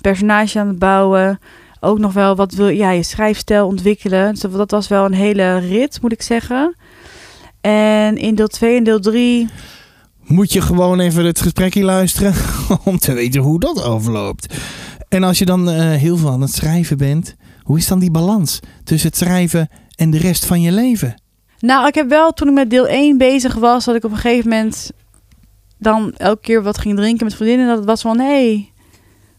Personage 0.00 0.58
aan 0.58 0.68
het 0.68 0.78
bouwen. 0.78 1.38
Ook 1.84 1.98
nog 1.98 2.12
wel 2.12 2.36
wat 2.36 2.54
wil 2.54 2.68
ja, 2.68 2.90
je 2.90 3.02
schrijfstijl 3.02 3.66
ontwikkelen. 3.66 4.30
Dus 4.30 4.40
dat 4.40 4.70
was 4.70 4.88
wel 4.88 5.04
een 5.04 5.14
hele 5.14 5.58
rit, 5.58 5.98
moet 6.02 6.12
ik 6.12 6.22
zeggen. 6.22 6.76
En 7.60 8.16
in 8.16 8.34
deel 8.34 8.46
2 8.46 8.76
en 8.76 8.84
deel 8.84 9.00
3 9.00 9.48
moet 10.26 10.52
je 10.52 10.60
gewoon 10.60 11.00
even 11.00 11.24
het 11.24 11.40
gesprekje 11.40 11.82
luisteren 11.82 12.34
om 12.84 12.98
te 12.98 13.12
weten 13.12 13.40
hoe 13.40 13.60
dat 13.60 13.84
overloopt. 13.84 14.54
En 15.08 15.22
als 15.22 15.38
je 15.38 15.44
dan 15.44 15.70
eh, 15.70 15.90
heel 15.90 16.16
veel 16.16 16.30
aan 16.30 16.40
het 16.40 16.54
schrijven 16.54 16.96
bent, 16.96 17.36
hoe 17.62 17.78
is 17.78 17.86
dan 17.86 17.98
die 17.98 18.10
balans 18.10 18.60
tussen 18.84 19.08
het 19.08 19.18
schrijven 19.18 19.68
en 19.94 20.10
de 20.10 20.18
rest 20.18 20.46
van 20.46 20.60
je 20.60 20.72
leven? 20.72 21.22
Nou, 21.58 21.86
ik 21.86 21.94
heb 21.94 22.08
wel 22.08 22.32
toen 22.32 22.48
ik 22.48 22.54
met 22.54 22.70
deel 22.70 22.86
1 22.86 23.18
bezig 23.18 23.54
was, 23.54 23.84
dat 23.84 23.94
ik 23.94 24.04
op 24.04 24.10
een 24.10 24.16
gegeven 24.16 24.50
moment 24.50 24.90
dan 25.78 26.12
elke 26.16 26.40
keer 26.40 26.62
wat 26.62 26.78
ging 26.78 26.96
drinken 26.96 27.24
met 27.24 27.34
vriendinnen. 27.34 27.66
Dat 27.66 27.76
het 27.76 27.86
was 27.86 28.00
van, 28.00 28.18
hé, 28.18 28.24
hey, 28.26 28.71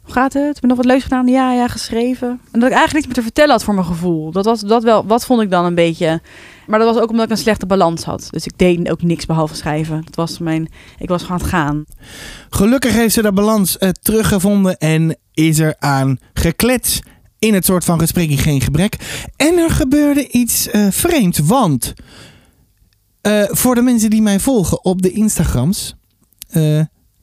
hoe 0.03 0.13
gaat 0.13 0.33
het? 0.33 0.45
Heb 0.45 0.61
je 0.61 0.67
nog 0.67 0.77
wat 0.77 0.85
leuks 0.85 1.03
gedaan? 1.03 1.27
Ja, 1.27 1.53
ja, 1.53 1.67
geschreven. 1.67 2.27
En 2.51 2.59
dat 2.59 2.69
ik 2.69 2.75
eigenlijk 2.75 2.93
niks 2.93 3.05
meer 3.05 3.15
te 3.15 3.21
vertellen 3.21 3.51
had 3.51 3.63
voor 3.63 3.73
mijn 3.73 3.85
gevoel. 3.85 4.31
Dat 4.31 4.45
was 4.45 4.61
dat 4.61 4.83
wel, 4.83 5.05
wat 5.05 5.25
vond 5.25 5.41
ik 5.41 5.49
dan 5.49 5.65
een 5.65 5.75
beetje. 5.75 6.21
Maar 6.67 6.79
dat 6.79 6.93
was 6.93 7.03
ook 7.03 7.09
omdat 7.09 7.25
ik 7.25 7.31
een 7.31 7.37
slechte 7.37 7.65
balans 7.65 8.03
had. 8.03 8.27
Dus 8.29 8.45
ik 8.45 8.57
deed 8.57 8.89
ook 8.89 9.01
niks 9.01 9.25
behalve 9.25 9.55
schrijven. 9.55 10.01
Dat 10.05 10.15
was 10.15 10.39
mijn, 10.39 10.69
ik 10.97 11.09
was 11.09 11.21
gewoon 11.21 11.37
het 11.37 11.49
gaan. 11.49 11.85
Gelukkig 12.49 12.93
heeft 12.93 13.13
ze 13.13 13.21
de 13.21 13.33
balans 13.33 13.77
eh, 13.77 13.89
teruggevonden 13.89 14.77
en 14.77 15.17
is 15.33 15.59
er 15.59 15.75
aan 15.79 16.17
geklets 16.33 17.01
in 17.39 17.53
het 17.53 17.65
soort 17.65 17.83
van 17.83 17.99
gesprekje 17.99 18.37
geen 18.37 18.61
gebrek. 18.61 19.23
En 19.35 19.57
er 19.57 19.69
gebeurde 19.69 20.27
iets 20.27 20.69
eh 20.69 20.87
vreemds, 20.89 21.39
want 21.39 21.93
eh, 23.21 23.43
voor 23.47 23.75
de 23.75 23.81
mensen 23.81 24.09
die 24.09 24.21
mij 24.21 24.39
volgen 24.39 24.83
op 24.83 25.01
de 25.01 25.11
Instagrams, 25.11 25.95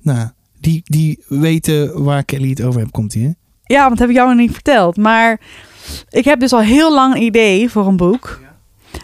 nou, 0.03 0.29
die, 0.61 0.81
die 0.85 1.25
weten 1.29 2.03
waar 2.03 2.25
Kelly 2.25 2.49
het 2.49 2.63
over 2.63 2.81
heeft, 2.81 2.93
komt 2.93 3.15
hij. 3.15 3.35
Ja, 3.65 3.79
want 3.79 3.91
dat 3.91 3.99
heb 3.99 4.09
ik 4.09 4.15
jou 4.15 4.29
nog 4.29 4.39
niet 4.39 4.53
verteld. 4.53 4.97
Maar 4.97 5.41
ik 6.09 6.25
heb 6.25 6.41
dus 6.41 6.53
al 6.53 6.61
heel 6.61 6.95
lang 6.95 7.15
een 7.15 7.23
idee 7.23 7.71
voor 7.71 7.87
een 7.87 7.97
boek. 7.97 8.41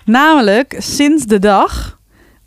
Namelijk 0.05 0.77
sinds 0.79 1.27
de 1.27 1.39
dag 1.39 1.99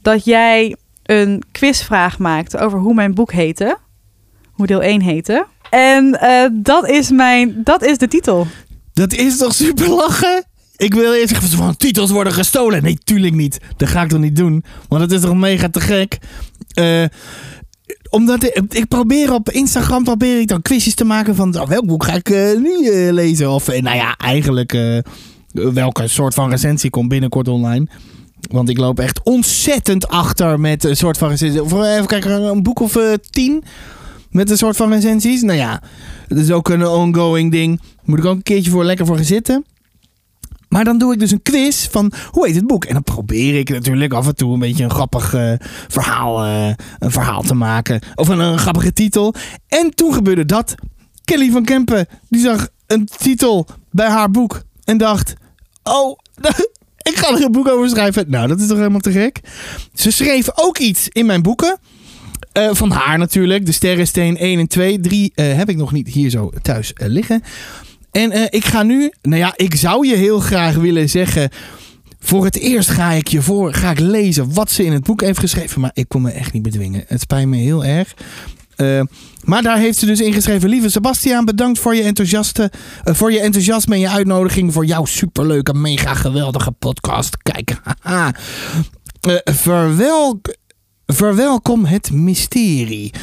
dat 0.02 0.26
jij 0.26 0.76
een 1.04 1.44
quizvraag 1.52 2.18
maakte 2.18 2.58
over 2.58 2.80
hoe 2.80 2.94
mijn 2.94 3.14
boek 3.14 3.32
heette. 3.32 3.78
Hoe 4.52 4.68
deel 4.68 4.82
1 4.82 5.02
heette. 5.02 5.46
En 5.70 6.20
eh, 6.20 6.50
dat, 6.54 6.88
is 6.90 7.12
mijn, 7.12 7.62
dat 7.64 7.84
is 7.84 7.98
de 7.98 8.08
titel. 8.08 8.48
Dat 8.94 9.14
is 9.14 9.38
toch 9.38 9.54
super 9.54 9.90
lachen? 9.90 10.44
Ik 10.76 10.94
wil 10.94 11.14
eerst 11.14 11.30
zeggen 11.30 11.58
van 11.58 11.78
titels 11.78 12.12
worden 12.12 12.34
gestolen. 12.34 12.84
Nee, 12.84 12.98
tuurlijk 13.04 13.34
niet. 13.34 13.60
Dat 13.78 13.90
ga 13.90 14.02
ik 14.02 14.10
toch 14.10 14.20
niet 14.20 14.36
doen. 14.36 14.64
Want 14.88 15.02
het 15.02 15.12
is 15.12 15.22
toch 15.22 15.36
mega 15.36 15.70
te 15.70 15.82
gek. 15.82 16.18
Eh, 16.74 17.04
omdat 18.10 18.44
ik, 18.44 18.88
probeer 18.88 19.34
op 19.34 19.50
Instagram 19.50 20.04
probeer 20.04 20.40
ik 20.40 20.48
dan 20.48 20.62
quizjes 20.62 20.96
te 20.96 21.04
maken 21.04 21.36
van 21.36 21.60
oh, 21.60 21.68
welk 21.68 21.86
boek 21.86 22.04
ga 22.04 22.14
ik 22.14 22.30
eh, 22.30 22.58
nu 22.58 22.90
eh, 22.90 23.14
lezen. 23.14 23.50
Of 23.50 23.68
eh, 23.68 23.82
nou 23.82 23.96
ja, 23.96 24.18
eigenlijk 24.18 24.78
welke 25.52 26.08
soort 26.08 26.34
van 26.34 26.50
recensie 26.50 26.90
komt 26.90 27.10
binnenkort 27.10 27.48
online. 27.48 27.88
Want 28.52 28.70
ik 28.70 28.78
loop 28.78 29.00
echt 29.00 29.24
ontzettend 29.24 30.08
achter 30.08 30.60
met 30.60 30.84
een 30.84 30.96
soort 30.96 31.18
van 31.18 31.30
recensie. 31.30 31.64
Of, 31.64 31.84
even 31.84 32.08
kijken, 32.08 32.32
een 32.32 32.64
boek 32.64 32.80
of 32.80 32.98
tien 33.30 33.64
met 34.30 34.50
een 34.50 34.58
soort 34.58 34.76
van 34.76 34.92
recensies. 34.92 35.42
Nou 35.42 35.58
ja, 35.58 35.82
dat 36.28 36.38
is 36.38 36.52
ook 36.52 36.70
een 36.70 36.88
ongoing 36.88 37.52
ding. 37.52 37.82
Moet 38.04 38.20
ik 38.20 38.26
ook 38.26 38.36
een 38.36 38.44
keertje 38.44 38.72
voor 38.72 38.84
lekker 38.84 39.06
voor 39.06 39.16
gaan 39.16 39.26
zitten. 39.26 39.66
Maar 40.70 40.84
dan 40.84 40.98
doe 40.98 41.14
ik 41.14 41.20
dus 41.20 41.32
een 41.32 41.42
quiz 41.42 41.88
van 41.88 42.12
hoe 42.32 42.46
heet 42.46 42.56
het 42.56 42.68
boek? 42.68 42.86
En 42.86 42.94
dan 42.94 43.04
probeer 43.04 43.60
ik 43.60 43.70
natuurlijk 43.70 44.14
af 44.14 44.28
en 44.28 44.36
toe 44.36 44.54
een 44.54 44.60
beetje 44.60 44.84
een 44.84 44.90
grappig 44.90 45.34
eh, 45.34 45.54
verhaal, 45.88 46.44
eh, 46.44 46.74
een 47.00 47.12
verhaal 47.12 47.42
te 47.42 47.54
maken. 47.54 48.02
Of 48.16 48.28
een, 48.28 48.60
grappige 48.60 48.94
titel. 48.94 49.34
En 49.68 49.96
toen 49.96 50.14
gebeurde 50.14 50.46
dat. 50.46 50.76
Kelly 51.26 51.52
van 51.52 51.66
Kempen, 51.66 52.08
die 52.30 52.42
zag 52.42 52.68
een 52.88 53.10
titel 53.18 53.68
bij 53.92 54.10
haar 54.10 54.32
boek. 54.32 54.62
En 54.84 54.98
dacht, 54.98 55.34
oh, 55.84 56.18
ik 57.12 57.16
ga 57.16 57.34
er 57.34 57.44
een 57.44 57.52
boek 57.52 57.68
over 57.68 57.90
schrijven. 57.90 58.26
Nou, 58.30 58.48
dat 58.48 58.60
is 58.60 58.68
toch 58.68 58.78
helemaal 58.78 59.00
te 59.00 59.12
gek. 59.12 59.40
Ze 59.94 60.12
schreef 60.12 60.50
ook 60.56 60.78
iets 60.78 61.10
in 61.10 61.26
mijn 61.26 61.42
boeken. 61.42 61.80
Eh, 62.52 62.70
van 62.72 62.92
haar 62.92 63.18
natuurlijk. 63.18 63.66
De 63.66 63.72
Sterrensteen 63.72 64.38
1 64.38 64.60
en 64.60 64.68
2. 64.68 65.00
3 65.00 65.32
eh, 65.36 65.56
heb 65.56 65.70
ik 65.70 65.78
nog 65.78 65.92
niet 65.92 66.08
hier 66.08 66.30
zo 66.30 66.52
thuis 66.62 66.92
liggen. 66.96 67.44
En 68.12 68.32
eh, 68.32 68.46
ik 68.50 68.66
ga 68.66 68.84
nu, 68.84 69.12
nou 69.22 69.38
ja, 69.38 69.54
ik 69.56 69.76
zou 69.76 70.08
je 70.08 70.16
heel 70.16 70.40
graag 70.40 70.76
willen 70.76 71.10
zeggen. 71.10 71.50
Voor 72.20 72.46
het 72.46 72.58
eerst 72.58 72.90
ga 72.90 73.12
ik 73.12 73.28
je 73.28 73.42
voor, 73.42 73.74
ga 73.74 73.92
ik 73.92 74.00
lezen 74.00 74.54
wat 74.54 74.72
ze 74.72 74.84
in 74.84 74.92
het 74.92 75.04
boek 75.04 75.22
heeft 75.22 75.40
geschreven. 75.40 75.82
Maar 75.82 75.92
ik 75.94 76.10
kon 76.10 76.22
me 76.22 76.32
echt 76.32 76.54
niet 76.54 76.62
bedwingen. 76.62 77.04
Het 77.08 77.22
spijt 77.22 77.48
me 77.48 77.58
heel 77.58 77.86
erg. 77.86 78.14
Eh, 78.76 79.02
maar 79.44 79.62
daar 79.62 79.78
heeft 79.78 79.98
ze 79.98 80.06
dus 80.06 80.22
ingeschreven. 80.22 80.70
Lieve 80.70 80.90
Sebastiaan, 80.90 81.46
bedankt 81.46 81.80
voor 81.80 81.96
je, 81.96 82.02
enthousiaste, 82.02 82.72
eh, 83.04 83.14
voor 83.14 83.32
je 83.32 83.40
enthousiasme 83.40 83.94
en 83.94 84.00
je 84.02 84.10
uitnodiging 84.10 84.74
voor 84.74 84.86
jouw 84.86 85.06
superleuke, 85.06 85.74
mega 85.74 86.14
geweldige 86.14 86.72
podcast. 86.72 87.38
Kijk, 87.38 87.82
verwelk, 89.44 90.56
verwelkom 91.06 91.86
het 91.86 92.12
mysterie. 92.12 93.14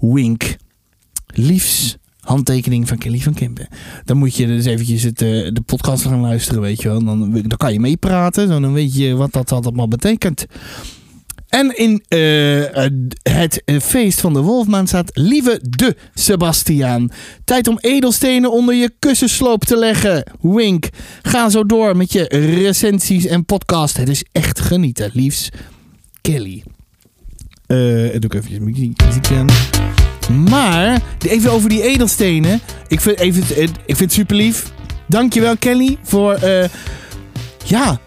Wink. 0.00 0.56
Liefs 1.26 1.96
handtekening 2.28 2.88
van 2.88 2.98
Kelly 2.98 3.18
van 3.18 3.34
Kempen. 3.34 3.68
Dan 4.04 4.16
moet 4.16 4.34
je 4.34 4.46
dus 4.46 4.64
eventjes 4.64 5.02
het, 5.02 5.22
eh, 5.22 5.28
de 5.28 5.62
podcast 5.66 6.02
gaan 6.02 6.20
luisteren, 6.20 6.60
weet 6.60 6.82
je 6.82 6.88
wel. 6.88 7.04
Dan, 7.04 7.32
dan 7.32 7.56
kan 7.56 7.72
je 7.72 7.80
meepraten, 7.80 8.48
dan 8.48 8.72
weet 8.72 8.94
je 8.94 9.16
wat 9.16 9.32
dat 9.32 9.52
allemaal 9.52 9.88
betekent. 9.88 10.46
En 11.48 11.76
in 11.76 12.04
eh, 12.08 12.84
eh, 12.84 12.92
het 13.22 13.62
feest 13.82 14.20
van 14.20 14.32
de 14.32 14.40
Wolfmaan 14.40 14.86
staat 14.86 15.10
Lieve 15.14 15.60
de 15.62 15.96
Sebastiaan. 16.14 17.10
Tijd 17.44 17.68
om 17.68 17.78
edelstenen 17.80 18.52
onder 18.52 18.74
je 18.74 18.92
kussensloop 18.98 19.64
te 19.64 19.76
leggen. 19.76 20.32
Wink. 20.40 20.88
Ga 21.22 21.50
zo 21.50 21.66
door 21.66 21.96
met 21.96 22.12
je 22.12 22.24
recensies 22.28 23.26
en 23.26 23.44
podcast. 23.44 23.96
Het 23.96 24.08
is 24.08 24.24
echt 24.32 24.60
genieten. 24.60 25.10
Liefs, 25.12 25.48
Kelly. 26.20 26.62
Doe 27.66 28.20
ik 28.20 28.34
even 28.34 28.64
muziek, 28.64 29.04
muziekje 29.04 29.36
aan. 29.36 29.46
Maar, 30.28 31.00
even 31.28 31.52
over 31.52 31.68
die 31.68 31.82
edelstenen. 31.82 32.60
Ik 32.88 33.00
vind, 33.00 33.18
even, 33.18 33.56
eh, 33.56 33.62
ik 33.62 33.96
vind 33.96 33.98
het 33.98 34.12
super 34.12 34.36
lief. 34.36 34.72
Dankjewel 35.06 35.56
Kelly 35.56 35.98
voor... 36.02 36.32
eh, 36.32 36.64
ja, 37.64 38.00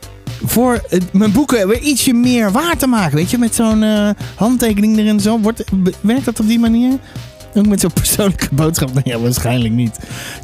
voor 0.45 0.81
eh, 0.89 0.99
mijn 1.11 1.31
boeken 1.31 1.67
weer 1.67 1.79
ietsje 1.79 2.13
meer 2.13 2.51
waard 2.51 2.79
te 2.79 2.87
maken. 2.87 3.15
Weet 3.15 3.29
je, 3.31 3.37
met 3.37 3.55
zo'n 3.55 3.83
handtekening 4.35 4.97
erin. 4.97 5.19
Zo. 5.19 5.39
Wordt, 5.39 5.63
werkt 6.01 6.25
dat 6.25 6.39
op 6.39 6.47
die 6.47 6.59
manier? 6.59 6.97
Ook 7.53 7.67
met 7.67 7.79
zo'n 7.79 7.93
persoonlijke 8.01 8.47
boodschap? 8.51 8.93
Nee, 8.93 9.03
ja, 9.03 9.19
waarschijnlijk 9.19 9.73
niet. 9.73 9.99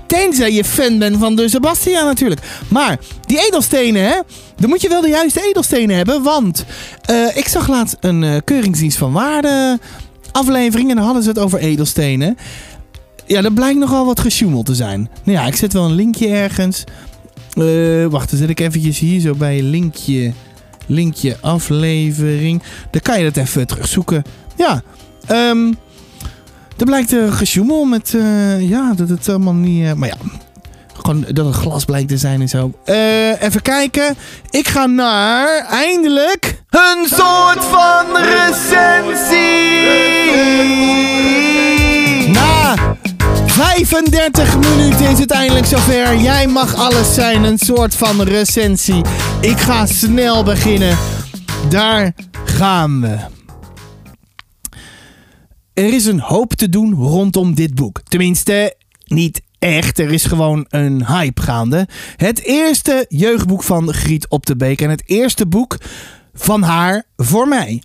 Tenzij 0.07 0.53
je 0.53 0.63
fan 0.63 0.99
bent 0.99 1.17
van 1.17 1.35
de 1.35 1.49
Sebastian 1.49 2.05
natuurlijk. 2.05 2.41
Maar 2.67 2.99
die 3.25 3.45
edelstenen, 3.47 4.03
hè? 4.03 4.19
Dan 4.57 4.69
moet 4.69 4.81
je 4.81 4.89
wel 4.89 5.01
de 5.01 5.09
juiste 5.09 5.47
edelstenen 5.49 5.95
hebben. 5.95 6.23
Want 6.23 6.65
ik 7.33 7.47
zag 7.47 7.67
laatst 7.67 7.97
een 7.99 8.41
keuringsdienst 8.43 8.97
van 8.97 9.11
waarde 9.11 9.79
aflevering. 10.37 10.89
En 10.89 10.95
dan 10.95 11.05
hadden 11.05 11.23
ze 11.23 11.29
het 11.29 11.39
over 11.39 11.59
edelstenen. 11.59 12.37
Ja, 13.25 13.43
er 13.43 13.53
blijkt 13.53 13.79
nogal 13.79 14.05
wat 14.05 14.19
gesjoemeld 14.19 14.65
te 14.65 14.75
zijn. 14.75 15.09
Nou 15.23 15.37
ja, 15.37 15.47
ik 15.47 15.55
zet 15.55 15.73
wel 15.73 15.85
een 15.85 15.95
linkje 15.95 16.27
ergens. 16.27 16.83
Eh, 17.53 18.05
wacht, 18.05 18.29
dan 18.29 18.39
zet 18.39 18.49
ik 18.49 18.59
eventjes 18.59 18.99
hier 18.99 19.19
zo 19.19 19.33
bij 19.33 19.61
linkje, 19.61 20.33
linkje 20.85 21.37
aflevering. 21.41 22.63
Dan 22.91 23.01
kan 23.01 23.17
je 23.17 23.23
dat 23.23 23.37
even 23.37 23.67
terugzoeken. 23.67 24.23
Ja, 24.55 24.81
ehm 25.27 25.73
er 26.77 26.85
blijkt 26.85 27.13
uh, 27.13 27.33
gesjoemel 27.33 27.85
met, 27.85 28.13
eh, 28.13 28.69
ja, 28.69 28.93
dat 28.95 29.09
het 29.09 29.29
allemaal 29.29 29.53
niet, 29.53 29.85
eh, 29.85 29.93
maar 29.93 30.07
ja, 30.07 30.15
gewoon 30.93 31.25
dat 31.31 31.45
het 31.45 31.55
glas 31.55 31.85
blijkt 31.85 32.09
te 32.09 32.17
zijn 32.17 32.41
en 32.41 32.49
zo. 32.49 32.71
Even 33.39 33.61
kijken. 33.61 34.15
Ik 34.49 34.67
ga 34.67 34.85
naar, 34.85 35.65
eindelijk, 35.69 36.63
een 36.69 37.05
soort 37.09 37.63
van 37.63 38.05
recensie. 38.15 39.46
Na 42.31 42.75
35 43.45 44.57
minuten 44.59 45.09
is 45.09 45.19
het 45.19 45.31
eindelijk 45.31 45.65
zover. 45.65 46.17
Jij 46.17 46.47
mag 46.47 46.75
alles 46.75 47.13
zijn, 47.13 47.43
een 47.43 47.57
soort 47.57 47.95
van 47.95 48.21
recensie. 48.21 49.01
Ik 49.41 49.57
ga 49.57 49.85
snel 49.85 50.43
beginnen. 50.43 50.97
Daar 51.69 52.13
gaan 52.45 53.01
we. 53.01 53.17
Er 55.73 55.93
is 55.93 56.05
een 56.05 56.19
hoop 56.19 56.53
te 56.53 56.69
doen 56.69 56.93
rondom 56.93 57.55
dit 57.55 57.75
boek. 57.75 58.01
Tenminste, 58.03 58.75
niet 59.05 59.41
echt. 59.59 59.99
Er 59.99 60.11
is 60.11 60.25
gewoon 60.25 60.65
een 60.69 61.05
hype 61.05 61.41
gaande. 61.41 61.87
Het 62.15 62.43
eerste 62.43 63.05
jeugdboek 63.09 63.63
van 63.63 63.93
Griet 63.93 64.29
op 64.29 64.45
de 64.45 64.55
Beek. 64.55 64.81
En 64.81 64.89
het 64.89 65.03
eerste 65.05 65.45
boek 65.45 65.77
van 66.33 66.61
haar 66.61 67.03
voor 67.15 67.47
mij. 67.47 67.81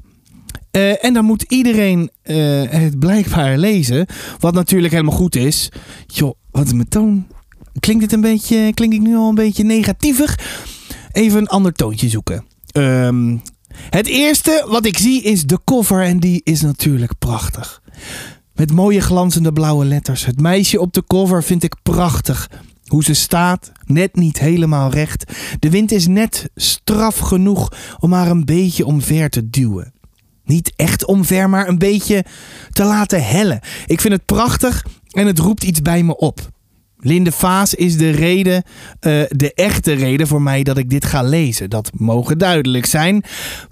Eh, 0.72 1.04
en 1.04 1.12
dan 1.12 1.24
moet 1.24 1.42
iedereen 1.42 2.10
eh, 2.22 2.62
het 2.68 2.98
blijkbaar 2.98 3.58
lezen. 3.58 4.06
Wat 4.38 4.54
natuurlijk 4.54 4.92
helemaal 4.92 5.16
goed 5.16 5.36
is. 5.36 5.68
Joh, 6.06 6.34
wat 6.50 6.66
is 6.66 6.72
mijn 6.72 6.88
toon? 6.88 7.26
Klinkt 7.80 8.02
het 8.02 8.12
een 8.12 8.20
beetje, 8.20 8.74
klink 8.74 8.92
ik 8.92 9.00
nu 9.00 9.16
al 9.16 9.28
een 9.28 9.34
beetje 9.34 9.64
negatievig? 9.64 10.38
Even 11.12 11.38
een 11.38 11.48
ander 11.48 11.72
toontje 11.72 12.08
zoeken. 12.08 12.44
Ehm, 12.66 13.36
het 13.90 14.06
eerste 14.06 14.66
wat 14.68 14.86
ik 14.86 14.98
zie 14.98 15.22
is 15.22 15.44
de 15.44 15.58
cover 15.64 16.02
en 16.02 16.20
die 16.20 16.40
is 16.44 16.60
natuurlijk 16.60 17.18
prachtig. 17.18 17.82
Met 18.54 18.72
mooie 18.72 19.00
glanzende 19.00 19.52
blauwe 19.52 19.84
letters. 19.84 20.24
Het 20.24 20.40
meisje 20.40 20.80
op 20.80 20.92
de 20.92 21.04
cover 21.06 21.42
vind 21.42 21.62
ik 21.62 21.74
prachtig. 21.82 22.50
Hoe 22.86 23.04
ze 23.04 23.14
staat, 23.14 23.72
net 23.84 24.16
niet 24.16 24.38
helemaal 24.38 24.90
recht. 24.90 25.32
De 25.58 25.70
wind 25.70 25.92
is 25.92 26.06
net 26.06 26.50
straf 26.54 27.18
genoeg 27.18 27.72
om 27.98 28.12
haar 28.12 28.30
een 28.30 28.44
beetje 28.44 28.86
omver 28.86 29.30
te 29.30 29.50
duwen. 29.50 29.92
Niet 30.44 30.72
echt 30.76 31.04
omver, 31.04 31.48
maar 31.50 31.68
een 31.68 31.78
beetje 31.78 32.24
te 32.72 32.84
laten 32.84 33.24
hellen. 33.24 33.60
Ik 33.86 34.00
vind 34.00 34.14
het 34.14 34.26
prachtig 34.26 34.84
en 35.10 35.26
het 35.26 35.38
roept 35.38 35.64
iets 35.64 35.82
bij 35.82 36.02
me 36.02 36.16
op. 36.16 36.50
Linde 37.04 37.32
Vaas 37.32 37.74
is 37.74 37.96
de 37.96 38.10
reden, 38.10 38.62
eh, 39.00 39.22
de 39.28 39.54
echte 39.54 39.92
reden 39.92 40.26
voor 40.26 40.42
mij 40.42 40.62
dat 40.62 40.78
ik 40.78 40.90
dit 40.90 41.04
ga 41.04 41.22
lezen. 41.22 41.70
Dat 41.70 41.90
mogen 41.94 42.38
duidelijk 42.38 42.86
zijn. 42.86 43.24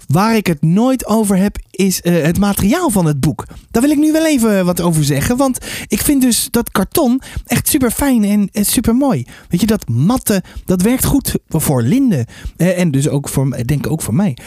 Waar 0.07 0.35
ik 0.35 0.47
het 0.47 0.61
nooit 0.61 1.05
over 1.05 1.37
heb, 1.37 1.57
is 1.71 2.01
eh, 2.01 2.23
het 2.23 2.39
materiaal 2.39 2.89
van 2.89 3.05
het 3.05 3.19
boek. 3.19 3.45
Daar 3.71 3.81
wil 3.81 3.91
ik 3.91 3.97
nu 3.97 4.11
wel 4.11 4.25
even 4.25 4.65
wat 4.65 4.81
over 4.81 5.03
zeggen. 5.03 5.37
Want 5.37 5.57
ik 5.87 6.01
vind 6.01 6.21
dus 6.21 6.47
dat 6.49 6.71
karton 6.71 7.21
echt 7.45 7.67
super 7.67 7.91
fijn 7.91 8.49
en, 8.51 8.65
super 8.65 8.95
mooi. 8.95 9.25
Weet 9.49 9.61
je, 9.61 9.67
dat 9.67 9.89
matte, 9.89 10.43
dat 10.65 10.81
werkt 10.81 11.05
goed 11.05 11.35
voor 11.47 11.81
Linde. 11.81 12.27
Eh, 12.57 12.79
en 12.79 12.91
dus 12.91 13.07
ook 13.07 13.29
voor, 13.29 13.65
denk 13.65 13.87
ook 13.87 14.01
voor 14.01 14.15
mij. 14.15 14.37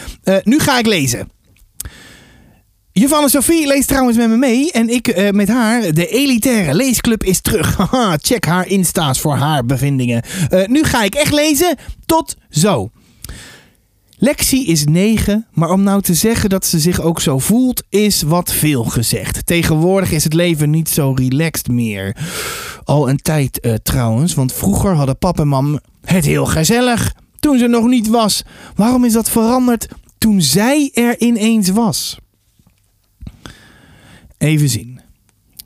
Nu 0.42 0.58
ga 0.58 0.78
ik 0.78 0.86
lezen. 0.86 1.28
Juffrouw 2.96 3.28
Sophie 3.28 3.66
leest 3.66 3.88
trouwens 3.88 4.16
met 4.16 4.28
me 4.28 4.36
mee 4.36 4.72
en 4.72 4.88
ik 4.88 5.08
eh, 5.08 5.30
met 5.30 5.48
haar. 5.48 5.92
De 5.92 6.08
elitaire 6.08 6.74
leesclub 6.74 7.24
is 7.24 7.40
terug. 7.40 7.76
Haha, 7.90 8.16
check 8.20 8.44
haar 8.44 8.66
insta's 8.66 9.20
voor 9.20 9.34
haar 9.34 9.64
bevindingen. 9.64 10.22
Eh, 10.48 10.66
nu 10.66 10.82
ga 10.82 11.02
ik 11.02 11.14
echt 11.14 11.32
lezen. 11.32 11.76
Tot 12.06 12.36
zo. 12.50 12.90
Lexi 14.18 14.66
is 14.66 14.84
9, 14.84 15.46
maar 15.52 15.70
om 15.70 15.82
nou 15.82 16.02
te 16.02 16.14
zeggen 16.14 16.50
dat 16.50 16.66
ze 16.66 16.78
zich 16.78 17.00
ook 17.00 17.20
zo 17.20 17.38
voelt, 17.38 17.82
is 17.88 18.22
wat 18.22 18.52
veel 18.52 18.84
gezegd. 18.84 19.46
Tegenwoordig 19.46 20.12
is 20.12 20.24
het 20.24 20.34
leven 20.34 20.70
niet 20.70 20.88
zo 20.88 21.12
relaxed 21.16 21.68
meer. 21.68 22.16
Al 22.84 23.08
een 23.08 23.22
tijd 23.22 23.60
eh, 23.60 23.74
trouwens, 23.74 24.34
want 24.34 24.52
vroeger 24.52 24.94
hadden 24.94 25.18
pap 25.18 25.40
en 25.40 25.48
mam 25.48 25.80
het 26.04 26.24
heel 26.24 26.46
gezellig. 26.46 27.14
Toen 27.40 27.58
ze 27.58 27.66
nog 27.66 27.86
niet 27.86 28.08
was. 28.08 28.42
Waarom 28.74 29.04
is 29.04 29.12
dat 29.12 29.30
veranderd 29.30 29.88
toen 30.18 30.42
zij 30.42 30.90
er 30.92 31.20
ineens 31.20 31.70
was? 31.70 32.18
Even 34.38 34.68
zien. 34.68 35.00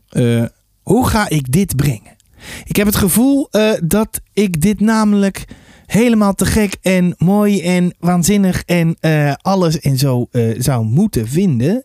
Eh, 0.08 0.44
hoe 0.82 1.06
ga 1.06 1.28
ik 1.28 1.52
dit 1.52 1.76
brengen? 1.76 2.16
Ik 2.64 2.76
heb 2.76 2.86
het 2.86 2.96
gevoel 2.96 3.48
eh, 3.50 3.72
dat 3.84 4.20
ik 4.32 4.60
dit 4.60 4.80
namelijk 4.80 5.44
helemaal 5.86 6.34
te 6.34 6.46
gek 6.46 6.76
en 6.82 7.14
mooi 7.18 7.62
en 7.62 7.94
waanzinnig 7.98 8.62
en 8.64 8.96
eh, 9.00 9.32
alles 9.42 9.80
en 9.80 9.98
zo 9.98 10.26
zou 10.58 10.84
moeten 10.84 11.28
vinden. 11.28 11.82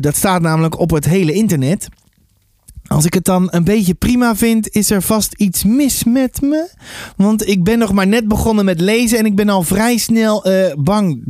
Dat 0.00 0.16
staat 0.16 0.42
namelijk 0.42 0.78
op 0.78 0.90
het 0.90 1.04
hele 1.04 1.32
internet. 1.32 1.88
Als 2.92 3.04
ik 3.04 3.14
het 3.14 3.24
dan 3.24 3.48
een 3.50 3.64
beetje 3.64 3.94
prima 3.94 4.36
vind, 4.36 4.68
is 4.68 4.90
er 4.90 5.02
vast 5.02 5.34
iets 5.36 5.64
mis 5.64 6.04
met 6.04 6.40
me. 6.40 6.68
Want 7.16 7.48
ik 7.48 7.64
ben 7.64 7.78
nog 7.78 7.92
maar 7.92 8.06
net 8.06 8.28
begonnen 8.28 8.64
met 8.64 8.80
lezen 8.80 9.18
en 9.18 9.26
ik 9.26 9.34
ben 9.34 9.48
al 9.48 9.62
vrij 9.62 9.96
snel 9.96 10.44
eh, 10.44 10.74
bang 10.78 11.24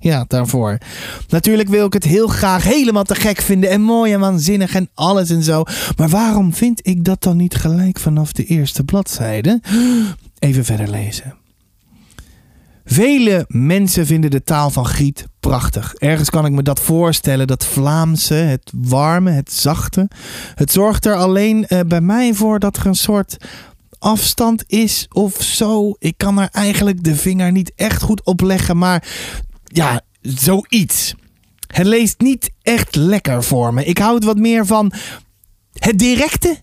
ja, 0.00 0.24
daarvoor. 0.28 0.78
Natuurlijk 1.28 1.68
wil 1.68 1.86
ik 1.86 1.92
het 1.92 2.04
heel 2.04 2.26
graag 2.26 2.64
helemaal 2.64 3.04
te 3.04 3.14
gek 3.14 3.40
vinden 3.40 3.70
en 3.70 3.80
mooi 3.80 4.12
en 4.12 4.20
waanzinnig 4.20 4.74
en 4.74 4.90
alles 4.94 5.30
en 5.30 5.42
zo. 5.42 5.62
Maar 5.96 6.08
waarom 6.08 6.54
vind 6.54 6.86
ik 6.86 7.04
dat 7.04 7.22
dan 7.22 7.36
niet 7.36 7.54
gelijk 7.54 7.98
vanaf 7.98 8.32
de 8.32 8.44
eerste 8.44 8.84
bladzijde? 8.84 9.60
Even 10.38 10.64
verder 10.64 10.90
lezen. 10.90 11.39
Vele 12.92 13.44
mensen 13.48 14.06
vinden 14.06 14.30
de 14.30 14.42
taal 14.42 14.70
van 14.70 14.84
Griet 14.84 15.26
prachtig. 15.40 15.94
Ergens 15.94 16.30
kan 16.30 16.46
ik 16.46 16.52
me 16.52 16.62
dat 16.62 16.80
voorstellen, 16.80 17.46
dat 17.46 17.64
Vlaamse, 17.64 18.34
het 18.34 18.72
warme, 18.74 19.30
het 19.30 19.52
zachte. 19.52 20.08
Het 20.54 20.72
zorgt 20.72 21.06
er 21.06 21.14
alleen 21.14 21.66
eh, 21.66 21.80
bij 21.86 22.00
mij 22.00 22.34
voor 22.34 22.58
dat 22.58 22.76
er 22.76 22.86
een 22.86 22.94
soort 22.94 23.36
afstand 23.98 24.64
is 24.66 25.06
of 25.12 25.42
zo. 25.42 25.94
Ik 25.98 26.14
kan 26.16 26.40
er 26.40 26.48
eigenlijk 26.52 27.04
de 27.04 27.16
vinger 27.16 27.52
niet 27.52 27.72
echt 27.76 28.02
goed 28.02 28.24
op 28.24 28.40
leggen, 28.40 28.78
maar 28.78 29.08
ja, 29.64 30.00
zoiets. 30.20 31.14
Het 31.66 31.86
leest 31.86 32.20
niet 32.20 32.50
echt 32.62 32.94
lekker 32.94 33.44
voor 33.44 33.74
me. 33.74 33.84
Ik 33.84 33.98
hou 33.98 34.14
het 34.14 34.24
wat 34.24 34.38
meer 34.38 34.66
van 34.66 34.92
het 35.72 35.98
directe, 35.98 36.56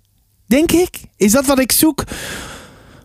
denk 0.46 0.72
ik. 0.72 1.00
Is 1.16 1.32
dat 1.32 1.46
wat 1.46 1.60
ik 1.60 1.72
zoek? 1.72 2.04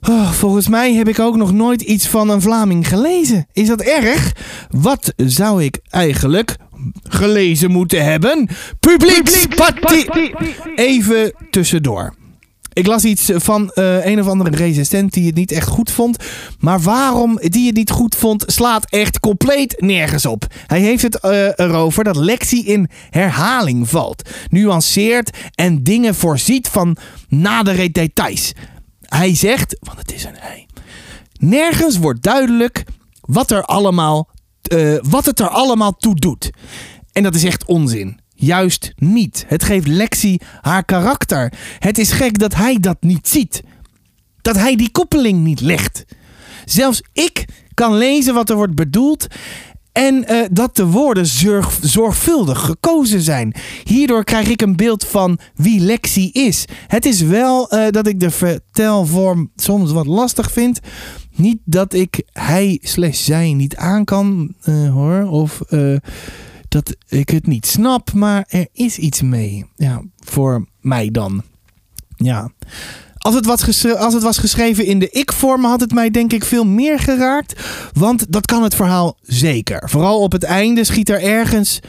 Oh, 0.08 0.30
volgens 0.30 0.68
mij 0.68 0.94
heb 0.94 1.08
ik 1.08 1.18
ook 1.18 1.36
nog 1.36 1.52
nooit 1.52 1.82
iets 1.82 2.08
van 2.08 2.28
een 2.28 2.40
Vlaming 2.40 2.88
gelezen. 2.88 3.46
Is 3.52 3.68
dat 3.68 3.80
erg? 3.80 4.32
Wat 4.70 5.12
zou 5.16 5.64
ik 5.64 5.78
eigenlijk 5.90 6.56
gelezen 7.02 7.70
moeten 7.70 8.04
hebben? 8.04 8.48
Publiekspartie. 8.80 10.34
Even 10.74 11.32
tussendoor. 11.50 12.14
Ik 12.72 12.86
las 12.86 13.04
iets 13.04 13.30
van 13.34 13.70
eh, 13.70 14.06
een 14.06 14.20
of 14.20 14.26
andere 14.28 14.56
resistent 14.56 15.12
die 15.12 15.26
het 15.26 15.34
niet 15.34 15.52
echt 15.52 15.68
goed 15.68 15.90
vond. 15.90 16.16
Maar 16.58 16.80
waarom 16.80 17.38
die 17.42 17.66
het 17.66 17.76
niet 17.76 17.90
goed 17.90 18.14
vond, 18.14 18.44
slaat 18.46 18.84
echt 18.90 19.20
compleet 19.20 19.80
nergens 19.80 20.26
op. 20.26 20.46
Hij 20.66 20.80
heeft 20.80 21.02
het 21.02 21.20
eh, 21.20 21.46
erover 21.56 22.04
dat 22.04 22.16
Lexi 22.16 22.64
in 22.64 22.88
herhaling 23.10 23.88
valt. 23.88 24.30
Nuanceert 24.50 25.36
en 25.54 25.82
dingen 25.82 26.14
voorziet 26.14 26.68
van 26.68 26.96
nadere 27.28 27.90
details. 27.90 28.52
Hij 29.12 29.34
zegt, 29.34 29.76
want 29.80 29.98
het 29.98 30.12
is 30.12 30.24
een 30.24 30.36
hij. 30.38 30.66
Nergens 31.38 31.98
wordt 31.98 32.22
duidelijk 32.22 32.84
wat, 33.20 33.50
er 33.50 33.64
allemaal, 33.64 34.28
eh, 34.62 34.96
wat 35.02 35.26
het 35.26 35.40
er 35.40 35.48
allemaal 35.48 35.96
toe 35.96 36.14
doet. 36.14 36.50
En 37.12 37.22
dat 37.22 37.34
is 37.34 37.44
echt 37.44 37.64
onzin. 37.64 38.20
Juist 38.34 38.92
niet. 38.96 39.44
Het 39.48 39.64
geeft 39.64 39.86
Lexi 39.86 40.38
haar 40.60 40.84
karakter. 40.84 41.52
Het 41.78 41.98
is 41.98 42.12
gek 42.12 42.38
dat 42.38 42.54
hij 42.54 42.78
dat 42.80 42.96
niet 43.00 43.28
ziet. 43.28 43.62
Dat 44.42 44.56
hij 44.56 44.76
die 44.76 44.90
koppeling 44.90 45.44
niet 45.44 45.60
legt. 45.60 46.04
Zelfs 46.64 47.02
ik 47.12 47.44
kan 47.74 47.94
lezen 47.94 48.34
wat 48.34 48.50
er 48.50 48.56
wordt 48.56 48.74
bedoeld. 48.74 49.26
En 49.92 50.26
eh, 50.26 50.46
dat 50.50 50.76
de 50.76 50.86
woorden 50.86 51.26
zorg, 51.26 51.78
zorgvuldig 51.80 52.60
gekozen 52.60 53.20
zijn. 53.20 53.54
Hierdoor 53.84 54.24
krijg 54.24 54.48
ik 54.48 54.62
een 54.62 54.76
beeld 54.76 55.06
van 55.06 55.38
wie 55.54 55.80
Lexi 55.80 56.30
is. 56.30 56.64
Het 56.86 57.06
is 57.06 57.20
wel 57.20 57.70
eh, 57.70 57.90
dat 57.90 58.06
ik 58.06 58.20
de 58.20 58.30
vertelvorm 58.30 59.50
soms 59.56 59.92
wat 59.92 60.06
lastig 60.06 60.52
vind. 60.52 60.80
Niet 61.34 61.58
dat 61.64 61.92
ik 61.92 62.22
hij 62.32 62.78
slash 62.82 63.24
zij 63.24 63.52
niet 63.52 63.76
aan 63.76 64.04
kan 64.04 64.54
eh, 64.62 64.90
hoor. 64.92 65.22
Of 65.28 65.62
dat 66.68 66.96
ik 67.08 67.28
het 67.28 67.46
niet 67.46 67.66
snap. 67.66 68.12
Maar 68.12 68.44
er 68.48 68.66
is 68.72 68.98
iets 68.98 69.22
mee. 69.22 69.66
Ja, 69.76 70.02
voor 70.18 70.66
mij 70.80 71.10
dan. 71.10 71.42
Ja. 72.16 72.50
Als 73.22 73.34
het, 73.34 73.46
was 73.46 73.86
als 73.96 74.14
het 74.14 74.22
was 74.22 74.38
geschreven 74.38 74.86
in 74.86 74.98
de 74.98 75.10
ik-vorm, 75.10 75.64
had 75.64 75.80
het 75.80 75.92
mij 75.92 76.10
denk 76.10 76.32
ik 76.32 76.44
veel 76.44 76.64
meer 76.64 76.98
geraakt. 76.98 77.60
Want 77.92 78.32
dat 78.32 78.46
kan 78.46 78.62
het 78.62 78.74
verhaal 78.74 79.16
zeker. 79.22 79.90
Vooral 79.90 80.20
op 80.20 80.32
het 80.32 80.44
einde 80.44 80.84
schiet 80.84 81.08
er 81.08 81.22
ergens 81.22 81.80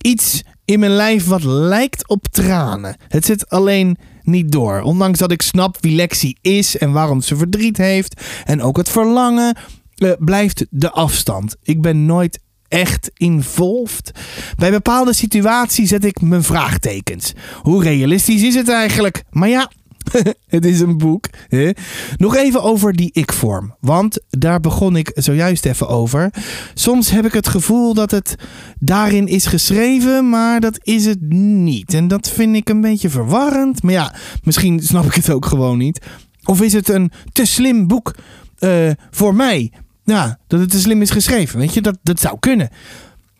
iets 0.00 0.42
in 0.64 0.78
mijn 0.78 0.92
lijf 0.92 1.26
wat 1.26 1.44
lijkt 1.44 2.08
op 2.08 2.26
tranen. 2.30 2.96
Het 3.08 3.24
zit 3.24 3.48
alleen 3.48 3.96
niet 4.22 4.52
door. 4.52 4.80
Ondanks 4.80 5.18
dat 5.18 5.32
ik 5.32 5.42
snap 5.42 5.76
wie 5.80 5.96
Lexi 5.96 6.36
is 6.40 6.78
en 6.78 6.92
waarom 6.92 7.20
ze 7.20 7.36
verdriet 7.36 7.76
heeft. 7.76 8.20
En 8.44 8.62
ook 8.62 8.76
het 8.76 8.88
verlangen. 8.88 9.56
Uh, 9.96 10.12
blijft 10.18 10.66
de 10.70 10.90
afstand. 10.90 11.56
Ik 11.62 11.80
ben 11.80 12.06
nooit 12.06 12.38
echt 12.68 13.10
involved. 13.14 14.10
Bij 14.56 14.70
bepaalde 14.70 15.14
situaties 15.14 15.88
zet 15.88 16.04
ik 16.04 16.20
mijn 16.20 16.42
vraagtekens. 16.42 17.32
Hoe 17.62 17.82
realistisch 17.82 18.42
is 18.42 18.54
het 18.54 18.68
eigenlijk? 18.68 19.24
Maar 19.30 19.48
ja, 19.48 19.70
het 20.56 20.64
is 20.64 20.80
een 20.80 20.98
boek. 20.98 21.28
Hè? 21.48 21.70
Nog 22.16 22.36
even 22.36 22.62
over 22.62 22.92
die 22.92 23.10
ik-vorm. 23.12 23.74
Want 23.80 24.20
daar 24.30 24.60
begon 24.60 24.96
ik 24.96 25.10
zojuist 25.14 25.64
even 25.64 25.88
over. 25.88 26.30
Soms 26.74 27.10
heb 27.10 27.24
ik 27.24 27.32
het 27.32 27.48
gevoel 27.48 27.94
dat 27.94 28.10
het 28.10 28.34
daarin 28.78 29.26
is 29.26 29.46
geschreven, 29.46 30.28
maar 30.28 30.60
dat 30.60 30.78
is 30.82 31.06
het 31.06 31.30
niet. 31.30 31.94
En 31.94 32.08
dat 32.08 32.30
vind 32.30 32.56
ik 32.56 32.68
een 32.68 32.80
beetje 32.80 33.10
verwarrend. 33.10 33.82
Maar 33.82 33.92
ja, 33.92 34.14
misschien 34.42 34.80
snap 34.82 35.04
ik 35.04 35.14
het 35.14 35.30
ook 35.30 35.46
gewoon 35.46 35.78
niet. 35.78 36.00
Of 36.44 36.60
is 36.60 36.72
het 36.72 36.88
een 36.88 37.10
te 37.32 37.44
slim 37.44 37.86
boek 37.86 38.14
uh, 38.58 38.90
voor 39.10 39.34
mij? 39.34 39.72
Ja, 40.04 40.38
dat 40.46 40.60
het 40.60 40.70
te 40.70 40.80
slim 40.80 41.02
is 41.02 41.10
geschreven. 41.10 41.58
Weet 41.58 41.74
je, 41.74 41.80
dat, 41.80 41.98
dat 42.02 42.20
zou 42.20 42.36
kunnen. 42.38 42.68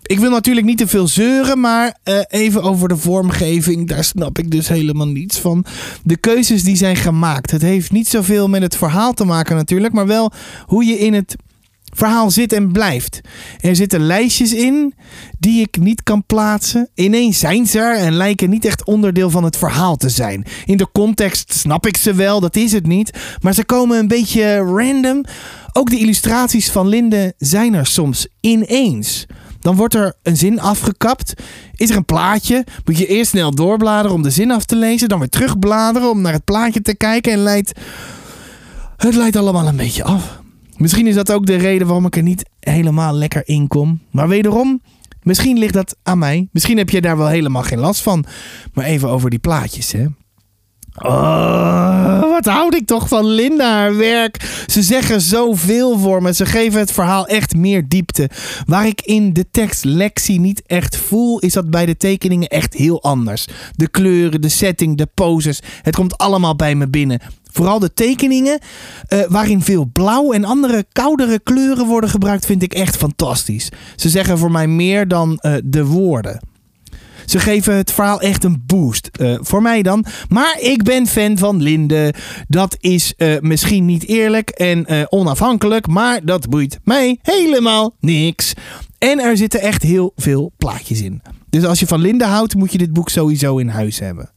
Ik 0.07 0.19
wil 0.19 0.31
natuurlijk 0.31 0.67
niet 0.67 0.79
te 0.79 0.87
veel 0.87 1.09
zeuren, 1.09 1.61
maar 1.61 1.97
uh, 2.05 2.21
even 2.29 2.63
over 2.63 2.89
de 2.89 2.97
vormgeving. 2.97 3.89
Daar 3.89 4.05
snap 4.05 4.39
ik 4.39 4.51
dus 4.51 4.69
helemaal 4.69 5.09
niets 5.09 5.39
van. 5.39 5.65
De 6.03 6.17
keuzes 6.17 6.63
die 6.63 6.77
zijn 6.77 6.97
gemaakt. 6.97 7.51
Het 7.51 7.63
heeft 7.63 7.93
niet 7.93 8.09
zoveel 8.09 8.49
met 8.49 8.63
het 8.63 8.77
verhaal 8.77 9.13
te 9.13 9.25
maken 9.25 9.57
natuurlijk, 9.57 9.95
maar 9.95 10.07
wel 10.07 10.33
hoe 10.67 10.85
je 10.85 10.99
in 10.99 11.15
het 11.15 11.37
verhaal 11.95 12.31
zit 12.31 12.53
en 12.53 12.73
blijft. 12.73 13.21
Er 13.61 13.77
zitten 13.77 14.01
lijstjes 14.01 14.53
in 14.53 14.95
die 15.39 15.61
ik 15.61 15.79
niet 15.79 16.03
kan 16.03 16.25
plaatsen. 16.27 16.89
Ineens 16.95 17.39
zijn 17.39 17.67
ze 17.67 17.79
er 17.79 17.97
en 17.97 18.13
lijken 18.13 18.51
niet 18.51 18.65
echt 18.65 18.85
onderdeel 18.85 19.31
van 19.31 19.45
het 19.45 19.57
verhaal 19.57 19.97
te 19.97 20.09
zijn. 20.09 20.45
In 20.65 20.77
de 20.77 20.89
context 20.93 21.55
snap 21.55 21.87
ik 21.87 21.97
ze 21.97 22.15
wel, 22.15 22.41
dat 22.41 22.57
is 22.57 22.73
het 22.73 22.87
niet. 22.87 23.19
Maar 23.41 23.55
ze 23.55 23.65
komen 23.65 23.99
een 23.99 24.09
beetje 24.09 24.57
random. 24.57 25.25
Ook 25.73 25.91
de 25.91 25.99
illustraties 25.99 26.71
van 26.71 26.89
Linde 26.89 27.35
zijn 27.39 27.75
er 27.75 27.87
soms 27.87 28.27
ineens. 28.41 29.27
Dan 29.67 29.77
wordt 29.77 29.95
er 29.95 30.15
een 30.23 30.37
zin 30.37 30.61
afgekapt. 30.61 31.35
Is 31.75 31.91
er 31.91 31.97
een 31.97 32.05
plaatje? 32.05 32.65
Moet 32.85 32.99
je 32.99 33.07
eerst 33.07 33.31
snel 33.31 33.55
doorbladeren 33.55 34.17
om 34.17 34.23
de 34.23 34.31
zin 34.31 34.51
af 34.51 34.65
te 34.65 34.77
lezen. 34.77 35.09
Dan 35.09 35.19
weer 35.19 35.29
terugbladeren 35.29 36.11
om 36.11 36.21
naar 36.21 36.33
het 36.33 36.45
plaatje 36.45 36.83
te 36.83 36.95
kijken. 36.95 37.33
En 37.33 37.39
leidt. 37.39 37.73
Het 38.97 39.15
leidt 39.15 39.37
allemaal 39.37 39.67
een 39.67 39.77
beetje 39.77 40.05
af. 40.05 40.41
Misschien 40.77 41.07
is 41.07 41.15
dat 41.15 41.33
ook 41.33 41.47
de 41.47 41.57
reden 41.57 41.87
waarom 41.87 42.07
ik 42.07 42.17
er 42.17 42.23
niet 42.23 42.49
helemaal 42.61 43.15
lekker 43.15 43.43
in 43.45 43.69
kom. 43.69 44.01
Maar 44.11 44.29
wederom, 44.29 44.83
misschien 45.23 45.59
ligt 45.59 45.75
dat 45.75 45.97
aan 46.03 46.19
mij. 46.19 46.49
Misschien 46.53 46.79
heb 46.79 46.91
je 46.91 47.01
daar 47.01 47.17
wel 47.17 47.29
helemaal 47.29 47.63
geen 47.63 47.79
last 47.79 48.03
van. 48.03 48.25
Maar 48.73 48.85
even 48.85 49.09
over 49.09 49.31
die 49.31 49.39
plaatjes, 49.39 49.93
hè. 49.93 50.07
Oh, 50.99 52.21
wat 52.21 52.45
houd 52.45 52.75
ik 52.75 52.87
toch 52.87 53.09
van 53.09 53.27
Linda, 53.27 53.73
haar 53.73 53.97
werk. 53.97 54.65
Ze 54.67 54.83
zeggen 54.83 55.21
zoveel 55.21 55.99
voor 55.99 56.23
me. 56.23 56.35
Ze 56.35 56.47
geven 56.47 56.81
het 56.81 56.93
verhaal 56.93 57.27
echt 57.27 57.57
meer 57.57 57.89
diepte. 57.89 58.31
Waar 58.67 58.87
ik 58.87 59.01
in 59.01 59.33
de 59.33 59.47
tekst 59.51 59.85
Lexi 59.85 60.39
niet 60.39 60.63
echt 60.67 60.97
voel, 60.97 61.39
is 61.39 61.53
dat 61.53 61.71
bij 61.71 61.87
de 61.87 61.97
tekeningen 61.97 62.49
echt 62.49 62.75
heel 62.75 63.03
anders. 63.03 63.47
De 63.75 63.89
kleuren, 63.89 64.41
de 64.41 64.49
setting, 64.49 64.97
de 64.97 65.09
poses. 65.15 65.61
Het 65.83 65.95
komt 65.95 66.19
allemaal 66.19 66.57
bij 66.57 66.75
me 66.75 66.89
binnen. 66.89 67.21
Vooral 67.53 67.79
de 67.79 67.93
tekeningen, 67.93 68.59
uh, 69.09 69.25
waarin 69.29 69.63
veel 69.63 69.85
blauw 69.93 70.33
en 70.33 70.45
andere 70.45 70.87
koudere 70.93 71.39
kleuren 71.39 71.87
worden 71.87 72.11
gebruikt, 72.11 72.47
vind 72.47 72.63
ik 72.63 72.75
echt 72.75 72.97
fantastisch. 72.97 73.69
Ze 73.97 74.09
zeggen 74.09 74.39
voor 74.39 74.51
mij 74.51 74.67
meer 74.67 75.09
dan 75.09 75.39
uh, 75.43 75.55
de 75.65 75.85
woorden. 75.85 76.41
Ze 77.27 77.39
geven 77.39 77.75
het 77.75 77.93
verhaal 77.93 78.21
echt 78.21 78.45
een 78.45 78.63
boost. 78.67 79.11
Uh, 79.21 79.39
voor 79.41 79.63
mij 79.63 79.83
dan. 79.83 80.05
Maar 80.29 80.57
ik 80.61 80.83
ben 80.83 81.07
fan 81.07 81.39
van 81.39 81.63
Linde. 81.63 82.15
Dat 82.49 82.77
is 82.81 83.15
uh, 83.17 83.41
misschien 83.41 83.85
niet 83.85 84.07
eerlijk 84.07 84.51
en 84.51 84.85
uh, 84.89 85.03
onafhankelijk. 85.09 85.87
Maar 85.87 86.25
dat 86.25 86.49
boeit 86.49 86.79
mij 86.85 87.19
helemaal 87.23 87.95
niks. 88.01 88.53
En 88.99 89.21
er 89.21 89.37
zitten 89.37 89.61
echt 89.61 89.83
heel 89.83 90.13
veel 90.17 90.53
plaatjes 90.57 91.03
in. 91.03 91.23
Dus 91.51 91.65
als 91.65 91.81
je 91.81 91.87
van 91.87 92.01
Linde 92.01 92.25
houdt, 92.25 92.55
moet 92.55 92.73
je 92.73 92.79
dit 92.79 92.93
boek 92.93 93.09
sowieso 93.09 93.59
in 93.59 93.69
huis 93.69 93.99
hebben. 93.99 94.31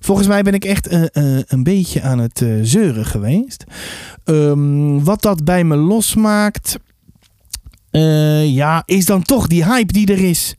Volgens 0.00 0.28
mij 0.28 0.42
ben 0.42 0.54
ik 0.54 0.64
echt 0.64 0.88
een 1.52 1.62
beetje 1.62 2.02
aan 2.02 2.18
het 2.18 2.46
zeuren 2.62 3.06
geweest. 3.06 3.64
Um, 4.24 5.04
wat 5.04 5.22
dat 5.22 5.44
bij 5.44 5.64
me 5.64 5.76
losmaakt. 5.76 6.76
ja, 8.42 8.82
is 8.86 9.04
dan 9.04 9.22
toch 9.22 9.46
die 9.46 9.64
hype 9.64 9.92
die 9.92 10.12
er 10.12 10.24
is. 10.24 10.54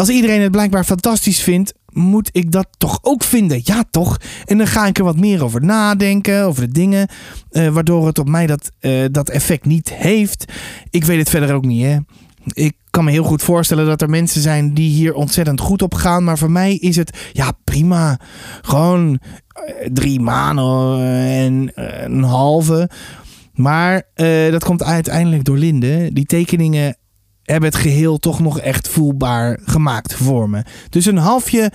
Als 0.00 0.08
iedereen 0.08 0.40
het 0.40 0.50
blijkbaar 0.50 0.84
fantastisch 0.84 1.42
vindt, 1.42 1.74
moet 1.92 2.28
ik 2.32 2.52
dat 2.52 2.66
toch 2.78 2.98
ook 3.02 3.22
vinden? 3.22 3.60
Ja, 3.64 3.84
toch? 3.90 4.20
En 4.44 4.58
dan 4.58 4.66
ga 4.66 4.86
ik 4.86 4.98
er 4.98 5.04
wat 5.04 5.16
meer 5.16 5.44
over 5.44 5.64
nadenken, 5.64 6.44
over 6.44 6.62
de 6.62 6.72
dingen, 6.72 7.08
waardoor 7.50 8.06
het 8.06 8.18
op 8.18 8.28
mij 8.28 8.46
dat, 8.46 8.72
dat 9.10 9.30
effect 9.30 9.64
niet 9.64 9.92
heeft. 9.94 10.52
Ik 10.90 11.04
weet 11.04 11.18
het 11.18 11.30
verder 11.30 11.54
ook 11.54 11.64
niet, 11.64 11.84
hè. 11.84 11.96
Ik 12.44 12.76
kan 12.90 13.04
me 13.04 13.10
heel 13.10 13.24
goed 13.24 13.42
voorstellen 13.42 13.86
dat 13.86 14.02
er 14.02 14.10
mensen 14.10 14.40
zijn 14.40 14.74
die 14.74 14.90
hier 14.90 15.14
ontzettend 15.14 15.60
goed 15.60 15.82
op 15.82 15.94
gaan. 15.94 16.24
Maar 16.24 16.38
voor 16.38 16.50
mij 16.50 16.74
is 16.74 16.96
het, 16.96 17.18
ja, 17.32 17.52
prima. 17.64 18.20
Gewoon 18.62 19.20
drie 19.92 20.20
maanden 20.20 21.00
en 21.24 21.72
een 22.04 22.22
halve. 22.22 22.90
Maar 23.52 24.02
dat 24.50 24.64
komt 24.64 24.82
uiteindelijk 24.82 25.44
door 25.44 25.56
Linde. 25.56 26.10
Die 26.12 26.24
tekeningen 26.24 26.96
hebben 27.50 27.70
het 27.70 27.78
geheel 27.78 28.18
toch 28.18 28.40
nog 28.40 28.60
echt 28.60 28.88
voelbaar 28.88 29.58
gemaakt 29.64 30.14
voor 30.14 30.50
me. 30.50 30.62
Dus 30.88 31.06
een 31.06 31.16
halfje 31.16 31.72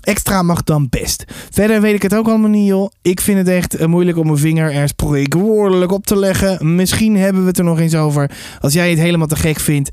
extra 0.00 0.42
mag 0.42 0.62
dan 0.62 0.88
best. 0.88 1.24
Verder 1.50 1.80
weet 1.80 1.94
ik 1.94 2.02
het 2.02 2.14
ook 2.14 2.28
allemaal 2.28 2.50
niet, 2.50 2.66
joh. 2.66 2.90
Ik 3.02 3.20
vind 3.20 3.38
het 3.38 3.48
echt 3.48 3.80
uh, 3.80 3.86
moeilijk 3.86 4.18
om 4.18 4.26
mijn 4.26 4.38
vinger 4.38 4.72
er 4.72 4.88
spreekwoordelijk 4.88 5.92
op 5.92 6.06
te 6.06 6.16
leggen. 6.16 6.74
Misschien 6.74 7.16
hebben 7.16 7.42
we 7.42 7.48
het 7.48 7.58
er 7.58 7.64
nog 7.64 7.78
eens 7.78 7.94
over. 7.94 8.30
Als 8.60 8.72
jij 8.72 8.90
het 8.90 8.98
helemaal 8.98 9.26
te 9.26 9.36
gek 9.36 9.60
vindt 9.60 9.90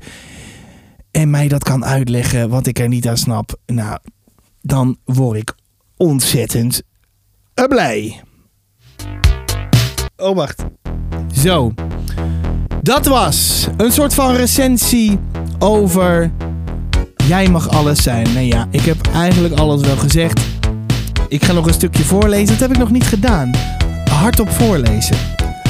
en 1.10 1.30
mij 1.30 1.48
dat 1.48 1.64
kan 1.64 1.84
uitleggen 1.84 2.48
wat 2.48 2.66
ik 2.66 2.78
er 2.78 2.88
niet 2.88 3.08
aan 3.08 3.16
snap, 3.16 3.56
nou, 3.66 3.98
dan 4.60 4.96
word 5.04 5.38
ik 5.38 5.54
ontzettend 5.96 6.82
blij. 7.54 8.22
Oh, 10.16 10.36
wacht. 10.36 10.64
Zo. 11.34 11.72
Dat 12.82 13.06
was 13.06 13.68
een 13.76 13.92
soort 13.92 14.14
van 14.14 14.34
recensie 14.34 15.18
over 15.58 16.32
Jij 17.26 17.48
mag 17.48 17.68
alles 17.68 18.02
zijn. 18.02 18.32
Nee 18.32 18.46
ja, 18.46 18.66
ik 18.70 18.80
heb 18.80 19.06
eigenlijk 19.06 19.54
alles 19.54 19.80
wel 19.80 19.96
gezegd. 19.96 20.40
Ik 21.28 21.44
ga 21.44 21.52
nog 21.52 21.66
een 21.66 21.72
stukje 21.72 22.04
voorlezen. 22.04 22.46
Dat 22.46 22.58
heb 22.58 22.70
ik 22.70 22.78
nog 22.78 22.90
niet 22.90 23.04
gedaan. 23.04 23.50
Hardop 24.10 24.50
voorlezen 24.50 25.16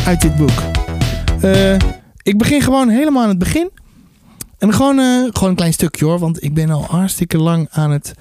uit 0.06 0.20
dit 0.20 0.36
boek. 0.36 0.62
Uh, 1.44 1.76
ik 2.22 2.38
begin 2.38 2.62
gewoon 2.62 2.88
helemaal 2.88 3.22
aan 3.22 3.28
het 3.28 3.38
begin. 3.38 3.70
En 4.58 4.72
gewoon, 4.74 4.98
uh, 4.98 5.28
gewoon 5.32 5.48
een 5.48 5.54
klein 5.54 5.72
stukje 5.72 6.04
hoor, 6.04 6.18
want 6.18 6.42
ik 6.42 6.54
ben 6.54 6.70
al 6.70 6.84
hartstikke 6.84 7.38
lang 7.38 7.68
aan 7.70 7.90
het, 7.90 8.14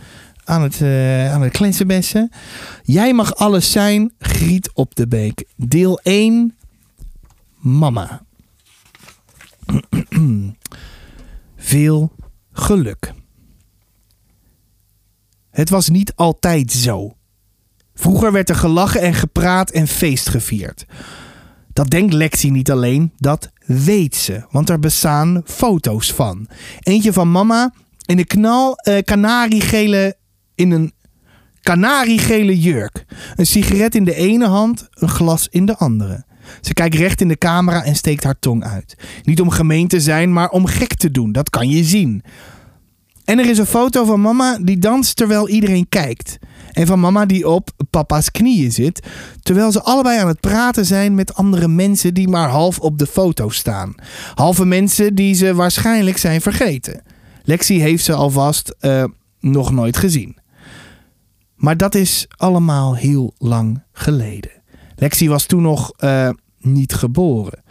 aan 0.44 0.62
het, 0.62 0.82
eh 0.82 1.34
aan 1.34 1.42
het 1.42 1.52
kletsenbessen. 1.52 2.32
Jij 2.84 3.14
mag 3.14 3.36
alles 3.36 3.72
zijn, 3.72 4.12
Griet 4.20 4.70
op 4.74 4.96
de 4.96 5.08
Beek. 5.08 5.44
Deel 5.56 6.00
1, 6.04 6.56
mama. 7.60 8.22
Veel 11.56 12.12
geluk. 12.52 13.14
Het 15.50 15.70
was 15.70 15.90
niet 15.90 16.16
altijd 16.16 16.72
zo. 16.72 17.16
Vroeger 17.94 18.32
werd 18.32 18.50
er 18.50 18.56
gelachen 18.56 19.02
en 19.02 19.14
gepraat 19.14 19.72
en 19.72 19.88
feest 19.88 20.30
gevierd. 20.30 20.86
Dat 21.74 21.90
denkt 21.90 22.14
Lexi 22.14 22.52
niet 22.52 22.72
alleen, 22.72 23.14
dat 23.18 23.52
weet 23.66 24.16
ze, 24.16 24.46
want 24.52 24.70
er 24.70 24.80
bestaan 24.80 25.42
foto's 25.46 26.14
van. 26.14 26.48
Eentje 26.80 27.14
van 27.14 27.32
mama 27.32 27.74
in 28.06 28.18
een 28.18 28.26
knal 28.26 28.76
eh, 28.76 30.12
in 30.56 30.72
een 30.72 30.94
kanariegele 31.62 32.60
jurk. 32.60 33.06
Een 33.36 33.46
sigaret 33.46 33.96
in 33.96 34.04
de 34.04 34.16
ene 34.16 34.48
hand, 34.48 34.88
een 34.92 35.10
glas 35.10 35.48
in 35.48 35.66
de 35.66 35.78
andere. 35.78 36.26
Ze 36.62 36.74
kijkt 36.74 36.96
recht 36.96 37.22
in 37.22 37.28
de 37.28 37.38
camera 37.38 37.84
en 37.84 37.96
steekt 37.96 38.24
haar 38.24 38.40
tong 38.40 38.64
uit. 38.64 38.96
Niet 39.24 39.42
om 39.42 39.50
gemeen 39.50 39.88
te 39.88 40.00
zijn, 40.00 40.34
maar 40.34 40.50
om 40.50 40.66
gek 40.66 40.94
te 40.94 41.12
doen. 41.12 41.32
Dat 41.32 41.50
kan 41.50 41.70
je 41.70 41.84
zien. 41.84 42.24
En 43.26 43.40
er 43.40 43.50
is 43.50 43.58
een 43.58 43.66
foto 43.66 44.06
van 44.06 44.22
mama 44.22 44.58
die 44.62 44.78
danst 44.78 45.16
terwijl 45.16 45.50
iedereen 45.50 45.90
kijkt. 45.90 46.38
En 46.72 46.88
van 46.88 47.00
mama 47.00 47.26
die 47.26 47.50
op 47.50 47.70
papa's 47.90 48.32
knieën 48.32 48.72
zit, 48.72 49.08
terwijl 49.42 49.72
ze 49.72 49.82
allebei 49.82 50.20
aan 50.20 50.28
het 50.28 50.40
praten 50.40 50.86
zijn 50.86 51.16
met 51.16 51.34
andere 51.34 51.68
mensen 51.68 52.14
die 52.14 52.28
maar 52.28 52.50
half 52.50 52.80
op 52.80 52.98
de 52.98 53.08
foto 53.08 53.50
staan. 53.50 53.96
Halve 54.34 54.66
mensen 54.66 55.16
die 55.16 55.34
ze 55.34 55.54
waarschijnlijk 55.54 56.18
zijn 56.18 56.42
vergeten. 56.42 57.02
Lexi 57.44 57.82
heeft 57.82 58.04
ze 58.04 58.14
alvast 58.14 58.76
eh, 58.80 59.04
nog 59.40 59.72
nooit 59.72 59.98
gezien. 59.98 60.38
Maar 61.56 61.78
dat 61.78 61.96
is 61.96 62.28
allemaal 62.36 62.96
heel 62.96 63.34
lang 63.38 63.84
geleden. 63.92 64.61
Lexi 65.02 65.30
was 65.30 65.46
toen 65.46 65.62
nog 65.62 65.92
eh, 65.98 66.30
niet 66.60 66.94
geboren. 66.94 67.64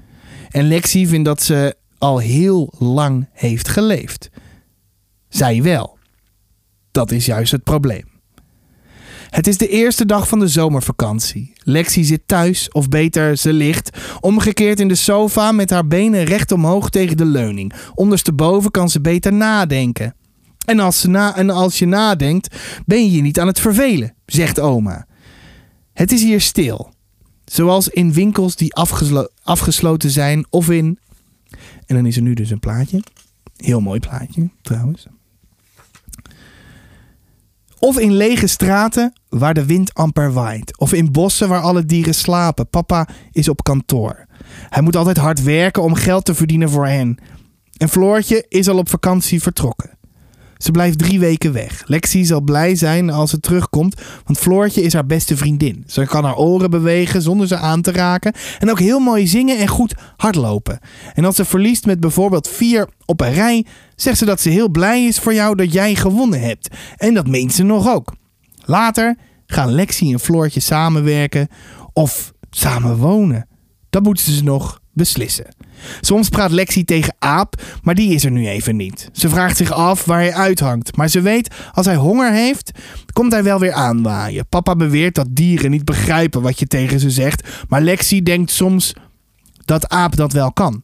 En 0.48 0.68
Lexi 0.68 1.06
vindt 1.06 1.24
dat 1.24 1.42
ze 1.42 1.76
al 1.98 2.18
heel 2.18 2.72
lang 2.78 3.28
heeft 3.32 3.68
geleefd. 3.68 4.30
Zij 5.28 5.62
wel. 5.62 5.98
Dat 6.90 7.10
is 7.10 7.26
juist 7.26 7.52
het 7.52 7.64
probleem. 7.64 8.04
Het 9.28 9.46
is 9.46 9.56
de 9.56 9.68
eerste 9.68 10.06
dag 10.06 10.28
van 10.28 10.38
de 10.38 10.48
zomervakantie. 10.48 11.52
Lexi 11.62 12.04
zit 12.04 12.22
thuis, 12.26 12.70
of 12.70 12.88
beter, 12.88 13.36
ze 13.36 13.52
ligt, 13.52 13.98
omgekeerd 14.20 14.80
in 14.80 14.88
de 14.88 14.94
sofa 14.94 15.52
met 15.52 15.70
haar 15.70 15.86
benen 15.86 16.24
recht 16.24 16.52
omhoog 16.52 16.90
tegen 16.90 17.16
de 17.16 17.24
leuning. 17.24 17.72
Ondersteboven 17.94 18.70
kan 18.70 18.88
ze 18.88 19.00
beter 19.00 19.32
nadenken. 19.32 20.14
En 20.66 20.80
als, 20.80 21.04
na, 21.04 21.36
en 21.36 21.50
als 21.50 21.78
je 21.78 21.86
nadenkt, 21.86 22.56
ben 22.86 23.04
je 23.04 23.10
je 23.10 23.22
niet 23.22 23.40
aan 23.40 23.46
het 23.46 23.60
vervelen, 23.60 24.14
zegt 24.26 24.60
oma. 24.60 25.06
Het 25.92 26.12
is 26.12 26.22
hier 26.22 26.40
stil. 26.40 26.98
Zoals 27.50 27.88
in 27.88 28.12
winkels 28.12 28.56
die 28.56 28.74
afgeslo- 28.74 29.28
afgesloten 29.42 30.10
zijn 30.10 30.46
of 30.50 30.70
in. 30.70 30.98
En 31.86 31.94
dan 31.96 32.06
is 32.06 32.16
er 32.16 32.22
nu 32.22 32.34
dus 32.34 32.50
een 32.50 32.58
plaatje. 32.58 33.02
Heel 33.56 33.80
mooi 33.80 34.00
plaatje, 34.00 34.50
trouwens. 34.62 35.06
Of 37.78 37.98
in 37.98 38.12
lege 38.12 38.46
straten 38.46 39.12
waar 39.28 39.54
de 39.54 39.64
wind 39.64 39.94
amper 39.94 40.32
waait. 40.32 40.78
Of 40.78 40.92
in 40.92 41.12
bossen 41.12 41.48
waar 41.48 41.60
alle 41.60 41.86
dieren 41.86 42.14
slapen. 42.14 42.68
Papa 42.68 43.08
is 43.32 43.48
op 43.48 43.62
kantoor. 43.62 44.26
Hij 44.68 44.82
moet 44.82 44.96
altijd 44.96 45.16
hard 45.16 45.42
werken 45.42 45.82
om 45.82 45.94
geld 45.94 46.24
te 46.24 46.34
verdienen 46.34 46.70
voor 46.70 46.86
hen. 46.86 47.18
En 47.76 47.88
Floortje 47.88 48.46
is 48.48 48.68
al 48.68 48.78
op 48.78 48.88
vakantie 48.88 49.42
vertrokken. 49.42 49.98
Ze 50.62 50.70
blijft 50.70 50.98
drie 50.98 51.20
weken 51.20 51.52
weg. 51.52 51.82
Lexi 51.86 52.24
zal 52.24 52.40
blij 52.40 52.74
zijn 52.74 53.10
als 53.10 53.30
ze 53.30 53.40
terugkomt, 53.40 54.00
want 54.24 54.38
Floortje 54.38 54.82
is 54.82 54.92
haar 54.92 55.06
beste 55.06 55.36
vriendin. 55.36 55.84
Ze 55.86 56.06
kan 56.06 56.24
haar 56.24 56.36
oren 56.36 56.70
bewegen 56.70 57.22
zonder 57.22 57.46
ze 57.46 57.56
aan 57.56 57.82
te 57.82 57.92
raken. 57.92 58.32
En 58.58 58.70
ook 58.70 58.78
heel 58.78 58.98
mooi 58.98 59.26
zingen 59.26 59.58
en 59.58 59.68
goed 59.68 59.94
hardlopen. 60.16 60.78
En 61.14 61.24
als 61.24 61.36
ze 61.36 61.44
verliest 61.44 61.86
met 61.86 62.00
bijvoorbeeld 62.00 62.48
vier 62.48 62.88
op 63.06 63.20
een 63.20 63.32
rij, 63.32 63.66
zegt 63.96 64.18
ze 64.18 64.24
dat 64.24 64.40
ze 64.40 64.48
heel 64.48 64.68
blij 64.68 65.04
is 65.04 65.18
voor 65.18 65.34
jou 65.34 65.54
dat 65.56 65.72
jij 65.72 65.94
gewonnen 65.94 66.40
hebt. 66.40 66.68
En 66.96 67.14
dat 67.14 67.26
meent 67.26 67.52
ze 67.52 67.62
nog 67.62 67.88
ook. 67.88 68.14
Later 68.64 69.16
gaan 69.46 69.72
Lexi 69.72 70.12
en 70.12 70.20
Floortje 70.20 70.60
samenwerken 70.60 71.48
of 71.92 72.32
samen 72.50 72.96
wonen. 72.96 73.46
Dat 73.90 74.02
moeten 74.02 74.32
ze 74.32 74.42
nog 74.42 74.79
beslissen. 74.92 75.46
Soms 76.00 76.28
praat 76.28 76.50
Lexi 76.50 76.84
tegen 76.84 77.14
Aap, 77.18 77.62
maar 77.82 77.94
die 77.94 78.14
is 78.14 78.24
er 78.24 78.30
nu 78.30 78.48
even 78.48 78.76
niet. 78.76 79.08
Ze 79.12 79.28
vraagt 79.28 79.56
zich 79.56 79.72
af 79.72 80.04
waar 80.04 80.20
hij 80.20 80.34
uithangt, 80.34 80.96
maar 80.96 81.08
ze 81.08 81.20
weet 81.20 81.54
als 81.72 81.86
hij 81.86 81.96
honger 81.96 82.32
heeft, 82.32 82.70
komt 83.12 83.32
hij 83.32 83.42
wel 83.42 83.58
weer 83.58 83.72
aanwaaien. 83.72 84.46
Papa 84.48 84.76
beweert 84.76 85.14
dat 85.14 85.26
dieren 85.30 85.70
niet 85.70 85.84
begrijpen 85.84 86.42
wat 86.42 86.58
je 86.58 86.66
tegen 86.66 87.00
ze 87.00 87.10
zegt, 87.10 87.48
maar 87.68 87.80
Lexi 87.80 88.22
denkt 88.22 88.50
soms 88.50 88.92
dat 89.64 89.88
Aap 89.88 90.16
dat 90.16 90.32
wel 90.32 90.52
kan. 90.52 90.82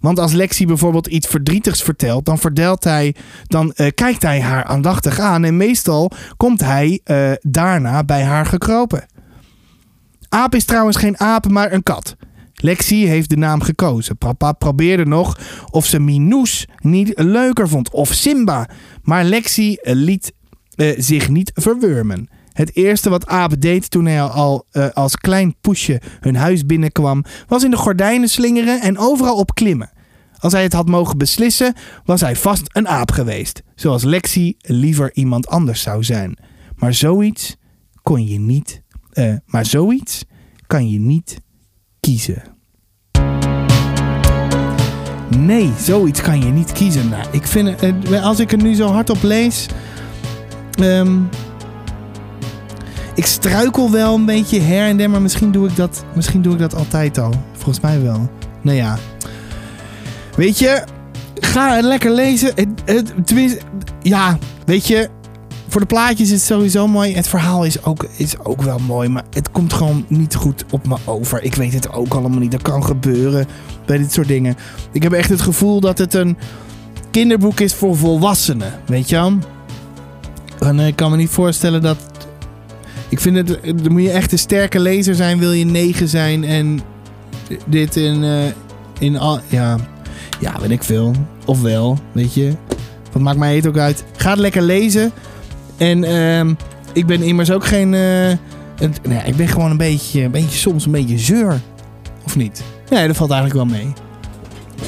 Want 0.00 0.18
als 0.18 0.32
Lexi 0.32 0.66
bijvoorbeeld 0.66 1.06
iets 1.06 1.26
verdrietigs 1.26 1.82
vertelt, 1.82 2.24
dan, 2.24 2.38
hij, 2.80 3.14
dan 3.46 3.72
eh, 3.72 3.86
kijkt 3.94 4.22
hij 4.22 4.40
haar 4.40 4.64
aandachtig 4.64 5.18
aan 5.18 5.44
en 5.44 5.56
meestal 5.56 6.10
komt 6.36 6.60
hij 6.60 7.00
eh, 7.04 7.32
daarna 7.40 8.04
bij 8.04 8.22
haar 8.22 8.46
gekropen. 8.46 9.06
Aap 10.28 10.54
is 10.54 10.64
trouwens 10.64 10.96
geen 10.96 11.20
aap, 11.20 11.48
maar 11.48 11.72
een 11.72 11.82
kat. 11.82 12.16
Lexi 12.56 13.06
heeft 13.06 13.28
de 13.28 13.36
naam 13.36 13.60
gekozen. 13.60 14.18
Papa 14.18 14.52
probeerde 14.52 15.06
nog 15.06 15.38
of 15.70 15.86
ze 15.86 16.00
Minoes 16.00 16.66
niet 16.80 17.12
leuker 17.14 17.68
vond 17.68 17.90
of 17.90 18.12
Simba. 18.12 18.68
Maar 19.02 19.24
Lexi 19.24 19.74
eh, 19.74 19.94
liet 19.94 20.32
eh, 20.74 20.94
zich 20.98 21.28
niet 21.28 21.50
verwurmen. 21.54 22.28
Het 22.52 22.76
eerste 22.76 23.10
wat 23.10 23.26
Aap 23.26 23.60
deed 23.60 23.90
toen 23.90 24.06
hij 24.06 24.22
al 24.22 24.66
eh, 24.70 24.88
als 24.88 25.16
klein 25.16 25.54
poesje 25.60 26.00
hun 26.20 26.36
huis 26.36 26.66
binnenkwam, 26.66 27.24
was 27.46 27.64
in 27.64 27.70
de 27.70 27.76
gordijnen 27.76 28.28
slingeren 28.28 28.80
en 28.80 28.98
overal 28.98 29.36
op 29.36 29.54
klimmen. 29.54 29.90
Als 30.38 30.52
hij 30.52 30.62
het 30.62 30.72
had 30.72 30.88
mogen 30.88 31.18
beslissen, 31.18 31.74
was 32.04 32.20
hij 32.20 32.36
vast 32.36 32.62
een 32.72 32.88
aap 32.88 33.10
geweest. 33.10 33.62
Zoals 33.74 34.02
Lexi 34.02 34.54
liever 34.58 35.14
iemand 35.14 35.46
anders 35.48 35.82
zou 35.82 36.04
zijn. 36.04 36.38
Maar 36.76 36.94
zoiets 36.94 37.56
kon 38.02 38.26
je 38.26 38.38
niet. 38.38 38.82
maar 39.46 39.66
zoiets 39.66 40.24
kan 40.66 40.90
je 40.90 40.98
niet 40.98 41.40
kiezen. 42.06 42.42
Nee, 45.38 45.72
zoiets 45.78 46.20
kan 46.20 46.40
je 46.40 46.44
niet 46.44 46.72
kiezen. 46.72 47.08
Nou, 47.08 47.24
ik 47.30 47.46
vind, 47.46 47.76
als 48.22 48.40
ik 48.40 48.50
het 48.50 48.62
nu 48.62 48.74
zo 48.74 48.88
hardop 48.88 49.22
lees. 49.22 49.66
ehm, 50.80 51.18
ik 53.14 53.26
struikel 53.26 53.90
wel 53.90 54.14
een 54.14 54.24
beetje 54.24 54.60
her 54.60 54.88
en 54.88 54.96
der, 54.96 55.10
maar 55.10 55.22
misschien 55.22 55.52
doe 55.52 55.68
ik 55.68 55.76
dat, 55.76 56.04
misschien 56.14 56.42
doe 56.42 56.52
ik 56.52 56.58
dat 56.58 56.74
altijd 56.74 57.18
al. 57.18 57.32
Volgens 57.52 57.80
mij 57.80 58.02
wel. 58.02 58.30
Nou 58.62 58.76
ja. 58.76 58.98
Weet 60.36 60.58
je, 60.58 60.84
ga 61.34 61.80
lekker 61.80 62.10
lezen. 62.10 62.52
Het, 62.84 63.12
ja, 64.02 64.38
weet 64.64 64.86
je, 64.86 65.08
voor 65.68 65.80
de 65.80 65.86
plaatjes 65.86 66.26
is 66.26 66.32
het 66.32 66.42
sowieso 66.42 66.86
mooi. 66.86 67.14
Het 67.14 67.28
verhaal 67.28 67.64
is 67.64 67.84
ook, 67.84 68.06
is 68.16 68.38
ook 68.38 68.62
wel 68.62 68.78
mooi. 68.78 69.08
Maar 69.08 69.24
het 69.30 69.50
komt 69.50 69.72
gewoon 69.72 70.04
niet 70.08 70.34
goed 70.34 70.64
op 70.70 70.86
me 70.86 70.96
over. 71.04 71.42
Ik 71.42 71.54
weet 71.54 71.72
het 71.72 71.92
ook 71.92 72.14
allemaal 72.14 72.38
niet. 72.38 72.50
Dat 72.50 72.62
kan 72.62 72.84
gebeuren 72.84 73.46
bij 73.86 73.98
dit 73.98 74.12
soort 74.12 74.28
dingen. 74.28 74.56
Ik 74.92 75.02
heb 75.02 75.12
echt 75.12 75.28
het 75.28 75.40
gevoel 75.40 75.80
dat 75.80 75.98
het 75.98 76.14
een 76.14 76.36
kinderboek 77.10 77.60
is 77.60 77.74
voor 77.74 77.96
volwassenen. 77.96 78.72
Weet 78.86 79.08
je 79.08 79.16
wel? 79.16 79.32
En 80.58 80.80
eh, 80.80 80.86
ik 80.86 80.96
kan 80.96 81.10
me 81.10 81.16
niet 81.16 81.30
voorstellen 81.30 81.82
dat... 81.82 81.96
Ik 83.08 83.20
vind 83.20 83.36
het... 83.36 83.60
Dan 83.82 83.92
moet 83.92 84.02
je 84.02 84.10
echt 84.10 84.32
een 84.32 84.38
sterke 84.38 84.80
lezer 84.80 85.14
zijn. 85.14 85.38
Wil 85.38 85.52
je 85.52 85.64
negen 85.64 86.08
zijn. 86.08 86.44
En 86.44 86.80
dit 87.66 87.96
in... 87.96 88.24
eh, 88.24 88.44
in 88.98 89.18
al, 89.18 89.40
ja... 89.48 89.76
Ja, 90.40 90.60
weet 90.60 90.70
ik 90.70 90.82
veel. 90.82 91.14
Of 91.44 91.62
wel, 91.62 91.98
weet 92.12 92.34
je. 92.34 92.52
Wat 93.12 93.22
maakt 93.22 93.38
mij 93.38 93.56
het 93.56 93.66
ook 93.66 93.78
uit. 93.78 94.04
Ga 94.16 94.30
het 94.30 94.38
lekker 94.38 94.62
lezen. 94.62 95.12
En 95.76 96.04
ehm, 96.04 96.54
ik 96.92 97.06
ben 97.06 97.22
immers 97.22 97.50
ook 97.50 97.64
geen... 97.66 97.94
eh, 97.94 98.28
een, 98.30 98.94
nee, 99.08 99.18
ik 99.24 99.36
ben 99.36 99.48
gewoon 99.48 99.70
een 99.70 99.76
beetje, 99.76 100.22
een 100.22 100.30
beetje 100.30 100.58
soms 100.58 100.86
een 100.86 100.92
beetje 100.92 101.18
zeur. 101.18 101.60
Of 102.24 102.36
niet? 102.36 102.62
Nee, 102.90 103.06
dat 103.06 103.16
valt 103.16 103.30
eigenlijk 103.30 103.70
wel 103.70 103.78
mee. 103.78 103.92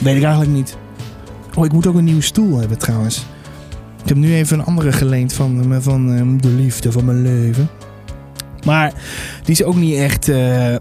Weet 0.01 0.17
ik 0.17 0.23
eigenlijk 0.23 0.53
niet. 0.53 0.77
Oh, 1.57 1.65
ik 1.65 1.73
moet 1.73 1.87
ook 1.87 1.95
een 1.95 2.05
nieuwe 2.05 2.21
stoel 2.23 2.59
hebben 2.59 2.79
trouwens. 2.79 3.27
Ik 4.03 4.09
heb 4.09 4.17
nu 4.17 4.35
even 4.35 4.59
een 4.59 4.65
andere 4.65 4.93
geleend 4.93 5.33
van, 5.33 5.73
eh, 5.73 5.79
van 5.81 6.13
eh, 6.15 6.41
de 6.43 6.49
liefde 6.49 6.93
van 6.93 7.05
mijn 7.05 7.23
leven. 7.23 7.69
Maar 8.65 8.93
die 9.43 9.53
is 9.55 9.63
ook 9.63 9.77
niet 9.77 9.97
echt... 9.97 10.29
eh, 10.29 10.75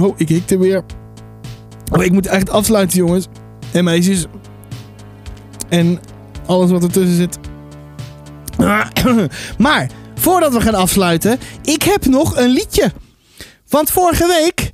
Oh, 0.00 0.14
ik 0.16 0.28
hikte 0.28 0.58
weer. 0.58 0.82
Oh, 1.92 2.04
ik 2.04 2.12
moet 2.12 2.26
echt 2.26 2.50
afsluiten, 2.50 2.98
jongens. 2.98 3.26
En 3.72 3.84
meisjes. 3.84 4.26
En 5.68 5.98
alles 6.46 6.70
wat 6.70 6.82
ertussen 6.82 7.16
zit. 7.16 7.38
Maar, 9.58 9.90
voordat 10.14 10.52
we 10.52 10.60
gaan 10.60 10.74
afsluiten, 10.74 11.38
ik 11.62 11.82
heb 11.82 12.06
nog 12.06 12.36
een 12.36 12.50
liedje. 12.50 12.92
Want 13.68 13.90
vorige 13.90 14.26
week 14.26 14.72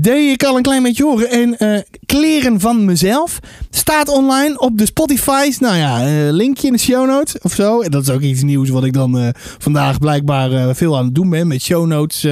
deed 0.00 0.32
ik 0.32 0.44
al 0.44 0.56
een 0.56 0.62
klein 0.62 0.82
beetje 0.82 1.04
horen. 1.04 1.30
En 1.30 1.58
eh, 1.58 1.80
kleren 2.06 2.60
van 2.60 2.84
mezelf 2.84 3.38
staat 3.70 4.08
online 4.08 4.58
op 4.58 4.78
de 4.78 4.86
Spotify's. 4.86 5.58
Nou 5.58 5.76
ja, 5.76 6.04
eh, 6.04 6.32
linkje 6.32 6.66
in 6.66 6.72
de 6.72 6.78
show 6.78 7.06
notes 7.06 7.38
of 7.38 7.52
zo. 7.52 7.80
En 7.80 7.90
dat 7.90 8.02
is 8.02 8.10
ook 8.10 8.20
iets 8.20 8.42
nieuws 8.42 8.68
wat 8.68 8.84
ik 8.84 8.92
dan 8.92 9.18
eh, 9.18 9.28
vandaag 9.58 9.98
blijkbaar 9.98 10.74
veel 10.74 10.98
aan 10.98 11.04
het 11.04 11.14
doen 11.14 11.30
ben. 11.30 11.46
Met 11.46 11.62
show 11.62 11.86
notes 11.86 12.26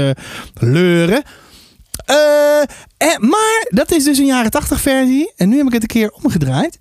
leuren. 0.55 1.23
Eh, 2.99 3.19
maar 3.19 3.67
dat 3.69 3.91
is 3.91 4.05
dus 4.05 4.19
een 4.19 4.27
jaren 4.27 4.51
80 4.51 4.81
versie. 4.81 5.33
En 5.37 5.49
nu 5.49 5.57
heb 5.57 5.67
ik 5.67 5.73
het 5.73 5.83
een 5.83 5.89
keer 5.89 6.11
omgedraaid. 6.23 6.79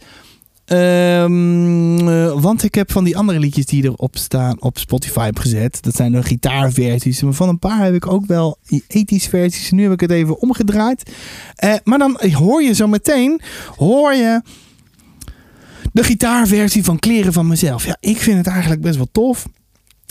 Eh, 0.68 2.42
want 2.42 2.64
ik 2.64 2.76
heb 2.76 2.92
van 2.92 3.04
die 3.04 3.18
andere 3.18 3.40
liedjes 3.40 3.66
die 3.66 3.84
erop 3.84 4.18
staan 4.18 4.62
op 4.62 4.78
Spotify 4.78 5.26
heb 5.26 5.40
gezet. 5.40 5.84
Dat 5.84 5.96
zijn 5.96 6.12
de 6.12 6.24
gitaarversies. 6.24 7.22
Maar 7.22 7.34
van 7.34 7.50
een 7.50 7.60
paar 7.60 7.84
heb 7.84 7.94
ik 7.94 8.08
ook 8.08 8.26
wel 8.26 8.58
ethisch 8.88 9.28
versies. 9.28 9.72
Nu 9.72 9.84
heb 9.84 9.92
ik 9.92 10.00
het 10.00 10.12
even 10.12 10.40
omgedraaid. 10.40 11.12
Eh, 11.56 11.74
maar 11.84 11.98
dan 11.98 12.20
hoor 12.32 12.64
je 12.64 12.74
zo 12.74 12.88
meteen 12.88 13.42
hoor 13.76 14.14
je 14.14 14.42
de 15.94 16.04
gitaarversie 16.04 16.84
van 16.84 17.00
Kleren 17.00 17.34
van 17.34 17.48
mezelf. 17.48 17.86
Ja, 17.86 17.98
ik 18.00 18.18
vind 18.18 18.38
het 18.38 18.48
eigenlijk 18.48 18.82
best 18.82 18.96
wel 18.96 19.10
tof. 19.12 19.46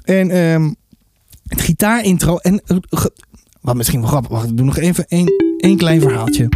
En 0.04 0.30
ehm, 0.30 0.72
het 1.46 1.60
gitaarintro. 1.60 2.36
En 2.36 2.62
eh, 2.66 3.04
wat 3.60 3.76
misschien 3.76 4.00
wel 4.00 4.08
grappig. 4.08 4.30
Wacht, 4.30 4.48
ik 4.48 4.56
doe 4.56 4.66
nog 4.66 4.78
even 4.78 5.06
één 5.56 5.76
klein 5.76 6.00
verhaaltje. 6.00 6.48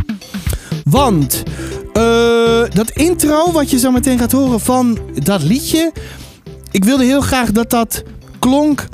Want 0.85 1.43
eh, 1.93 2.71
dat 2.75 2.91
intro 2.91 3.53
wat 3.53 3.71
je 3.71 3.79
zo 3.79 3.91
meteen 3.91 4.19
gaat 4.19 4.33
horen 4.33 4.61
van 4.61 4.99
dat 5.15 5.43
liedje. 5.43 5.93
Ik 6.71 6.85
wilde 6.85 7.05
heel 7.05 7.21
graag 7.21 7.53
dat 7.53 7.71
dat 7.71 8.03
klonk 8.39 8.89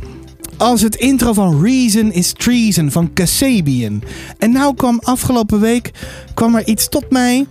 als 0.57 0.80
het 0.80 0.94
intro 0.94 1.32
van 1.32 1.62
Reason 1.62 2.12
is 2.12 2.32
Treason 2.32 2.90
van 2.90 3.12
Kasabian. 3.12 4.03
En 4.38 4.53
nou 4.53 4.74
kwam 4.74 5.01
afgelopen 5.03 5.61
week 5.61 5.90
kwam 6.34 6.55
er 6.55 6.66
iets 6.66 6.88
tot 6.88 7.11
mij. 7.11 7.47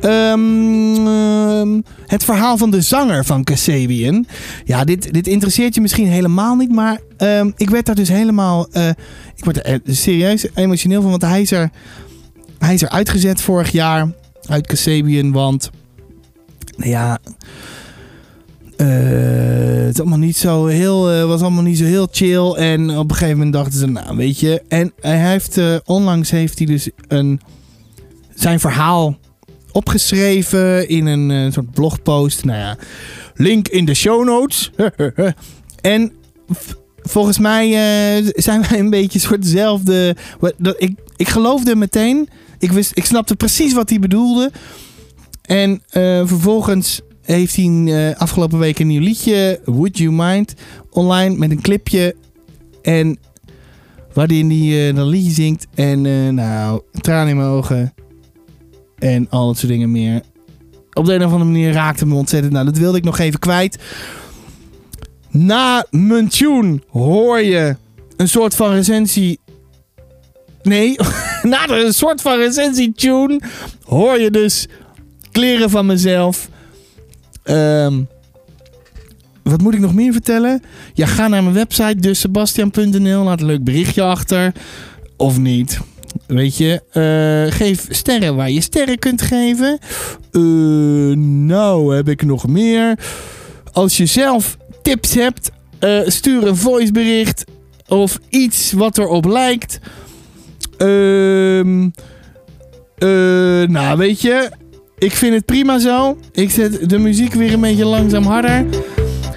Ehm, 0.00 1.06
ehm, 1.06 1.80
het 2.06 2.24
verhaal 2.24 2.56
van 2.56 2.70
de 2.70 2.80
zanger 2.80 3.24
van 3.24 3.44
Kasabian. 3.44 4.26
Ja, 4.64 4.84
dit, 4.84 5.12
dit 5.12 5.26
interesseert 5.26 5.74
je 5.74 5.80
misschien 5.80 6.06
helemaal 6.06 6.56
niet, 6.56 6.72
maar 6.72 7.00
ehm, 7.16 7.50
ik 7.56 7.70
werd 7.70 7.86
daar 7.86 7.94
dus 7.94 8.08
helemaal. 8.08 8.68
eh, 8.72 8.88
ik 9.36 9.44
word 9.44 9.56
er 9.56 9.64
eh, 9.64 9.94
serieus 9.94 10.46
emotioneel 10.54 11.00
van, 11.02 11.10
want 11.10 11.22
hij 11.22 11.40
is 11.40 11.50
er, 11.50 11.70
hij 12.58 12.74
is 12.74 12.82
er 12.82 12.88
uitgezet 12.88 13.40
vorig 13.40 13.72
jaar 13.72 14.08
uit 14.48 14.66
Kasabian, 14.66 15.32
want. 15.32 15.70
Nou 16.76 16.90
ja. 16.90 17.18
eh, 18.76 19.84
het 19.86 20.00
allemaal 20.00 20.18
niet 20.18 20.36
zo 20.36 20.66
heel, 20.66 21.10
eh, 21.10 21.24
was 21.24 21.40
allemaal 21.40 21.62
niet 21.62 21.78
zo 21.78 21.84
heel 21.84 22.08
chill. 22.10 22.52
En 22.52 22.98
op 22.98 23.10
een 23.10 23.16
gegeven 23.16 23.36
moment 23.36 23.54
dachten 23.54 23.78
ze, 23.78 23.86
nou 23.86 24.16
weet 24.16 24.40
je. 24.40 24.62
En 24.68 24.92
hij 25.00 25.30
heeft, 25.30 25.58
eh, 25.58 25.76
onlangs 25.84 26.30
heeft 26.30 26.58
hij 26.58 26.66
dus 26.66 26.90
een, 27.08 27.40
zijn 28.34 28.60
verhaal 28.60 29.18
opgeschreven 29.72 30.88
in 30.88 31.06
een 31.06 31.52
soort 31.52 31.70
blogpost. 31.70 32.44
Nou 32.44 32.58
ja, 32.58 32.76
link 33.34 33.68
in 33.68 33.84
de 33.84 33.94
show 33.94 34.24
notes. 34.24 34.70
en 35.80 36.12
volgens 37.02 37.38
mij 37.38 37.70
zijn 38.34 38.64
wij 38.68 38.78
een 38.78 38.90
beetje 38.90 39.18
soort 39.18 39.42
dezelfde. 39.42 40.16
Ik, 40.78 40.92
ik 41.16 41.28
geloofde 41.28 41.76
meteen. 41.76 42.28
Ik, 42.62 42.72
wist, 42.72 42.90
ik 42.94 43.04
snapte 43.04 43.36
precies 43.36 43.72
wat 43.72 43.90
hij 43.90 43.98
bedoelde. 43.98 44.50
En 45.42 45.82
eh, 45.88 46.26
vervolgens 46.26 47.00
heeft 47.22 47.56
hij 47.56 47.84
eh, 47.86 48.20
afgelopen 48.20 48.58
week 48.58 48.78
een 48.78 48.86
nieuw 48.86 49.00
liedje, 49.00 49.60
Would 49.64 49.98
You 49.98 50.12
Mind, 50.12 50.54
online 50.90 51.36
met 51.36 51.50
een 51.50 51.60
clipje. 51.60 52.16
En 52.82 53.18
waarin 54.12 54.50
hij 54.50 54.88
eh, 54.88 54.96
dat 54.96 55.06
liedje 55.06 55.30
zingt. 55.30 55.66
En 55.74 56.00
nou, 56.34 56.82
tranen 56.92 57.28
in 57.28 57.36
mijn 57.36 57.48
ogen. 57.48 57.94
En 58.98 59.26
al 59.30 59.46
dat 59.46 59.56
soort 59.56 59.72
dingen 59.72 59.90
meer. 59.90 60.22
Op 60.92 61.04
de 61.04 61.14
een 61.14 61.24
of 61.24 61.32
andere 61.32 61.50
manier 61.50 61.72
raakte 61.72 62.06
me 62.06 62.14
ontzettend. 62.14 62.52
Nou, 62.52 62.64
dat 62.64 62.78
wilde 62.78 62.98
ik 62.98 63.04
nog 63.04 63.18
even 63.18 63.38
kwijt. 63.38 63.78
Na 65.30 65.86
mijn 65.90 66.28
tune 66.28 66.80
hoor 66.88 67.40
je 67.40 67.76
een 68.16 68.28
soort 68.28 68.54
van 68.54 68.72
recensie. 68.72 69.40
Nee, 70.62 70.96
na 71.42 71.68
een 71.68 71.94
soort 71.94 72.20
van 72.20 72.38
recensie 72.38 72.92
tune 72.92 73.40
hoor 73.84 74.20
je 74.20 74.30
dus 74.30 74.66
kleren 75.30 75.70
van 75.70 75.86
mezelf. 75.86 76.48
Ehm, 77.42 78.02
wat 79.42 79.60
moet 79.60 79.74
ik 79.74 79.80
nog 79.80 79.94
meer 79.94 80.12
vertellen? 80.12 80.62
Ja, 80.94 81.06
ga 81.06 81.28
naar 81.28 81.42
mijn 81.42 81.54
website, 81.54 82.00
dus 82.00 82.20
sebastian.nl. 82.20 83.24
Laat 83.24 83.40
een 83.40 83.46
leuk 83.46 83.64
berichtje 83.64 84.02
achter. 84.02 84.52
Of 85.16 85.38
niet. 85.38 85.80
Weet 86.26 86.56
je, 86.56 86.82
eh, 86.90 87.56
geef 87.58 87.86
sterren 87.88 88.36
waar 88.36 88.50
je 88.50 88.60
sterren 88.60 88.98
kunt 88.98 89.22
geven. 89.22 89.78
Eh, 90.32 90.40
nou, 91.46 91.96
heb 91.96 92.08
ik 92.08 92.22
nog 92.22 92.46
meer. 92.46 92.98
Als 93.72 93.96
je 93.96 94.06
zelf 94.06 94.56
tips 94.82 95.14
hebt, 95.14 95.50
eh, 95.78 96.00
stuur 96.06 96.46
een 96.46 96.56
voicebericht 96.56 97.44
of 97.88 98.18
iets 98.28 98.72
wat 98.72 98.98
erop 98.98 99.24
lijkt. 99.24 99.78
Ehm, 100.82 101.88
eh, 102.98 103.68
nou, 103.68 103.98
weet 103.98 104.20
je, 104.20 104.50
ik 104.98 105.12
vind 105.12 105.34
het 105.34 105.44
prima 105.44 105.78
zo. 105.78 106.18
Ik 106.32 106.50
zet 106.50 106.88
de 106.88 106.98
muziek 106.98 107.34
weer 107.34 107.52
een 107.52 107.60
beetje 107.60 107.84
langzaam 107.84 108.24
harder. 108.24 108.64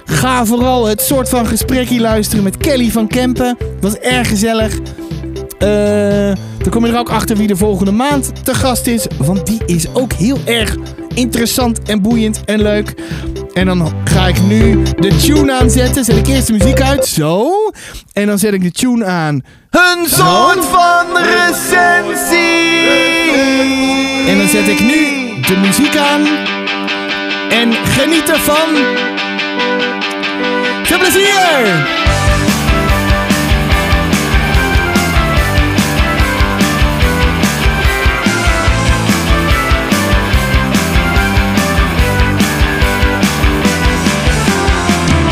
Ga 0.06 0.46
vooral 0.46 0.86
het 0.86 1.02
soort 1.02 1.30
van 1.30 1.46
gesprekje 1.46 2.00
luisteren 2.00 2.44
met 2.44 2.58
Kelly 2.58 2.92
van 2.92 3.08
Kempen. 3.08 3.58
Was 3.82 3.98
erg 3.98 4.28
gezellig. 4.28 4.80
Eh, 5.58 6.34
dan 6.58 6.70
kom 6.70 6.86
je 6.86 6.92
er 6.92 7.00
ook 7.00 7.10
achter 7.10 7.38
wie 7.38 7.48
de 7.48 7.56
volgende 7.56 7.92
maand 7.92 8.46
te 8.46 8.54
gast 8.54 8.88
is. 8.88 9.08
Want 9.18 9.46
die 9.46 9.62
is 9.66 9.94
ook 9.94 10.14
heel 10.14 10.38
erg 10.46 10.78
interessant 11.16 11.80
en 11.84 12.02
boeiend 12.02 12.42
en 12.46 12.62
leuk. 12.62 12.94
En 13.54 13.66
dan 13.66 13.94
ga 14.04 14.28
ik 14.28 14.42
nu 14.42 14.84
de 15.00 15.16
tune 15.16 15.54
aanzetten. 15.54 16.06
Zet 16.06 16.18
ik 16.18 16.28
eerst 16.28 16.48
de 16.48 16.54
muziek 16.54 16.82
uit. 16.82 17.06
Zo. 17.06 17.52
En 18.14 18.28
dan 18.28 18.38
zet 18.40 18.54
ik 18.54 18.62
de 18.62 18.72
tune 18.72 19.06
aan. 19.06 19.42
Een 19.70 20.06
soort 20.10 20.66
van 20.66 21.06
recensie. 21.18 22.44
En 24.28 24.38
dan 24.38 24.48
zet 24.48 24.68
ik 24.68 24.80
nu 24.80 25.06
de 25.42 25.58
muziek 25.62 25.96
aan. 25.98 26.22
En 27.50 27.74
geniet 27.74 28.30
ervan. 28.30 28.76
Veel 30.84 31.00
plezier! 31.00 32.05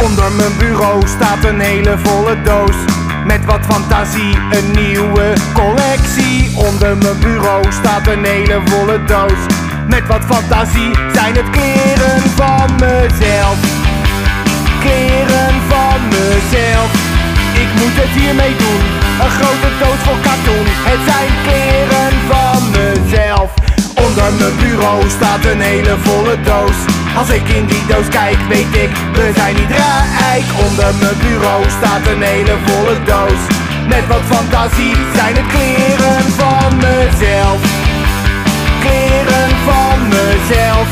Onder 0.04 0.32
mijn 0.32 0.58
bureau 0.58 1.08
staat 1.08 1.44
een 1.44 1.60
hele 1.60 1.98
volle 2.04 2.42
doos. 2.42 2.76
Met 3.26 3.46
wat 3.46 3.60
fantasie, 3.70 4.38
een 4.52 4.72
nieuwe 4.72 5.34
collectie. 5.54 6.52
Onder 6.56 6.98
mijn 6.98 7.20
bureau 7.20 7.64
staat 7.72 8.08
een 8.08 8.24
hele 8.26 8.62
volle 8.66 9.04
doos. 9.06 9.42
Met 9.88 10.08
wat 10.08 10.24
fantasie 10.26 10.92
zijn 11.14 11.36
het 11.36 11.50
kleren 11.50 12.22
van 12.36 12.70
mezelf. 12.76 13.58
Kleren 14.80 15.56
van 15.70 16.00
mezelf. 16.08 16.92
Ik 17.64 17.70
moet 17.80 17.96
het 18.02 18.14
hiermee 18.22 18.56
doen. 18.56 18.84
Een 19.24 19.34
grote 19.40 19.70
doos 19.80 20.00
vol 20.06 20.20
katoen. 20.30 20.66
Het 20.90 21.02
zijn 21.12 21.32
kleren 21.46 22.14
van 22.32 22.62
mezelf. 22.78 23.50
Onder 24.06 24.34
mijn 24.40 24.56
bureau 24.60 25.10
staat 25.10 25.46
een 25.46 25.62
hele 25.62 25.96
volle 26.04 26.42
doos. 26.42 27.03
Als 27.18 27.30
ik 27.30 27.48
in 27.50 27.66
die 27.66 27.86
doos 27.88 28.08
kijk, 28.10 28.38
weet 28.50 28.74
ik, 28.86 28.92
we 29.14 29.32
zijn 29.36 29.56
niet 29.56 29.74
rijk. 29.82 30.48
Onder 30.66 30.90
mijn 31.02 31.18
bureau 31.24 31.62
staat 31.78 32.04
een 32.12 32.22
hele 32.22 32.56
volle 32.66 32.96
doos. 33.12 33.42
Met 33.88 34.08
wat 34.08 34.24
fantasie 34.36 34.96
zijn 35.18 35.36
het 35.40 35.48
kleren 35.54 36.24
van 36.42 36.72
mezelf. 36.88 37.60
Kleren 38.84 39.50
van 39.68 39.98
mezelf. 40.18 40.88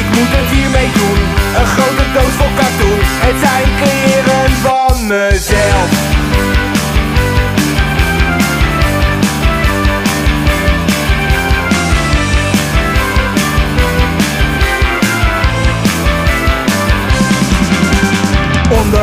Ik 0.00 0.06
moet 0.14 0.32
het 0.38 0.48
hiermee 0.56 0.90
doen. 1.00 1.20
Een 1.58 1.70
grote 1.74 2.06
doos 2.16 2.34
vol 2.40 2.52
katoen. 2.60 3.00
Het 3.26 3.36
zijn 3.46 3.68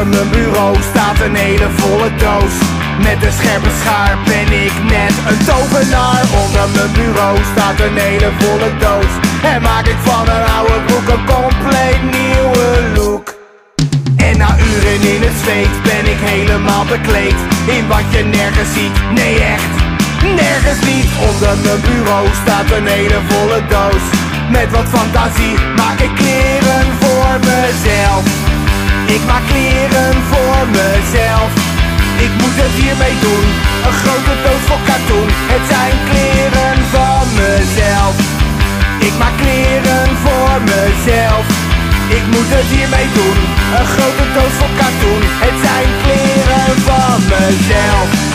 Onder 0.06 0.26
mijn 0.26 0.43
bureau 0.43 0.76
staat 0.91 1.20
een 1.20 1.36
hele 1.36 1.70
volle 1.76 2.10
doos. 2.16 2.56
Met 3.08 3.20
een 3.26 3.36
scherpe 3.39 3.70
schaar 3.82 4.18
ben 4.26 4.49
ik 4.66 4.74
net 4.95 5.14
een 5.30 5.45
tovenaar. 5.45 6.24
Onder 6.43 6.68
mijn 6.76 6.91
bureau 6.97 7.38
staat 7.51 7.80
een 7.80 7.97
hele 7.97 8.30
volle 8.39 8.70
doos. 8.80 9.12
En 9.51 9.62
maak 9.62 9.86
ik 9.88 9.99
van 10.03 10.28
een 10.36 10.45
oude 10.58 10.80
broek 10.86 11.08
een 11.16 11.26
compleet 11.36 12.01
nieuwe 12.18 12.68
look. 12.95 13.28
En 14.28 14.38
na 14.38 14.49
uren 14.72 15.01
in 15.14 15.22
het 15.28 15.38
zweet 15.43 15.76
ben 15.89 16.06
ik 16.14 16.20
helemaal 16.34 16.86
bekleed. 16.86 17.39
In 17.76 17.88
wat 17.88 18.06
je 18.10 18.24
nergens 18.24 18.74
ziet, 18.78 18.95
nee 19.18 19.36
echt 19.56 19.74
Nergens 20.41 20.82
niet. 20.91 21.10
Onder 21.30 21.53
mijn 21.64 21.82
bureau 21.88 22.26
staat 22.41 22.72
een 22.78 22.88
hele 22.88 23.20
volle 23.30 23.62
doos. 23.74 24.06
Met 24.49 24.70
wat 24.72 24.88
fantasie 24.97 25.56
maak 25.76 25.99
ik 25.99 26.14
kleren 26.16 26.86
voor 26.99 27.34
mezelf 27.49 28.45
Ik 29.06 29.22
maak 29.28 29.45
kleren 29.47 30.16
voor 30.32 30.62
mezelf. 30.80 31.49
Ik 32.26 32.32
moet 32.39 32.58
het 32.64 32.74
hiermee 32.82 33.16
doen. 33.26 33.47
Een 33.86 33.97
grote 34.03 34.34
doos 34.43 34.64
vol 34.70 34.82
katoen 34.91 35.30
Het 35.53 35.64
zijn 35.74 35.95
kleren 36.10 36.78
van 36.95 37.26
mezelf. 37.41 38.16
Ik 39.08 39.16
maak 39.22 39.38
kleren 39.43 40.10
voor 40.24 40.58
mezelf. 40.74 41.45
Ik 42.18 42.26
moet 42.34 42.49
het 42.56 42.70
hiermee 42.76 43.10
doen. 43.20 43.38
Een 43.80 43.89
grote 43.95 44.26
doos 44.36 44.56
vol 44.60 44.74
katoen 44.82 45.22
Het 45.45 45.58
zijn 45.66 45.89
kleren 46.03 46.76
van 46.88 47.18
mezelf 47.34 48.35